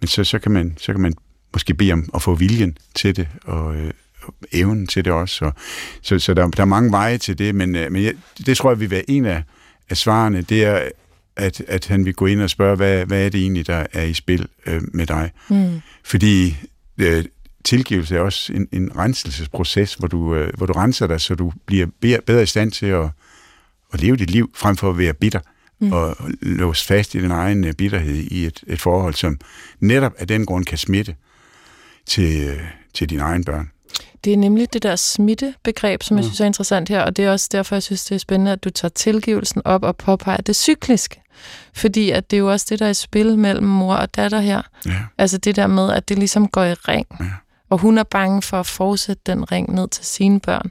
men 0.00 0.08
så, 0.08 0.24
så, 0.24 0.38
kan 0.38 0.52
man, 0.52 0.74
så 0.78 0.92
kan 0.92 1.00
man 1.00 1.14
måske 1.52 1.74
bede 1.74 1.92
om 1.92 2.08
at 2.14 2.22
få 2.22 2.34
viljen 2.34 2.78
til 2.94 3.16
det, 3.16 3.28
og, 3.44 3.76
øh, 3.76 3.90
evnen 4.52 4.86
til 4.86 5.04
det 5.04 5.12
også. 5.12 5.44
Og, 5.44 5.52
så 6.02 6.18
så 6.18 6.34
der, 6.34 6.48
der 6.48 6.62
er 6.62 6.66
mange 6.66 6.90
veje 6.90 7.18
til 7.18 7.38
det, 7.38 7.54
men, 7.54 7.76
øh, 7.76 7.92
men 7.92 8.04
jeg, 8.04 8.14
det 8.46 8.56
tror 8.56 8.70
jeg 8.70 8.80
vil 8.80 8.90
være 8.90 9.10
en 9.10 9.24
af, 9.24 9.42
af 9.90 9.96
svarene, 9.96 10.42
det 10.42 10.64
er, 10.64 10.88
at, 11.36 11.60
at 11.68 11.86
han 11.86 12.04
vil 12.04 12.14
gå 12.14 12.26
ind 12.26 12.40
og 12.40 12.50
spørge, 12.50 12.76
hvad, 12.76 13.06
hvad 13.06 13.26
er 13.26 13.28
det 13.28 13.40
egentlig, 13.40 13.66
der 13.66 13.86
er 13.92 14.02
i 14.02 14.14
spil 14.14 14.46
øh, 14.66 14.82
med 14.92 15.06
dig? 15.06 15.30
Mm. 15.50 15.80
Fordi 16.04 16.56
øh, 16.98 17.24
tilgivelse 17.64 18.16
er 18.16 18.20
også 18.20 18.52
en, 18.52 18.68
en 18.72 18.96
renselsesproces, 18.96 19.94
hvor 19.94 20.08
du, 20.08 20.34
øh, 20.34 20.52
hvor 20.56 20.66
du 20.66 20.72
renser 20.72 21.06
dig, 21.06 21.20
så 21.20 21.34
du 21.34 21.52
bliver 21.66 21.86
be- 22.00 22.20
bedre 22.26 22.42
i 22.42 22.46
stand 22.46 22.72
til 22.72 22.86
at, 22.86 23.08
at 23.92 24.00
leve 24.00 24.16
dit 24.16 24.30
liv, 24.30 24.50
frem 24.54 24.76
for 24.76 24.90
at 24.90 24.98
være 24.98 25.14
bitter 25.14 25.40
mm. 25.80 25.92
og 25.92 26.16
låse 26.42 26.86
fast 26.86 27.14
i 27.14 27.22
din 27.22 27.30
egen 27.30 27.64
øh, 27.64 27.72
bitterhed 27.72 28.14
i 28.14 28.46
et, 28.46 28.64
et 28.66 28.80
forhold, 28.80 29.14
som 29.14 29.38
netop 29.80 30.12
af 30.18 30.28
den 30.28 30.46
grund 30.46 30.64
kan 30.64 30.78
smitte 30.78 31.14
til, 32.06 32.48
øh, 32.48 32.60
til 32.94 33.10
dine 33.10 33.22
egne 33.22 33.44
børn. 33.44 33.70
Det 34.24 34.32
er 34.32 34.36
nemlig 34.36 34.72
det 34.72 34.82
der 34.82 34.96
smittebegreb, 34.96 36.02
som 36.02 36.16
jeg 36.16 36.24
synes 36.24 36.40
er 36.40 36.44
interessant 36.44 36.88
her, 36.88 37.00
og 37.02 37.16
det 37.16 37.24
er 37.24 37.32
også 37.32 37.48
derfor, 37.52 37.74
jeg 37.76 37.82
synes, 37.82 38.04
det 38.04 38.14
er 38.14 38.18
spændende, 38.18 38.52
at 38.52 38.64
du 38.64 38.70
tager 38.70 38.90
tilgivelsen 38.90 39.62
op 39.64 39.82
og 39.82 39.96
påpeger 39.96 40.36
det 40.36 40.56
cykliske. 40.56 41.22
Fordi 41.74 42.10
at 42.10 42.30
det 42.30 42.36
er 42.36 42.38
jo 42.38 42.50
også 42.52 42.66
det, 42.70 42.78
der 42.78 42.86
er 42.86 42.90
i 42.90 42.94
spil 42.94 43.38
mellem 43.38 43.66
mor 43.66 43.94
og 43.94 44.14
datter 44.14 44.40
her. 44.40 44.62
Ja. 44.86 44.96
Altså 45.18 45.38
det 45.38 45.56
der 45.56 45.66
med, 45.66 45.90
at 45.92 46.08
det 46.08 46.18
ligesom 46.18 46.48
går 46.48 46.64
i 46.64 46.74
ring. 46.74 47.06
Ja. 47.20 47.24
Og 47.70 47.78
hun 47.78 47.98
er 47.98 48.02
bange 48.02 48.42
for 48.42 48.60
at 48.60 48.66
fortsætte 48.66 49.22
den 49.26 49.52
ring 49.52 49.74
ned 49.74 49.88
til 49.88 50.04
sine 50.04 50.40
børn. 50.40 50.70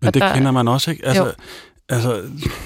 Men 0.00 0.06
Og 0.08 0.14
det 0.14 0.22
der- 0.22 0.34
kender 0.34 0.50
man 0.50 0.68
også, 0.68 0.90
ikke? 0.90 1.06
Altså, 1.06 1.24
Jo. 1.24 1.32
altså 1.88 2.22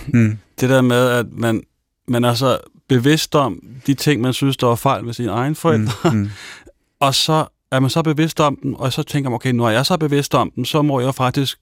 Mm. 0.06 0.38
det 0.60 0.70
der 0.70 0.80
med, 0.82 1.08
at 1.10 1.26
man, 1.32 1.62
man 2.08 2.24
er 2.24 2.34
så 2.34 2.58
bevidst 2.88 3.34
om 3.34 3.62
de 3.86 3.94
ting, 3.94 4.20
man 4.20 4.32
synes, 4.32 4.56
der 4.56 4.66
var 4.66 4.74
fejl 4.74 5.04
med 5.04 5.12
sine 5.14 5.30
egne 5.30 5.54
forældre, 5.54 6.10
Mm. 6.12 6.16
Mm. 6.18 6.30
og 7.00 7.14
så 7.14 7.46
er 7.72 7.80
man 7.80 7.90
så 7.90 8.02
bevidst 8.02 8.40
om 8.40 8.58
dem, 8.62 8.74
og 8.74 8.92
så 8.92 9.02
tænker 9.02 9.30
man, 9.30 9.34
okay, 9.34 9.50
nu 9.52 9.64
er 9.64 9.70
jeg 9.70 9.86
så 9.86 9.96
bevidst 9.96 10.34
om 10.34 10.50
dem, 10.56 10.64
så 10.64 10.82
må 10.82 11.00
jeg 11.00 11.14
faktisk 11.14 11.58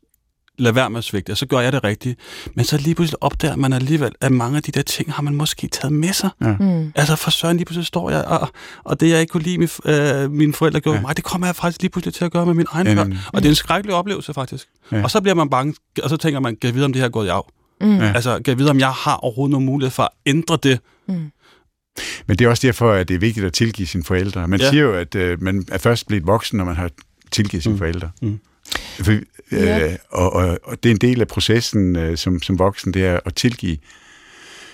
lade 0.58 0.74
være 0.74 0.90
med 0.90 0.98
at 0.98 1.04
svigte, 1.04 1.30
og 1.30 1.36
så 1.36 1.46
gør 1.46 1.60
jeg 1.60 1.72
det 1.72 1.84
rigtigt. 1.84 2.20
Men 2.54 2.64
så 2.64 2.76
lige 2.76 2.94
pludselig 2.94 3.22
opdager 3.22 3.56
man 3.56 3.72
alligevel, 3.72 4.12
at 4.20 4.32
mange 4.32 4.56
af 4.56 4.62
de 4.62 4.72
der 4.72 4.82
ting 4.82 5.12
har 5.12 5.22
man 5.22 5.34
måske 5.34 5.68
taget 5.68 5.92
med 5.92 6.12
sig. 6.12 6.30
Ja. 6.40 6.56
Mm. 6.60 6.92
Altså 6.94 7.16
for 7.16 7.30
søren, 7.30 7.56
lige 7.56 7.64
pludselig 7.66 7.86
står 7.86 8.10
jeg, 8.10 8.24
og, 8.24 8.48
og 8.84 9.00
det 9.00 9.10
jeg 9.10 9.20
ikke 9.20 9.30
kunne 9.30 9.42
lide, 9.42 9.58
min, 9.58 9.68
øh, 9.84 10.30
mine 10.30 10.52
forældre 10.52 10.80
gjorde 10.80 10.96
Ja. 10.98 11.02
mig, 11.02 11.16
det 11.16 11.24
kommer 11.24 11.46
jeg 11.46 11.56
faktisk 11.56 11.82
lige 11.82 11.90
pludselig 11.90 12.14
til 12.14 12.24
at 12.24 12.32
gøre 12.32 12.46
med 12.46 12.54
min 12.54 12.66
egen 12.70 12.86
Ja, 12.86 12.94
børn. 12.94 13.18
Og 13.32 13.42
det 13.42 13.48
er 13.48 13.50
en 13.52 13.54
skrækkelig 13.54 13.94
oplevelse 13.94 14.34
faktisk. 14.34 14.68
Ja. 14.92 14.96
Ja. 14.96 15.02
Og 15.02 15.10
så 15.10 15.20
bliver 15.20 15.34
man 15.34 15.50
bange, 15.50 15.74
og 16.02 16.10
så 16.10 16.16
tænker 16.16 16.40
man, 16.40 16.56
kan 16.56 16.68
jeg 16.68 16.74
vide, 16.74 16.84
om 16.84 16.92
det 16.92 17.00
her 17.00 17.06
er 17.06 17.10
gået 17.10 17.26
i 17.26 17.28
af? 17.28 17.42
Mm. 17.80 17.96
Ja. 17.96 18.12
Altså, 18.14 18.34
kan 18.34 18.44
jeg 18.46 18.58
vide, 18.58 18.70
om 18.70 18.78
jeg 18.78 18.90
har 18.92 19.16
overhovedet 19.16 19.50
nogen 19.50 19.66
mulighed 19.66 19.90
for 19.90 20.02
at 20.02 20.08
ændre 20.26 20.58
det? 20.62 20.80
Mm. 21.08 21.30
Men 22.26 22.36
det 22.36 22.44
er 22.44 22.48
også 22.48 22.66
derfor, 22.66 22.92
at 22.92 23.08
det 23.08 23.14
er 23.14 23.18
vigtigt 23.18 23.46
at 23.46 23.52
tilgive 23.52 23.86
sine 23.86 24.04
forældre. 24.04 24.48
Man 24.48 24.60
ja. 24.60 24.70
Siger 24.70 24.82
jo, 24.82 24.94
at 24.94 25.14
øh, 25.14 25.42
man 25.42 25.64
er 25.72 25.78
først 25.78 26.06
blevet 26.06 26.26
voksen, 26.26 26.56
når 26.56 26.64
man 26.64 26.76
har 26.76 26.90
tilgivet 27.30 27.62
sine 27.62 27.72
mm. 27.72 27.78
Forældre. 27.78 28.10
Mm. 28.22 28.40
For, 29.00 29.12
øh, 29.12 29.22
Ja. 29.52 29.96
og, 30.10 30.32
og, 30.32 30.58
og 30.64 30.82
det 30.82 30.88
er 30.88 30.94
en 30.94 31.00
del 31.00 31.20
af 31.20 31.28
processen 31.28 31.96
øh, 31.96 32.16
som, 32.16 32.42
som 32.42 32.58
voksen, 32.58 32.94
det 32.94 33.06
er 33.06 33.20
at 33.24 33.34
tilgive, 33.34 33.76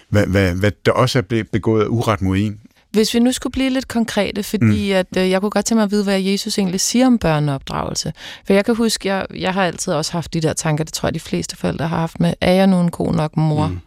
hvad, 0.08 0.26
hvad, 0.26 0.54
hvad 0.54 0.72
der 0.86 0.92
også 0.92 1.18
er 1.18 1.22
blevet 1.22 1.48
begået 1.50 1.86
uret 1.86 2.22
mod 2.22 2.38
en. 2.38 2.60
Hvis 2.90 3.14
vi 3.14 3.18
nu 3.18 3.32
skulle 3.32 3.52
blive 3.52 3.70
lidt 3.70 3.88
konkrete, 3.88 4.42
fordi 4.42 4.90
mm. 4.90 4.96
at, 4.96 5.06
øh, 5.18 5.30
jeg 5.30 5.40
kunne 5.40 5.50
godt 5.50 5.64
tænke 5.64 5.78
mig 5.78 5.84
at 5.84 5.90
vide, 5.90 6.04
hvad 6.04 6.20
Jesus 6.20 6.58
egentlig 6.58 6.80
siger 6.80 7.06
om 7.06 7.18
børneopdragelse. 7.18 8.12
For 8.46 8.52
jeg 8.52 8.64
kan 8.64 8.74
huske, 8.76 9.08
jeg, 9.08 9.26
jeg 9.34 9.54
har 9.54 9.64
altid 9.64 9.92
også 9.92 10.12
haft 10.12 10.34
de 10.34 10.40
der 10.40 10.52
tanker, 10.52 10.84
det 10.84 10.92
tror 10.92 11.06
jeg, 11.06 11.14
de 11.14 11.20
fleste 11.20 11.56
forældre 11.56 11.88
har 11.88 11.98
haft 11.98 12.20
med, 12.20 12.34
er 12.40 12.52
jeg 12.52 12.66
nu 12.66 12.80
en 12.80 12.90
god 12.90 13.14
nok 13.14 13.36
mor? 13.36 13.66
Mm. 13.66 13.78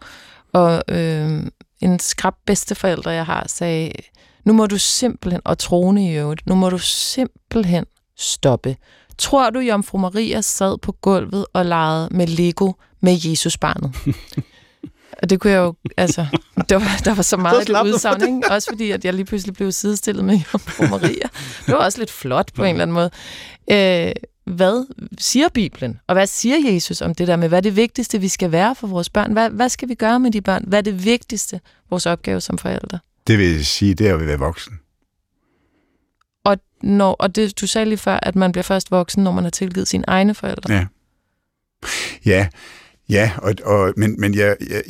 Og 0.52 0.82
øh, 0.88 1.42
en 1.80 1.98
skrab 1.98 2.34
bedsteforælder, 2.46 3.10
jeg 3.10 3.26
har, 3.26 3.44
sagde, 3.48 3.92
nu 4.44 4.52
må 4.52 4.66
du 4.66 4.78
simpelthen, 4.78 5.40
og 5.44 5.58
troende 5.58 6.10
i 6.10 6.16
øvrigt, 6.16 6.46
nu 6.46 6.54
må 6.54 6.70
du 6.70 6.78
simpelthen 6.78 7.84
stoppe. 8.18 8.76
Tror 9.18 9.50
du, 9.50 9.58
Jomfru 9.58 9.98
Maria 9.98 10.40
sad 10.40 10.78
på 10.78 10.92
gulvet 10.92 11.46
og 11.52 11.66
legede 11.66 12.08
med 12.10 12.26
Lego 12.26 12.72
med 13.00 13.18
Jesusbarnet? 13.24 13.96
og 15.22 15.30
det 15.30 15.40
kunne 15.40 15.52
jeg 15.52 15.58
jo, 15.58 15.74
altså, 15.96 16.26
der 16.68 16.76
var, 16.76 17.00
der 17.04 17.14
var 17.14 17.22
så 17.22 17.36
meget 17.36 17.62
et 17.62 17.68
du. 17.68 17.82
udsagn, 17.84 18.22
ikke? 18.22 18.50
Også 18.50 18.70
fordi, 18.70 18.90
at 18.90 19.04
jeg 19.04 19.14
lige 19.14 19.24
pludselig 19.24 19.54
blev 19.54 19.72
sidestillet 19.72 20.24
med 20.24 20.34
Jomfru 20.34 20.86
Maria. 20.86 21.28
Det 21.66 21.74
var 21.74 21.84
også 21.84 21.98
lidt 21.98 22.10
flot 22.10 22.52
på 22.54 22.64
en 22.64 22.70
eller 22.70 22.82
anden 22.82 22.94
måde. 22.94 23.10
Øh, 23.70 24.12
hvad 24.48 24.86
siger 25.18 25.48
Bibelen, 25.48 26.00
og 26.06 26.14
hvad 26.14 26.26
siger 26.26 26.72
Jesus 26.72 27.00
om 27.00 27.14
det 27.14 27.28
der 27.28 27.36
med, 27.36 27.48
hvad 27.48 27.58
er 27.58 27.62
det 27.62 27.76
vigtigste, 27.76 28.20
vi 28.20 28.28
skal 28.28 28.52
være 28.52 28.74
for 28.74 28.86
vores 28.86 29.10
børn? 29.10 29.32
Hvad, 29.32 29.50
hvad 29.50 29.68
skal 29.68 29.88
vi 29.88 29.94
gøre 29.94 30.20
med 30.20 30.30
de 30.30 30.40
børn? 30.40 30.64
Hvad 30.66 30.78
er 30.78 30.82
det 30.82 31.04
vigtigste, 31.04 31.60
vores 31.90 32.06
opgave 32.06 32.40
som 32.40 32.58
forældre? 32.58 32.98
Det 33.26 33.38
vil 33.38 33.66
sige, 33.66 33.94
det 33.94 34.08
er 34.08 34.14
at 34.14 34.26
være 34.26 34.38
voksen. 34.38 34.80
Og, 36.44 36.58
når, 36.82 37.12
og 37.12 37.36
det, 37.36 37.60
du 37.60 37.66
sagde 37.66 37.84
lige 37.84 37.98
før, 37.98 38.18
at 38.22 38.36
man 38.36 38.52
bliver 38.52 38.62
først 38.62 38.90
voksen, 38.90 39.24
når 39.24 39.32
man 39.32 39.44
har 39.44 39.50
tilgivet 39.50 39.88
sine 39.88 40.04
egne 40.06 40.34
forældre. 40.34 40.74
Ja. 40.74 40.86
Ja, 42.24 42.48
ja 43.08 43.30
og, 43.36 43.54
og, 43.64 43.92
men, 43.96 44.20
men 44.20 44.34
jeg, 44.34 44.56
jeg, 44.70 44.82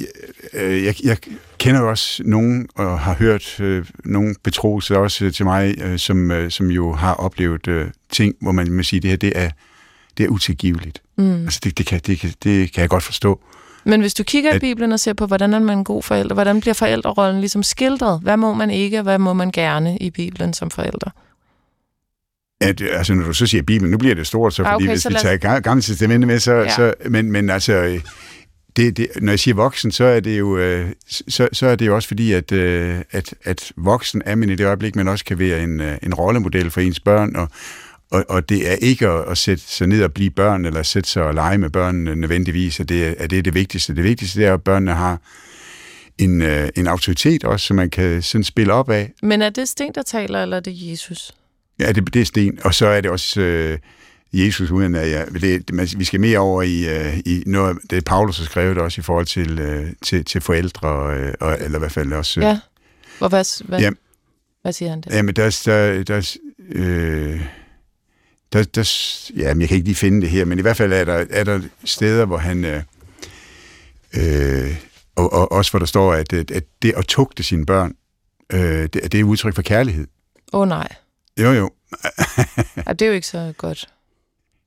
jeg, 0.55 0.85
jeg, 0.85 0.95
jeg 1.05 1.17
kender 1.59 1.81
jo 1.81 1.89
også 1.91 2.23
nogen, 2.25 2.69
og 2.75 3.01
har 3.01 3.15
hørt 3.15 3.61
øh, 3.61 3.87
nogen 4.05 4.37
betro 4.43 4.81
sig 4.81 4.97
også 4.97 5.31
til 5.31 5.45
mig, 5.45 5.75
øh, 5.83 5.99
som, 5.99 6.31
øh, 6.31 6.51
som 6.51 6.71
jo 6.71 6.93
har 6.93 7.15
oplevet 7.15 7.69
øh, 7.69 7.87
ting, 8.11 8.35
hvor 8.41 8.53
man 8.53 8.73
må 8.73 8.83
sige, 8.83 9.01
det 9.01 9.11
her 9.11 9.17
det 9.17 9.33
er, 9.37 9.51
det 10.19 10.25
er 10.25 10.29
utilgiveligt. 10.29 11.03
Mm. 11.17 11.43
Altså 11.45 11.61
det, 11.65 11.79
det, 11.79 11.87
kan, 11.87 12.01
det, 12.07 12.19
kan, 12.21 12.33
det 12.45 12.73
kan 12.73 12.81
jeg 12.81 12.89
godt 12.89 13.03
forstå. 13.03 13.41
Men 13.85 14.01
hvis 14.01 14.15
du 14.15 14.23
kigger 14.23 14.53
i 14.53 14.55
At- 14.55 14.61
Bibelen 14.61 14.93
og 14.93 15.01
ser 15.01 15.13
på, 15.13 15.27
hvordan 15.27 15.55
er 15.55 15.59
man 15.59 15.79
en 15.79 15.85
god 15.85 16.03
forælder, 16.03 16.35
hvordan 16.35 16.61
bliver 16.61 16.75
forældrerollen 16.75 17.41
ligesom 17.41 17.63
skildret? 17.63 18.21
Hvad 18.23 18.37
må 18.37 18.55
man 18.55 18.71
ikke, 18.71 18.99
og 18.99 19.03
hvad 19.03 19.19
må 19.19 19.33
man 19.33 19.51
gerne 19.51 19.99
i 19.99 20.11
Bibelen 20.11 20.53
som 20.55 20.71
forældre? 20.71 21.11
At, 22.61 22.81
altså, 22.81 23.15
når 23.15 23.25
du 23.25 23.33
så 23.33 23.47
siger 23.47 23.63
Bibelen, 23.63 23.91
nu 23.91 23.99
bliver 23.99 24.15
det 24.15 24.27
stort, 24.27 24.55
så 24.55 24.63
Ah, 24.63 24.73
fordi 24.73 24.85
okay, 24.85 24.93
hvis 24.93 25.03
så 25.03 25.09
vi 25.09 25.13
lad 25.15 25.21
tager 25.21 25.37
Ga- 25.57 25.61
gamle 25.61 25.83
testamente 25.83 26.27
med, 26.27 26.39
så, 26.39 26.53
Ja. 26.53 26.75
så 26.77 26.95
men, 27.09 27.33
men 27.33 27.51
altså, 27.51 27.73
øh, 27.73 28.01
det, 28.77 28.97
det, 28.97 29.09
når 29.23 29.33
jeg 29.33 29.39
siger 29.39 29.55
voksen, 29.55 29.91
så 29.91 30.05
er 30.05 30.21
det 30.21 30.39
jo, 30.39 30.59
øh, 30.59 30.91
så, 31.09 31.49
så 31.53 31.67
er 31.67 31.75
det 31.77 31.87
jo 31.87 31.95
også 31.95 32.09
fordi, 32.09 32.33
at, 32.33 32.53
øh, 32.53 32.99
at, 33.11 33.35
at 33.45 33.73
voksen 33.77 34.23
er 34.27 34.35
man 34.35 34.51
i 34.51 34.55
det 34.55 34.67
øjeblik, 34.67 34.97
man 34.97 35.09
også 35.09 35.25
kan 35.25 35.39
være 35.39 35.63
en, 35.63 35.81
en 35.81 36.15
rollemodel 36.15 36.71
for 36.71 36.81
ens 36.81 37.01
børn, 37.01 37.37
og, 37.37 37.49
og, 38.11 38.25
og 38.29 38.49
det 38.49 38.71
er 38.73 38.75
ikke 38.75 39.09
at, 39.09 39.25
at 39.31 39.39
sætte 39.39 39.63
sig 39.67 39.87
ned 39.87 40.03
og 40.03 40.13
blive 40.13 40.31
børn, 40.31 40.65
eller 40.65 40.83
sætte 40.83 41.09
sig 41.11 41.23
og 41.23 41.35
lege 41.35 41.59
med 41.59 41.71
børnene 41.71 42.15
nødvendigvis, 42.17 42.81
at 42.81 42.89
det, 42.89 43.07
er- 43.07 43.15
at 43.19 43.31
det 43.31 43.39
er 43.39 43.43
det 43.43 43.55
vigtigste. 43.55 43.95
Det 43.97 44.05
vigtigste 44.05 44.45
er, 44.45 44.55
at 44.55 44.63
børnene 44.63 44.95
har 44.95 45.19
en, 46.19 46.43
en 46.77 46.87
autoritet 46.87 47.45
også, 47.45 47.67
som 47.67 47.77
man 47.77 47.91
kan 47.91 48.23
sådan 48.23 48.45
spille 48.45 48.73
op 48.73 48.91
af. 48.91 49.13
Men 49.23 49.43
er 49.43 49.51
det 49.51 49.69
Sten, 49.69 49.93
der 49.95 50.03
taler, 50.03 50.43
eller 50.43 50.57
er 50.57 50.61
det 50.61 50.91
Jesus? 50.91 51.33
Ja, 51.79 51.93
det, 51.93 52.15
det 52.15 52.23
er 52.23 52.27
sten. 52.27 52.59
Og 52.65 52.75
så 52.75 52.87
er 52.87 53.01
det 53.01 53.11
også 53.11 53.41
øh, 53.41 53.79
Jesus, 54.33 54.71
uden 54.71 54.95
at 54.95 55.11
jeg... 55.11 55.27
Det, 55.41 55.69
det, 55.69 55.99
vi 55.99 56.05
skal 56.05 56.21
mere 56.21 56.39
over 56.39 56.63
i, 56.63 56.89
øh, 56.89 57.19
i 57.19 57.43
noget, 57.47 57.79
det 57.91 58.05
Paulus 58.05 58.39
har 58.39 58.45
skrevet 58.45 58.79
også 58.79 59.01
i 59.01 59.03
forhold 59.03 59.27
til, 59.27 59.59
øh, 59.59 59.93
til, 60.03 60.25
til 60.25 60.41
forældre, 60.41 61.17
øh, 61.17 61.35
og, 61.41 61.59
eller 61.61 61.79
i 61.79 61.79
hvert 61.79 61.93
fald 61.93 62.13
også... 62.13 62.41
Ja. 62.41 62.59
Og 63.21 63.29
hvad, 63.29 63.65
hvad, 63.67 63.81
Ja. 63.81 63.91
hvad 64.63 64.73
siger 64.73 64.91
han 64.91 65.01
det? 65.01 65.13
Jamen, 65.13 65.37
der, 65.37 65.61
der, 65.65 66.03
der, 66.03 66.37
øh, 66.69 67.41
der, 68.53 68.63
der, 68.63 68.93
jamen, 69.37 69.61
jeg 69.61 69.69
kan 69.69 69.75
ikke 69.77 69.89
lige 69.89 69.95
finde 69.97 70.21
det 70.21 70.31
her, 70.31 70.45
men 70.45 70.59
i 70.59 70.63
hvert 70.63 70.77
fald 70.77 70.93
er 70.93 71.05
der, 71.05 71.25
er 71.31 71.45
der 71.45 71.61
steder, 71.85 72.25
hvor 72.25 72.37
han... 72.39 72.65
Øh, 72.65 72.83
øh, 74.17 74.77
og, 75.17 75.33
og 75.33 75.53
også 75.53 75.71
hvor 75.73 75.79
der 75.79 75.87
står, 75.87 76.13
at, 76.13 76.33
at 76.33 76.51
at 76.51 76.65
det 76.83 76.93
at 76.97 77.07
tugte 77.07 77.43
sine 77.43 77.67
børn, 77.67 77.95
øh, 78.53 78.61
det, 78.61 79.13
det 79.13 79.15
er 79.21 79.25
udtryk 79.25 79.55
for 79.55 79.63
kærlighed. 79.63 80.07
Åh 80.53 80.61
oh, 80.61 80.69
nej, 80.69 80.89
Jo, 81.39 81.53
jo. 81.53 81.71
ja, 82.87 82.93
det 82.93 83.03
er 83.03 83.07
jo 83.07 83.13
ikke 83.13 83.27
så 83.27 83.53
godt. 83.59 83.89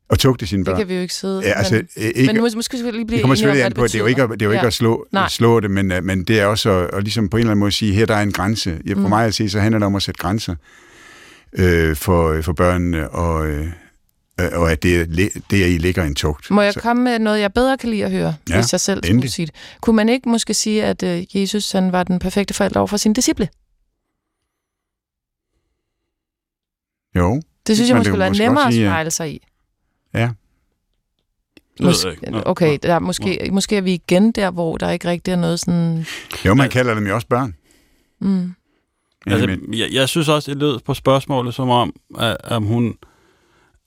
At 0.10 0.20
tugte 0.20 0.48
sine 0.48 0.60
Det 0.60 0.66
børn. 0.66 0.78
kan 0.78 0.88
vi 0.88 0.96
jo 0.96 1.02
ikke 1.02 1.14
sidde. 1.14 1.42
Ja, 1.46 1.52
altså, 1.58 1.74
men, 1.76 1.88
ikke, 1.98 2.34
men 2.34 2.42
måske 2.56 2.78
skal 2.78 2.86
vi 2.86 2.92
lige 2.92 3.06
blive 3.06 3.18
Det 3.18 3.24
kommer 3.24 3.36
selvfølgelig 3.36 3.66
an 3.66 3.74
på, 3.74 3.84
at 3.84 3.90
det 3.92 3.96
er 3.96 4.00
jo 4.00 4.06
ikke, 4.06 4.24
at- 4.24 4.30
det 4.30 4.42
er 4.42 4.46
jo 4.46 4.52
ikke 4.52 4.62
Ja. 4.62 4.68
at 4.68 4.74
slå, 4.74 5.06
Nej. 5.12 5.30
slå 5.30 5.60
det, 5.60 5.72
men, 5.72 5.92
øh, 5.92 6.04
men 6.04 6.24
det 6.24 6.40
er 6.40 6.46
også 6.46 6.70
at, 6.72 6.90
at 6.94 7.04
ligesom 7.04 7.30
på 7.30 7.38
en 7.38 7.42
eller 7.42 7.52
anden 7.52 7.60
måde 7.60 7.72
sige, 7.72 7.94
her 7.94 8.06
der 8.06 8.16
er 8.16 8.22
en 8.22 8.32
grænse. 8.32 8.80
Ja, 8.88 8.94
for 8.94 9.00
Mm. 9.00 9.10
mig 9.10 9.26
at 9.26 9.34
se, 9.36 9.50
så 9.50 9.60
handler 9.60 9.80
det 9.80 9.86
om 9.86 9.96
at 9.96 10.04
sætte 10.04 10.18
grænser 10.22 10.56
øh, 11.54 11.96
for, 11.96 12.42
for 12.42 12.54
børnene, 12.54 13.10
og, 13.10 13.48
øh, 13.48 13.68
og 14.54 14.72
at 14.72 14.84
det, 14.84 15.02
er- 15.02 15.30
det 15.50 15.64
er 15.64 15.68
i 15.68 15.78
ligger 15.78 16.04
en 16.04 16.16
tugt. 16.16 16.52
Må 16.52 16.62
jeg 16.62 16.74
Så, 16.74 16.80
komme 16.80 17.04
med 17.04 17.20
noget, 17.20 17.40
jeg 17.40 17.54
bedre 17.54 17.78
kan 17.78 17.90
lide 17.90 18.06
at 18.06 18.12
høre, 18.12 18.36
Ja, 18.50 18.56
hvis 18.56 18.72
jeg 18.72 18.80
selv 18.82 18.98
skulle 18.98 19.10
endelig. 19.10 19.32
sige 19.32 19.46
det? 19.46 19.56
Kunne 19.82 19.96
man 19.96 20.10
ikke 20.10 20.30
måske 20.30 20.54
sige, 20.54 20.84
at 20.84 21.04
øh, 21.04 21.42
Jesus 21.42 21.72
han 21.72 21.92
var 21.92 22.04
den 22.04 22.20
perfekte 22.20 22.54
forælder 22.54 22.80
over 22.80 22.88
for 22.88 22.98
sine 22.98 23.14
disciple? 23.16 23.48
Jo, 27.16 27.42
Det 27.68 27.76
synes 27.76 27.90
jeg 27.90 27.98
måske 27.98 28.12
ville 28.12 28.20
være 28.24 28.34
nemmere 28.38 28.68
at 28.68 28.74
spejle 28.74 29.12
sig 29.12 29.34
i. 29.34 29.40
ja. 30.14 30.30
Nå, 31.80 31.92
Okay, 32.46 32.78
der 32.84 32.94
er 32.94 33.00
måske, 33.00 33.50
måske 33.52 33.78
er 33.78 33.82
vi 33.82 33.94
igen 33.94 34.32
der, 34.32 34.52
hvor 34.52 34.78
der 34.78 34.90
ikke 34.90 35.08
rigtig 35.08 35.32
er 35.32 35.36
noget 35.36 35.60
sådan... 35.60 36.06
Jo, 36.46 36.54
man 36.54 36.70
kalder 36.70 36.94
dem 36.94 37.08
jo 37.08 37.16
også 37.16 37.28
børn. 37.28 37.56
Mm, 38.20 38.54
Altså, 39.28 39.58
jeg, 39.74 39.88
jeg 39.92 40.10
synes 40.10 40.30
også, 40.30 40.52
det 40.52 40.60
lød 40.60 40.80
på 40.80 40.94
spørgsmålet, 40.94 41.54
som 41.54 41.70
om, 41.70 41.94
at, 42.20 42.38
om 42.44 42.64
hun 42.64 42.98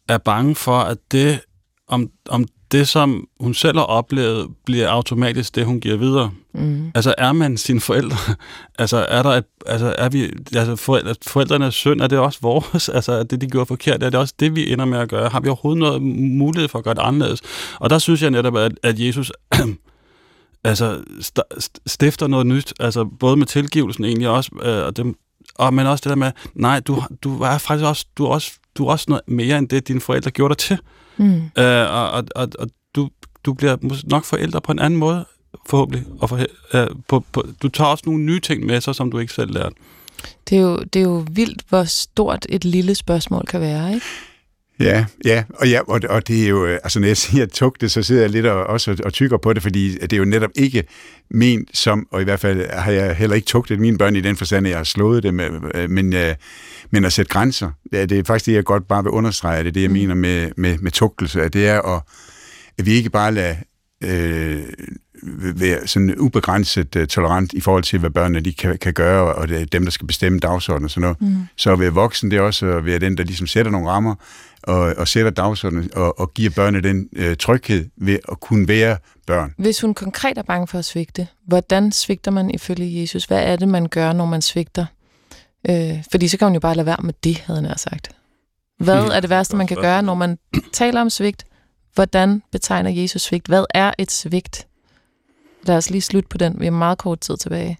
er 0.08 0.18
bange 0.18 0.54
for, 0.54 0.78
at 0.78 0.98
det, 1.12 1.40
om, 1.88 2.10
om 2.28 2.46
det, 2.78 2.88
som 2.88 3.26
hun 3.40 3.54
selv 3.54 3.78
har 3.78 3.84
oplevet, 3.84 4.48
bliver 4.66 4.88
automatisk 4.88 5.54
det, 5.54 5.66
hun 5.66 5.80
giver 5.80 5.96
videre. 5.96 6.30
mm, 6.54 6.90
Altså, 6.94 7.14
er 7.18 7.32
man 7.32 7.56
sine 7.56 7.80
forældre? 7.80 8.16
altså, 8.78 8.96
er 9.08 9.22
der 9.22 9.30
et, 9.30 9.44
altså, 9.66 9.94
er 9.98 10.08
vi, 10.08 10.24
altså, 10.56 10.76
forældre, 10.76 11.14
forældrenes 11.26 11.74
synd, 11.74 12.00
er 12.00 12.06
det 12.06 12.18
også 12.18 12.38
vores? 12.42 12.88
Altså, 12.88 13.12
er 13.12 13.22
det, 13.22 13.40
de 13.40 13.46
gjorde 13.46 13.66
forkert, 13.66 14.02
er 14.02 14.10
det 14.10 14.20
også 14.20 14.34
det, 14.40 14.56
vi 14.56 14.72
ender 14.72 14.84
med 14.84 14.98
at 14.98 15.08
gøre? 15.08 15.28
Har 15.28 15.40
vi 15.40 15.48
overhovedet 15.48 15.78
noget 15.78 16.02
mulighed 16.02 16.68
for 16.68 16.78
at 16.78 16.84
gøre 16.84 16.94
det 16.94 17.00
anderledes? 17.02 17.40
Og 17.80 17.90
der 17.90 17.98
synes 17.98 18.22
jeg 18.22 18.30
netop, 18.30 18.56
at, 18.56 18.72
at 18.82 18.98
Jesus 19.00 19.32
altså, 20.64 21.02
st- 21.20 21.58
st- 21.60 21.82
stifter 21.86 22.26
noget 22.26 22.46
nyt, 22.46 22.72
altså 22.80 23.04
både 23.04 23.36
med 23.36 23.46
tilgivelsen 23.46 24.04
egentlig 24.04 24.28
også, 24.28 24.50
øh, 24.62 24.86
og, 24.86 24.96
det, 24.96 25.14
og 25.54 25.74
men 25.74 25.86
også 25.86 26.02
det 26.02 26.10
der 26.10 26.16
med, 26.16 26.32
nej, 26.54 26.80
du, 26.80 27.02
du 27.22 27.42
er 27.42 27.58
faktisk 27.58 27.86
også, 27.86 28.06
du 28.18 28.24
er 28.24 28.28
også, 28.28 28.52
du 28.78 28.86
er 28.86 28.90
også 28.90 29.04
noget 29.08 29.22
mere 29.28 29.58
end 29.58 29.68
det, 29.68 29.88
dine 29.88 30.00
forældre 30.00 30.30
gjorde 30.30 30.54
dig 30.54 30.58
til. 30.58 30.78
mm. 31.16 31.42
Øh, 31.58 31.94
og, 31.94 32.10
og, 32.10 32.24
og, 32.34 32.48
og 32.58 32.68
du, 32.94 33.08
du 33.44 33.54
bliver 33.54 33.76
nok 34.04 34.24
forældre 34.24 34.60
på 34.60 34.72
en 34.72 34.78
anden 34.78 34.98
måde, 34.98 35.24
forhåbentlig. 35.66 36.04
Og 36.20 36.28
for, 36.28 36.38
øh, 36.74 36.86
på, 37.08 37.24
på, 37.32 37.46
du 37.62 37.68
tager 37.68 37.88
også 37.88 38.04
nogle 38.06 38.22
nye 38.22 38.40
ting 38.40 38.66
med 38.66 38.80
sig, 38.80 38.94
som 38.94 39.10
du 39.10 39.18
ikke 39.18 39.32
selv 39.32 39.54
lærte. 39.54 39.76
Det, 40.48 40.58
er 40.58 40.62
jo, 40.62 40.78
det 40.78 40.96
er 40.96 41.04
jo 41.04 41.26
vildt, 41.30 41.62
hvor 41.68 41.84
stort 41.84 42.46
et 42.48 42.64
lille 42.64 42.94
spørgsmål 42.94 43.44
kan 43.46 43.60
være, 43.60 43.94
ikke? 43.94 44.06
Ja, 44.80 45.04
ja, 45.24 45.44
og, 45.54 45.68
ja 45.68 45.80
og, 45.88 46.00
og 46.08 46.28
det 46.28 46.44
er 46.44 46.48
jo, 46.48 46.66
øh, 46.66 46.78
altså 46.84 47.00
når 47.00 47.06
jeg 47.06 47.16
siger 47.16 47.46
tugte, 47.46 47.88
så 47.88 48.02
sidder 48.02 48.22
jeg 48.22 48.30
lidt 48.30 48.46
og, 48.46 48.64
også 48.64 48.90
og, 48.90 48.96
og 49.04 49.12
tykker 49.12 49.36
på 49.36 49.52
det, 49.52 49.62
fordi 49.62 49.98
det 49.98 50.12
er 50.12 50.16
jo 50.16 50.24
netop 50.24 50.50
ikke 50.54 50.84
ment 51.30 51.76
som, 51.76 52.08
og 52.10 52.20
i 52.20 52.24
hvert 52.24 52.40
fald 52.40 52.70
har 52.70 52.92
jeg 52.92 53.16
heller 53.16 53.36
ikke 53.36 53.46
tugtet 53.46 53.80
mine 53.80 53.98
børn 53.98 54.16
i 54.16 54.20
den 54.20 54.36
forstand, 54.36 54.66
at 54.66 54.70
jeg 54.70 54.78
har 54.78 54.84
slået 54.84 55.22
dem, 55.22 55.40
øh, 55.40 55.90
men, 55.90 56.12
øh, 56.12 56.34
men 56.90 57.04
at 57.04 57.12
sætte 57.12 57.32
grænser, 57.32 57.70
det 57.92 58.12
er, 58.12 58.24
faktisk 58.24 58.46
det, 58.46 58.52
jeg 58.52 58.64
godt 58.64 58.88
bare 58.88 59.02
vil 59.02 59.10
understrege, 59.10 59.58
det 59.62 59.68
er 59.68 59.72
det, 59.72 59.82
jeg 59.82 59.90
Mm. 59.90 59.94
mener 59.94 60.14
med, 60.14 60.50
med, 60.56 60.78
med 60.78 60.90
tugtelse, 60.90 61.42
at 61.42 61.52
det 61.52 61.68
er 61.68 61.96
at, 61.96 62.02
at 62.78 62.86
vi 62.86 62.92
ikke 62.92 63.10
bare 63.10 63.32
lader 63.32 63.54
øh, 64.04 64.62
være 65.56 65.86
sådan 65.86 66.18
ubegrænset 66.18 66.96
uh, 66.96 67.04
tolerant 67.04 67.52
i 67.52 67.60
forhold 67.60 67.82
til, 67.82 67.98
hvad 67.98 68.10
børnene 68.10 68.40
de 68.40 68.52
kan, 68.52 68.78
kan 68.78 68.92
gøre, 68.92 69.34
og 69.34 69.48
det 69.48 69.60
er 69.60 69.64
dem, 69.64 69.84
der 69.84 69.90
skal 69.90 70.06
bestemme 70.06 70.38
dagsordenen 70.38 70.84
og 70.84 70.90
sådan 70.90 71.00
noget. 71.02 71.20
Mm. 71.20 71.36
Så 71.56 71.72
at 71.72 71.80
være 71.80 71.90
voksen, 71.90 72.30
det 72.30 72.36
er 72.36 72.40
også 72.40 72.66
at 72.66 72.84
være 72.84 72.98
den, 72.98 73.16
der 73.16 73.24
ligesom 73.24 73.46
sætter 73.46 73.72
nogle 73.72 73.88
rammer, 73.88 74.14
og, 74.62 74.80
og 74.80 75.08
sætter 75.08 75.30
dagsordenen, 75.30 75.90
og, 75.96 76.20
og 76.20 76.34
giver 76.34 76.50
børnene 76.50 76.88
den 76.88 77.08
uh, 77.18 77.34
tryghed 77.38 77.88
ved 77.96 78.18
at 78.32 78.40
kunne 78.40 78.68
være 78.68 78.96
børn. 79.26 79.54
Hvis 79.58 79.80
hun 79.80 79.94
konkret 79.94 80.38
er 80.38 80.42
bange 80.42 80.66
for 80.66 80.78
at 80.78 80.84
svigte, 80.84 81.26
hvordan 81.46 81.92
svigter 81.92 82.30
man 82.30 82.50
ifølge 82.50 83.00
Jesus? 83.00 83.24
Hvad 83.24 83.42
er 83.42 83.56
det, 83.56 83.68
man 83.68 83.88
gør, 83.88 84.12
når 84.12 84.26
man 84.26 84.42
svigter? 84.42 84.86
Øh, 85.68 86.04
fordi 86.10 86.28
så 86.28 86.38
kan 86.38 86.46
man 86.46 86.54
jo 86.54 86.60
bare 86.60 86.74
lade 86.74 86.86
være 86.86 87.02
med 87.02 87.14
det, 87.24 87.38
havde 87.38 87.66
han 87.66 87.78
sagt. 87.78 88.08
Hvad 88.78 89.04
er 89.04 89.20
det 89.20 89.30
værste, 89.30 89.56
man 89.56 89.66
kan 89.66 89.76
gøre, 89.76 90.02
når 90.02 90.14
man 90.14 90.38
taler 90.72 91.00
om 91.00 91.10
svigt? 91.10 91.44
Hvordan 91.94 92.42
betegner 92.52 92.90
Jesus 92.90 93.22
svigt? 93.22 93.46
Hvad 93.46 93.64
er 93.74 93.92
et 93.98 94.10
svigt? 94.12 94.66
Lad 95.62 95.76
os 95.76 95.90
lige 95.90 96.02
slutte 96.02 96.28
på 96.28 96.38
den. 96.38 96.60
Vi 96.60 96.64
har 96.64 96.72
meget 96.72 96.98
kort 96.98 97.20
tid 97.20 97.36
tilbage. 97.36 97.78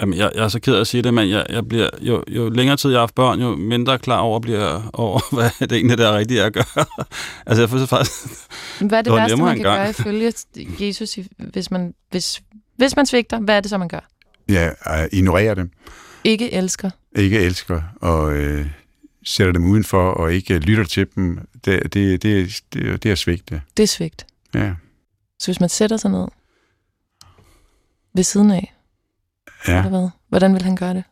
Jamen, 0.00 0.18
jeg, 0.18 0.30
jeg 0.34 0.44
er 0.44 0.48
så 0.48 0.60
ked 0.60 0.74
af 0.74 0.80
at 0.80 0.86
sige 0.86 1.02
det, 1.02 1.14
men 1.14 1.30
jeg, 1.30 1.46
jeg 1.48 1.68
bliver, 1.68 1.88
jo, 2.00 2.24
jo 2.28 2.48
længere 2.48 2.76
tid 2.76 2.90
jeg 2.90 2.96
har 2.96 3.02
haft 3.02 3.14
børn, 3.14 3.40
jo 3.40 3.56
mindre 3.56 3.98
klar 3.98 4.18
over 4.18 4.40
bliver 4.40 4.90
over, 4.92 5.20
hvad 5.34 5.50
det 5.60 5.72
egentlig 5.72 5.98
der 5.98 6.08
er 6.08 6.18
rigtigt 6.18 6.40
at 6.40 6.52
gøre. 6.52 6.64
altså, 7.46 7.62
jeg 7.62 7.70
føler 7.70 7.86
faktisk... 7.86 8.12
Hvad 8.80 8.98
er 8.98 9.02
det, 9.02 9.04
det 9.04 9.12
værste, 9.12 9.36
man 9.36 9.56
kan 9.56 9.64
gøre 9.64 9.90
ifølge 9.90 10.32
Jesus, 10.80 11.18
hvis 11.38 11.70
man, 11.70 11.94
hvis, 12.10 12.42
hvis 12.76 12.96
man 12.96 13.06
svigter? 13.06 13.40
Hvad 13.40 13.56
er 13.56 13.60
det 13.60 13.70
så, 13.70 13.78
man 13.78 13.88
gør? 13.88 14.08
Ja, 14.48 14.70
ignorere 15.12 15.54
dem. 15.54 15.70
Ikke 16.26 16.52
elsker. 16.52 16.90
Ikke 17.16 17.40
elsker, 17.40 17.82
og 18.00 18.36
øh, 18.36 18.66
sætter 19.24 19.52
dem 19.52 19.64
udenfor, 19.64 20.10
og 20.10 20.34
ikke 20.34 20.58
lytter 20.58 20.84
til 20.84 21.06
dem. 21.14 21.38
Det, 21.64 21.92
det, 21.92 22.22
det, 22.22 22.60
det, 22.74 23.02
det 23.02 23.10
er 23.10 23.14
svigt, 23.14 23.50
det. 23.50 23.60
Det 23.76 23.82
er 23.82 23.86
svigt. 23.86 24.26
Ja. 24.54 24.72
Så 25.38 25.46
hvis 25.46 25.60
man 25.60 25.68
sætter 25.68 25.96
sig 25.96 26.10
ned 26.10 26.26
ved 28.14 28.22
siden 28.22 28.50
af, 28.50 28.74
ja. 29.68 29.76
eller 29.78 29.90
hvad? 29.90 30.08
Hvordan 30.28 30.54
vil 30.54 30.62
han 30.62 30.76
gøre 30.76 30.94
det? 30.94 31.04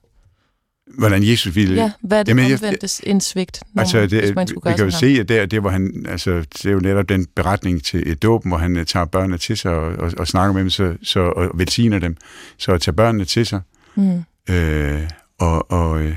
Hvordan 0.99 1.25
Jesus 1.25 1.57
ville... 1.57 1.75
Ja, 1.75 1.93
hvad 2.01 2.19
er 2.19 2.23
det 2.23 2.31
Jamen, 2.31 2.53
omvendtes 2.53 3.01
en 3.05 3.21
svigt, 3.21 3.63
når 3.73 3.81
altså, 3.81 4.01
det, 4.01 4.11
hvis 4.21 4.35
man 4.35 4.47
skulle 4.47 4.63
gøre 4.63 4.73
Vi 4.73 4.77
kan 4.77 4.85
jo 4.85 4.91
se, 4.91 5.07
at 5.07 5.29
det, 5.29 5.51
det, 5.51 5.61
hvor 5.61 5.71
han, 5.71 6.07
altså, 6.09 6.41
det 6.41 6.67
er 6.67 6.71
jo 6.71 6.81
netop 6.81 7.09
den 7.09 7.27
beretning 7.27 7.85
til 7.85 8.11
et 8.13 8.23
dåb, 8.23 8.47
hvor 8.47 8.57
han 8.57 8.87
tager 8.87 9.05
børnene 9.05 9.39
til 9.39 9.57
sig 9.57 9.73
og, 9.73 9.93
og, 9.93 10.13
og 10.19 10.29
snakker 10.29 10.53
med 10.53 10.61
dem 10.61 10.71
så, 10.71 10.97
så, 11.03 11.21
og 11.21 11.51
velsigner 11.55 11.99
dem. 11.99 12.17
Så 12.59 12.73
at 12.73 12.81
tage 12.81 12.95
børnene 12.95 13.25
til 13.25 13.47
sig 13.47 13.61
mm. 13.95 14.25
Øh, 14.51 15.11
og, 15.39 15.71
og 15.71 16.03
øh, 16.03 16.17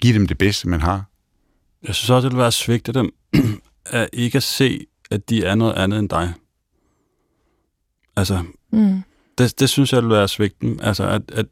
give 0.00 0.14
dem 0.14 0.26
det 0.26 0.38
bedste, 0.38 0.68
man 0.68 0.80
har. 0.80 1.04
Jeg 1.86 1.94
synes 1.94 2.10
også, 2.10 2.28
det 2.28 2.36
vil 2.36 2.42
være 2.42 2.52
svigt 2.52 2.88
af 2.88 2.94
dem, 2.94 3.12
at 3.86 4.08
ikke 4.12 4.36
at 4.36 4.42
se, 4.42 4.86
at 5.10 5.30
de 5.30 5.44
er 5.44 5.54
noget 5.54 5.74
andet 5.74 5.98
end 5.98 6.08
dig. 6.08 6.32
Altså, 8.16 8.42
mm. 8.72 9.02
det, 9.38 9.60
det 9.60 9.68
synes 9.68 9.92
jeg 9.92 10.02
vil 10.02 10.10
være 10.10 10.28
svigten. 10.28 10.80
Altså, 10.80 11.08
at, 11.08 11.22
at 11.32 11.46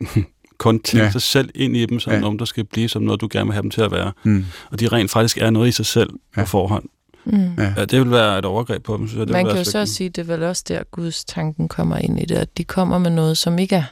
kun 0.58 0.80
tænke 0.80 1.04
ja. 1.04 1.10
sig 1.10 1.22
selv 1.22 1.50
ind 1.54 1.76
i 1.76 1.86
dem, 1.86 2.00
som 2.00 2.12
ja. 2.12 2.22
om 2.22 2.38
der 2.38 2.44
skal 2.44 2.64
blive 2.64 2.88
som 2.88 3.02
noget, 3.02 3.20
du 3.20 3.28
gerne 3.30 3.46
vil 3.46 3.52
have 3.52 3.62
dem 3.62 3.70
til 3.70 3.80
at 3.80 3.90
være. 3.90 4.12
Mm. 4.22 4.44
Og 4.70 4.80
de 4.80 4.88
rent 4.88 5.10
faktisk 5.10 5.38
er 5.38 5.50
noget 5.50 5.68
i 5.68 5.72
sig 5.72 5.86
selv 5.86 6.10
ja. 6.36 6.42
på 6.42 6.46
forhånd. 6.46 6.84
Mm. 7.24 7.54
Ja. 7.58 7.84
det 7.84 8.00
vil 8.00 8.10
være 8.10 8.38
et 8.38 8.44
overgreb 8.44 8.82
på 8.82 8.96
dem, 8.96 9.08
synes 9.08 9.18
jeg. 9.18 9.26
Det 9.26 9.32
Man 9.32 9.46
kan 9.46 9.56
jo 9.56 9.64
så 9.64 9.86
sige, 9.86 10.06
at 10.08 10.16
det 10.16 10.22
er 10.22 10.26
vel 10.36 10.42
også 10.42 10.64
der, 10.68 10.82
Guds 10.90 11.24
tanken 11.24 11.68
kommer 11.68 11.96
ind 11.96 12.20
i 12.20 12.24
det, 12.24 12.34
at 12.34 12.58
de 12.58 12.64
kommer 12.64 12.98
med 12.98 13.10
noget, 13.10 13.38
som 13.38 13.58
ikke 13.58 13.76
er 13.76 13.84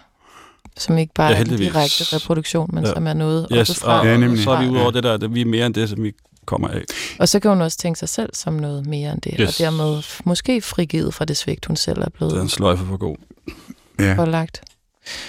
som 0.79 0.99
ikke 0.99 1.15
bare 1.15 1.31
ja, 1.31 1.39
er 1.39 1.45
en 1.45 1.57
direkte 1.57 2.17
reproduktion, 2.17 2.71
men 2.73 2.85
ja. 2.85 2.93
som 2.93 3.07
er 3.07 3.13
noget 3.13 3.47
yes, 3.53 3.83
og, 3.83 4.07
ja, 4.07 4.17
nemlig. 4.17 4.45
så 4.45 4.51
er 4.51 4.63
vi 4.63 4.69
ude 4.69 4.83
over 4.83 4.91
det 4.91 5.03
der, 5.03 5.15
at 5.15 5.35
vi 5.35 5.41
er 5.41 5.47
mere 5.47 5.67
end 5.67 5.75
det, 5.75 5.89
som 5.89 6.03
vi 6.03 6.13
kommer 6.47 6.69
af. 6.69 6.83
Og 7.19 7.29
så 7.29 7.41
kan 7.41 7.51
hun 7.51 7.61
også 7.61 7.79
tænke 7.79 7.99
sig 7.99 8.09
selv 8.09 8.31
som 8.33 8.53
noget 8.53 8.87
mere 8.87 9.13
end 9.13 9.21
det, 9.21 9.35
yes. 9.41 9.61
og 9.61 9.65
dermed 9.65 10.03
måske 10.25 10.61
frigivet 10.61 11.15
fra 11.15 11.25
det 11.25 11.37
svigt, 11.37 11.67
hun 11.67 11.77
selv 11.77 12.01
er 12.01 12.09
blevet. 12.09 12.33
Det 12.33 12.39
er 12.39 12.43
en 12.43 12.49
sløjfe 12.49 12.87
for 12.87 12.97
god. 12.97 13.17
Ja. 13.99 14.15
Forlagt. 14.15 14.63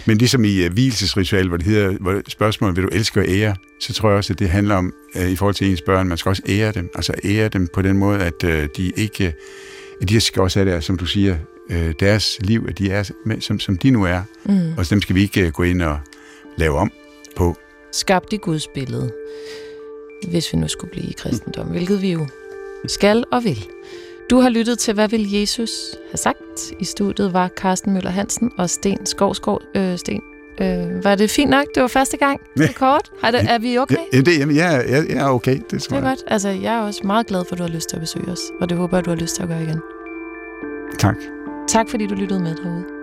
Men 0.05 0.17
ligesom 0.17 0.43
i 0.43 0.65
uh, 0.65 0.73
hvilesesritual, 0.73 1.47
hvor 1.47 1.57
det 1.57 1.65
hedder 1.65 1.97
hvor 1.99 2.21
spørgsmålet, 2.27 2.75
vil 2.75 2.83
du 2.83 2.89
elske 2.91 3.19
og 3.19 3.25
ære, 3.27 3.55
så 3.81 3.93
tror 3.93 4.09
jeg 4.09 4.17
også, 4.17 4.33
at 4.33 4.39
det 4.39 4.49
handler 4.49 4.75
om, 4.75 4.93
uh, 5.15 5.29
i 5.29 5.35
forhold 5.35 5.55
til 5.55 5.71
ens 5.71 5.81
børn, 5.85 6.07
man 6.07 6.17
skal 6.17 6.29
også 6.29 6.41
ære 6.49 6.71
dem. 6.71 6.89
Altså 6.95 7.13
ære 7.25 7.47
dem 7.47 7.67
på 7.73 7.81
den 7.81 7.97
måde, 7.97 8.19
at 8.19 8.43
uh, 8.43 8.49
de 8.77 8.91
ikke, 8.97 9.33
at 10.01 10.09
de 10.09 10.19
skal 10.19 10.41
også 10.41 10.59
have 10.59 10.75
det, 10.75 10.83
som 10.83 10.97
du 10.97 11.05
siger, 11.05 11.35
uh, 11.69 11.91
deres 11.99 12.37
liv, 12.41 12.65
at 12.69 12.77
de 12.77 12.91
er, 12.91 13.11
som, 13.39 13.59
som 13.59 13.77
de 13.77 13.91
nu 13.91 14.03
er. 14.03 14.21
Mm. 14.45 14.73
Og 14.77 14.85
så 14.85 14.95
dem 14.95 15.01
skal 15.01 15.15
vi 15.15 15.21
ikke 15.21 15.45
uh, 15.45 15.51
gå 15.51 15.63
ind 15.63 15.81
og 15.81 15.99
lave 16.57 16.77
om 16.77 16.91
på. 17.35 17.55
Skabt 17.91 18.33
i 18.33 18.37
Guds 18.37 18.67
billede, 18.67 19.11
hvis 20.27 20.53
vi 20.53 20.57
nu 20.57 20.67
skulle 20.67 20.91
blive 20.91 21.05
i 21.05 21.15
kristendom, 21.17 21.65
mm. 21.65 21.71
hvilket 21.71 22.01
vi 22.01 22.11
jo 22.11 22.27
skal 22.87 23.23
og 23.31 23.43
vil. 23.43 23.67
Du 24.29 24.39
har 24.39 24.49
lyttet 24.49 24.79
til, 24.79 24.93
hvad 24.93 25.09
vil 25.09 25.31
Jesus 25.31 25.71
have 26.11 26.17
sagt? 26.17 26.73
I 26.79 26.85
studiet 26.85 27.33
var 27.33 27.47
Carsten 27.47 27.93
Møller 27.93 28.09
Hansen 28.09 28.51
og 28.57 28.69
Sten 28.69 29.05
Skovskov. 29.05 29.61
Øh, 29.75 29.97
Sten, 29.97 30.21
øh, 30.61 31.03
var 31.03 31.15
det 31.15 31.29
fint 31.29 31.49
nok? 31.49 31.65
Det 31.75 31.81
var 31.81 31.87
første 31.87 32.17
gang. 32.17 32.41
Det 32.57 32.69
er 32.69 32.73
kort. 32.73 33.11
Har 33.23 33.31
det, 33.31 33.51
er 33.51 33.59
vi 33.59 33.77
okay? 33.77 33.95
Ja, 34.13 34.21
det, 34.21 34.39
jamen, 34.39 34.55
ja, 34.55 34.75
ja, 34.75 35.03
ja, 35.09 35.33
okay. 35.33 35.55
Det, 35.55 35.71
det 35.71 35.91
er 35.91 35.95
jeg. 35.95 36.03
godt. 36.03 36.23
Altså, 36.27 36.49
jeg 36.49 36.75
er 36.75 36.81
også 36.81 37.01
meget 37.03 37.27
glad 37.27 37.45
for, 37.47 37.55
at 37.55 37.59
du 37.59 37.63
har 37.63 37.71
lyst 37.71 37.89
til 37.89 37.95
at 37.95 38.01
besøge 38.01 38.31
os. 38.31 38.41
Og 38.61 38.69
det 38.69 38.77
håber 38.77 38.97
jeg, 38.97 39.05
du 39.05 39.09
har 39.09 39.17
lyst 39.17 39.35
til 39.35 39.43
at 39.43 39.49
gøre 39.49 39.63
igen. 39.63 39.79
Tak. 40.99 41.38
Tak, 41.69 41.89
fordi 41.89 42.07
du 42.07 42.15
lyttede 42.15 42.39
med 42.39 42.55
derude. 42.55 42.98